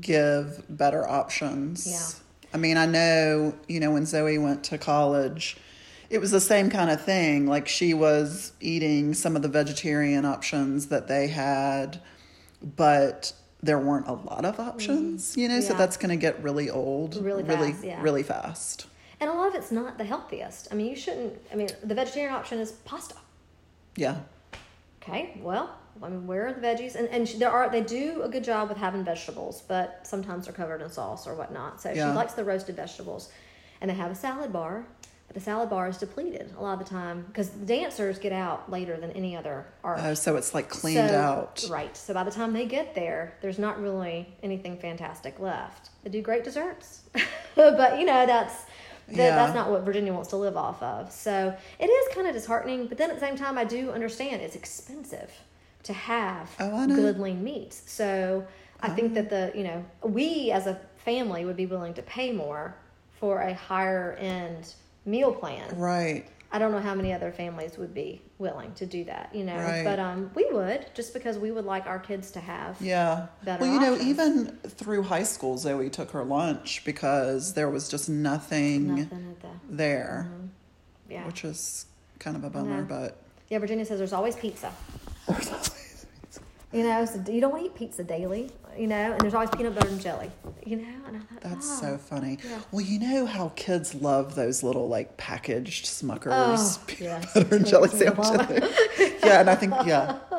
give 0.00 0.62
better 0.68 1.06
options. 1.06 1.86
Yeah. 1.86 2.22
I 2.54 2.58
mean, 2.58 2.76
I 2.76 2.86
know, 2.86 3.54
you 3.68 3.80
know, 3.80 3.90
when 3.90 4.06
Zoe 4.06 4.38
went 4.38 4.64
to 4.64 4.78
college, 4.78 5.56
it 6.08 6.18
was 6.18 6.30
the 6.30 6.40
same 6.40 6.70
kind 6.70 6.90
of 6.90 7.02
thing. 7.02 7.46
Like 7.46 7.68
she 7.68 7.92
was 7.94 8.52
eating 8.60 9.14
some 9.14 9.36
of 9.36 9.42
the 9.42 9.48
vegetarian 9.48 10.24
options 10.24 10.86
that 10.86 11.08
they 11.08 11.28
had, 11.28 12.00
but 12.62 13.32
there 13.62 13.78
weren't 13.78 14.06
a 14.06 14.12
lot 14.12 14.44
of 14.44 14.60
options, 14.60 15.32
mm-hmm. 15.32 15.40
you 15.40 15.48
know, 15.48 15.60
so 15.60 15.74
that's 15.74 15.96
going 15.96 16.10
to 16.10 16.16
get 16.16 16.40
really 16.42 16.70
old 16.70 17.16
Really 17.16 17.42
really, 17.42 17.72
fast, 17.72 17.84
yeah. 17.84 18.00
really 18.02 18.22
fast. 18.22 18.86
and 19.20 19.28
a 19.28 19.32
lot 19.32 19.48
of 19.48 19.54
it's 19.54 19.72
not 19.72 19.98
the 19.98 20.04
healthiest. 20.04 20.68
I 20.70 20.74
mean, 20.74 20.86
you 20.86 20.96
shouldn't. 20.96 21.34
I 21.52 21.56
mean, 21.56 21.68
the 21.82 21.94
vegetarian 21.94 22.32
option 22.32 22.58
is 22.58 22.72
pasta. 22.72 23.16
Yeah. 23.96 24.18
Okay, 25.02 25.38
well, 25.42 25.76
I 26.02 26.08
mean, 26.08 26.26
where 26.26 26.46
are 26.46 26.52
the 26.52 26.60
veggies? 26.60 26.94
And 26.94 27.08
and 27.08 27.26
there 27.40 27.50
are 27.50 27.68
they 27.70 27.82
do 27.82 28.22
a 28.22 28.28
good 28.28 28.44
job 28.44 28.68
with 28.68 28.78
having 28.78 29.04
vegetables, 29.04 29.62
but 29.66 30.00
sometimes 30.04 30.44
they're 30.46 30.54
covered 30.54 30.82
in 30.82 30.90
sauce 30.90 31.26
or 31.26 31.34
whatnot. 31.34 31.80
So 31.80 31.90
Yeah. 31.92 32.10
she 32.10 32.16
likes 32.16 32.34
the 32.34 32.44
roasted 32.44 32.76
vegetables, 32.76 33.30
and 33.80 33.90
they 33.90 33.94
have 33.94 34.10
a 34.10 34.14
salad 34.14 34.52
bar. 34.52 34.86
But 35.26 35.34
the 35.34 35.40
salad 35.40 35.68
bar 35.70 35.88
is 35.88 35.98
depleted 35.98 36.54
a 36.56 36.62
lot 36.62 36.74
of 36.74 36.78
the 36.78 36.84
time 36.84 37.24
because 37.26 37.50
the 37.50 37.66
dancers 37.66 38.20
get 38.20 38.32
out 38.32 38.70
later 38.70 38.96
than 38.96 39.10
any 39.10 39.36
other 39.36 39.66
art. 39.82 39.98
Oh, 40.00 40.14
so 40.14 40.36
it's 40.36 40.54
like 40.54 40.68
cleaned 40.68 41.10
So- 41.10 41.16
out. 41.16 41.66
Right. 41.68 41.96
So 41.96 42.14
by 42.14 42.22
the 42.22 42.30
time 42.30 42.52
they 42.52 42.64
get 42.66 42.94
there, 42.94 43.34
there's 43.40 43.58
not 43.58 43.80
really 43.80 44.32
anything 44.44 44.78
fantastic 44.78 45.40
left. 45.40 45.90
They 46.04 46.10
do 46.10 46.22
great 46.22 46.44
desserts, 46.44 47.00
but 47.56 47.98
you 47.98 48.06
know 48.06 48.24
that's 48.26 48.54
that, 49.08 49.16
Yeah. 49.16 49.36
that's 49.36 49.54
not 49.54 49.70
what 49.70 49.82
Virginia 49.82 50.12
wants 50.12 50.30
to 50.30 50.36
live 50.36 50.56
off 50.56 50.80
of. 50.82 51.10
So 51.12 51.56
it 51.80 51.86
is 51.86 52.14
kind 52.14 52.26
of 52.28 52.32
disheartening. 52.34 52.86
But 52.88 52.98
then 52.98 53.08
at 53.10 53.16
the 53.18 53.24
same 53.26 53.36
time, 53.36 53.56
I 53.58 53.64
do 53.64 53.90
understand 53.92 54.42
it's 54.42 54.54
expensive 54.56 55.30
to 55.86 55.92
have 55.92 56.54
Oh, 56.60 56.86
good 56.86 57.18
lean 57.18 57.42
meats. 57.42 57.82
So 57.86 58.46
I 58.80 58.90
think 58.90 59.14
that 59.14 59.30
the 59.30 59.52
you 59.54 59.64
know 59.64 59.84
we 60.02 60.50
as 60.50 60.66
a 60.66 60.78
family 60.96 61.44
would 61.44 61.56
be 61.56 61.66
willing 61.66 61.94
to 61.94 62.02
pay 62.02 62.32
more 62.32 62.76
for 63.18 63.40
a 63.40 63.54
higher 63.54 64.12
end 64.18 64.74
meal 65.04 65.32
plan. 65.32 65.76
Right. 65.78 66.26
I 66.52 66.58
don't 66.58 66.70
know 66.70 66.80
how 66.80 66.94
many 66.94 67.12
other 67.12 67.32
families 67.32 67.76
would 67.76 67.92
be 67.92 68.22
willing 68.38 68.72
to 68.74 68.86
do 68.86 69.04
that, 69.04 69.34
you 69.34 69.44
know. 69.44 69.56
Right. 69.56 69.84
But 69.84 69.98
um, 69.98 70.30
we 70.34 70.46
would 70.52 70.86
just 70.94 71.12
because 71.12 71.38
we 71.38 71.50
would 71.50 71.64
like 71.64 71.86
our 71.86 71.98
kids 71.98 72.30
to 72.32 72.40
have. 72.40 72.80
Yeah. 72.80 73.26
better 73.44 73.62
well, 73.62 73.72
you 73.72 73.80
know, 73.80 73.98
even 73.98 74.56
through 74.66 75.02
high 75.02 75.24
school, 75.24 75.58
Zoe 75.58 75.90
took 75.90 76.12
her 76.12 76.24
lunch 76.24 76.82
because 76.84 77.54
there 77.54 77.68
was 77.68 77.88
just 77.88 78.08
nothing, 78.08 78.96
Nothing 78.96 79.36
the 79.42 79.48
there, 79.68 80.30
yeah. 81.10 81.26
which 81.26 81.44
is 81.44 81.86
kind 82.18 82.36
of 82.36 82.44
a 82.44 82.50
bummer, 82.50 82.82
but. 82.82 83.18
Yeah, 83.48 83.58
Virginia 83.58 83.84
says 83.84 83.98
there's 83.98 84.12
always 84.12 84.36
pizza. 84.36 84.72
You 86.76 86.82
know, 86.82 87.06
so 87.06 87.22
you 87.32 87.40
don't 87.40 87.52
want 87.52 87.64
to 87.64 87.70
eat 87.70 87.74
pizza 87.74 88.04
daily. 88.04 88.50
You 88.76 88.86
know, 88.86 89.12
and 89.12 89.20
there's 89.22 89.32
always 89.32 89.48
peanut 89.48 89.74
butter 89.74 89.88
and 89.88 89.98
jelly. 89.98 90.30
You 90.66 90.76
know, 90.76 90.94
and 91.06 91.16
I 91.16 91.20
thought 91.20 91.40
That's 91.40 91.70
oh. 91.78 91.80
so 91.80 91.96
funny. 91.96 92.38
Yeah. 92.44 92.58
Well, 92.70 92.84
you 92.84 92.98
know 93.00 93.24
how 93.24 93.50
kids 93.56 93.94
love 93.94 94.34
those 94.34 94.62
little 94.62 94.86
like 94.86 95.16
packaged 95.16 95.86
Smuckers 95.86 96.26
Oh, 96.32 96.82
peanut 96.86 97.22
yes. 97.24 97.32
butter 97.34 97.56
and 97.56 97.66
jelly 97.66 97.88
sandwiches. 97.88 98.70
yeah, 99.24 99.40
and 99.40 99.48
I 99.48 99.54
think 99.54 99.72
yeah. 99.86 100.18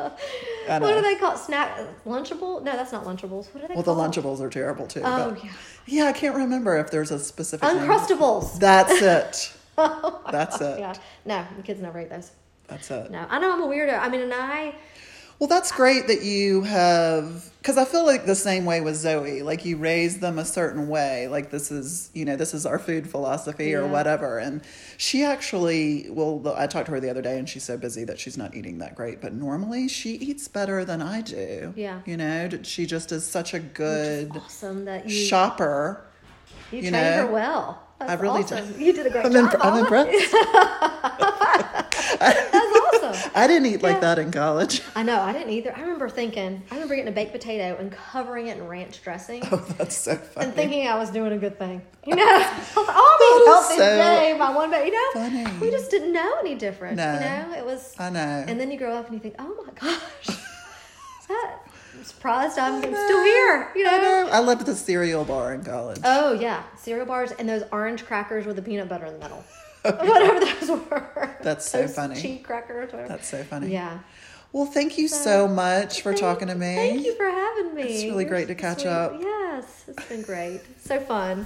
I 0.70 0.78
What 0.78 0.90
know. 0.90 0.96
do 0.98 1.02
they 1.02 1.16
call 1.16 1.36
snack 1.36 1.76
Lunchable? 2.06 2.62
No, 2.62 2.74
that's 2.74 2.92
not 2.92 3.06
Lunchables. 3.06 3.52
What 3.56 3.64
are 3.64 3.68
they 3.70 3.74
Well, 3.74 3.82
the? 3.84 3.96
Lunchables 3.96 4.40
are 4.40 4.50
terrible 4.52 4.86
too. 4.86 5.02
Oh 5.04 5.36
yeah, 5.44 5.52
yeah, 5.88 6.04
I 6.04 6.14
can't 6.14 6.36
remember 6.36 6.78
if 6.78 6.92
there's 6.92 7.10
a 7.10 7.18
specific 7.18 7.68
name. 7.68 7.78
Uncrustables. 7.88 8.60
That's 8.60 9.02
it. 9.02 9.54
That's 10.32 10.62
it. 10.62 10.80
Yeah, 10.80 10.94
no, 11.26 11.44
the 11.56 11.64
kids 11.64 11.82
never 11.82 12.00
eat 12.02 12.10
those. 12.12 12.32
That's 12.68 12.92
it. 12.92 13.10
No, 13.10 13.26
I 13.30 13.40
know 13.40 13.52
I'm 13.54 13.62
a 13.64 13.68
weirdo. 13.68 13.98
I 13.98 14.10
mean, 14.10 14.22
and 14.22 14.34
I 14.34 14.76
Well, 15.40 15.48
that's 15.48 15.72
great 15.72 16.08
that 16.08 16.24
you 16.24 16.64
have, 16.64 17.52
because 17.60 17.78
I 17.78 17.86
feel 17.86 18.04
like 18.08 18.26
the 18.26 18.34
same 18.34 18.66
way 18.66 18.82
with 18.82 18.96
Zoe. 18.96 19.44
Like 19.44 19.66
you 19.66 19.78
raise 19.78 20.20
them 20.20 20.40
a 20.40 20.46
certain 20.46 20.88
way. 20.88 21.28
Like 21.28 21.52
this 21.52 21.72
is, 21.72 22.10
you 22.16 22.26
know, 22.26 22.36
this 22.36 22.56
is 22.56 22.66
our 22.66 22.80
food 22.80 23.08
philosophy 23.08 23.76
or 23.76 23.86
whatever. 23.86 24.40
And 24.40 24.64
she 24.98 25.24
actually, 25.24 26.08
well, 26.10 26.42
I 26.58 26.66
talked 26.66 26.88
to 26.88 26.92
her 26.94 27.00
the 27.00 27.12
other 27.12 27.22
day, 27.22 27.38
and 27.38 27.48
she's 27.48 27.64
so 27.64 27.78
busy 27.78 28.04
that 28.06 28.20
she's 28.20 28.36
not 28.36 28.56
eating 28.56 28.80
that 28.80 28.96
great. 28.96 29.22
But 29.22 29.34
normally, 29.34 29.88
she 29.88 30.14
eats 30.14 30.48
better 30.48 30.84
than 30.84 31.04
I 31.04 31.22
do. 31.22 31.72
Yeah. 31.76 32.02
You 32.08 32.18
know, 32.18 32.50
she 32.64 32.88
just 32.88 33.12
is 33.12 33.24
such 33.24 33.54
a 33.54 33.60
good 33.60 34.32
awesome 34.36 34.86
that 34.86 35.08
you 35.08 35.26
shopper. 35.28 36.04
you, 36.72 36.78
you 36.80 36.90
trained 36.90 36.94
know, 36.94 37.28
her 37.28 37.32
well. 37.32 37.84
That's 38.00 38.12
I 38.12 38.16
really 38.16 38.42
awesome. 38.42 38.72
did. 38.74 38.82
You 38.82 38.94
did 38.94 39.06
a 39.06 39.10
great 39.12 39.26
I'm, 39.26 39.34
job. 39.34 39.54
imp- 39.54 39.66
I'm 39.66 39.80
impressed. 39.82 40.34
Awesome. 42.94 43.32
I 43.36 43.48
didn't 43.48 43.68
eat 43.68 43.82
like 43.84 44.02
that 44.02 44.20
in 44.20 44.32
college. 44.32 44.82
I 44.96 45.04
know, 45.04 45.20
I 45.22 45.34
didn't 45.34 45.52
either. 45.52 45.76
I 45.76 45.82
remember 45.82 46.10
thinking, 46.10 46.64
I 46.72 46.74
remember 46.76 46.96
getting 46.96 47.12
a 47.12 47.16
baked 47.16 47.32
potato 47.32 47.78
and 47.80 47.92
covering 47.92 48.48
it 48.48 48.58
in 48.58 48.68
ranch 48.68 49.04
dressing. 49.04 49.44
Oh, 49.52 49.58
that's 49.78 49.96
so 49.96 50.16
funny. 50.16 50.48
And 50.48 50.56
thinking 50.56 50.88
I 50.88 50.96
was 50.96 51.10
doing 51.10 51.32
a 51.32 51.38
good 51.38 51.58
thing, 51.58 51.82
you 52.06 52.16
know. 52.16 52.24
I 52.26 52.38
was 52.38 52.78
like, 52.78 52.78
"Oh, 52.78 52.86
I'll 52.90 53.40
be 53.40 53.46
healthy 53.52 53.78
so 53.78 53.90
today 53.92 54.36
by 54.38 54.50
one, 54.56 54.72
you 54.72 54.92
know, 54.92 55.12
funny. 55.14 55.60
we 55.60 55.72
just 55.72 55.92
didn't 55.92 56.14
know 56.14 56.36
any 56.40 56.56
different. 56.56 56.98
No. 56.98 57.14
You 57.14 57.20
know, 57.20 57.54
it 57.58 57.66
was. 57.66 57.96
I 58.00 58.10
know. 58.10 58.20
And 58.48 58.60
then 58.60 58.72
you 58.72 58.78
grow 58.78 58.94
up 58.96 59.06
and 59.06 59.14
you 59.14 59.20
think, 59.20 59.36
oh 59.40 59.64
my 59.66 59.74
gosh, 59.80 60.38
that, 61.28 61.60
I'm 61.96 62.04
surprised 62.04 62.58
I'm 62.58 62.82
still 62.82 63.24
here. 63.24 63.72
You 63.76 63.84
know. 63.84 63.90
I 63.92 63.98
know. 63.98 64.30
I 64.32 64.40
loved 64.40 64.66
the 64.66 64.76
cereal 64.76 65.26
bar 65.26 65.54
in 65.54 65.64
college. 65.64 66.00
Oh 66.04 66.34
yeah, 66.34 66.64
cereal 66.78 67.06
bars 67.06 67.32
and 67.32 67.48
those 67.48 67.64
orange 67.72 68.06
crackers 68.06 68.46
with 68.46 68.56
the 68.56 68.62
peanut 68.62 68.90
butter 68.90 69.06
in 69.06 69.14
the 69.14 69.20
middle. 69.20 69.44
Whatever 70.08 70.40
those 70.46 70.70
were. 70.70 71.38
That's 71.42 71.70
so 71.70 71.82
Those 71.82 71.96
funny. 71.96 72.22
Cheese 72.22 72.42
crackers, 72.46 72.92
whatever. 72.92 73.08
That's 73.10 73.28
so 73.28 73.44
funny. 73.44 73.72
yeah. 73.72 74.00
Well, 74.54 74.66
thank 74.66 74.98
you 74.98 75.08
so 75.08 75.48
much 75.48 76.02
for 76.02 76.12
Thank- 76.14 76.22
talking 76.22 76.48
to 76.48 76.56
me. 76.56 76.76
Thank 76.76 77.06
you 77.06 77.16
for 77.16 77.26
having 77.26 77.76
me. 77.76 77.84
It's 77.84 78.04
really 78.06 78.24
You're 78.24 78.30
great 78.30 78.48
to 78.48 78.56
catch 78.56 78.80
sweet. 78.82 78.90
up. 78.90 79.18
Yes, 79.20 79.84
it's 79.88 80.06
been 80.08 80.22
great. 80.22 80.62
So 80.82 81.00
fun. 81.00 81.46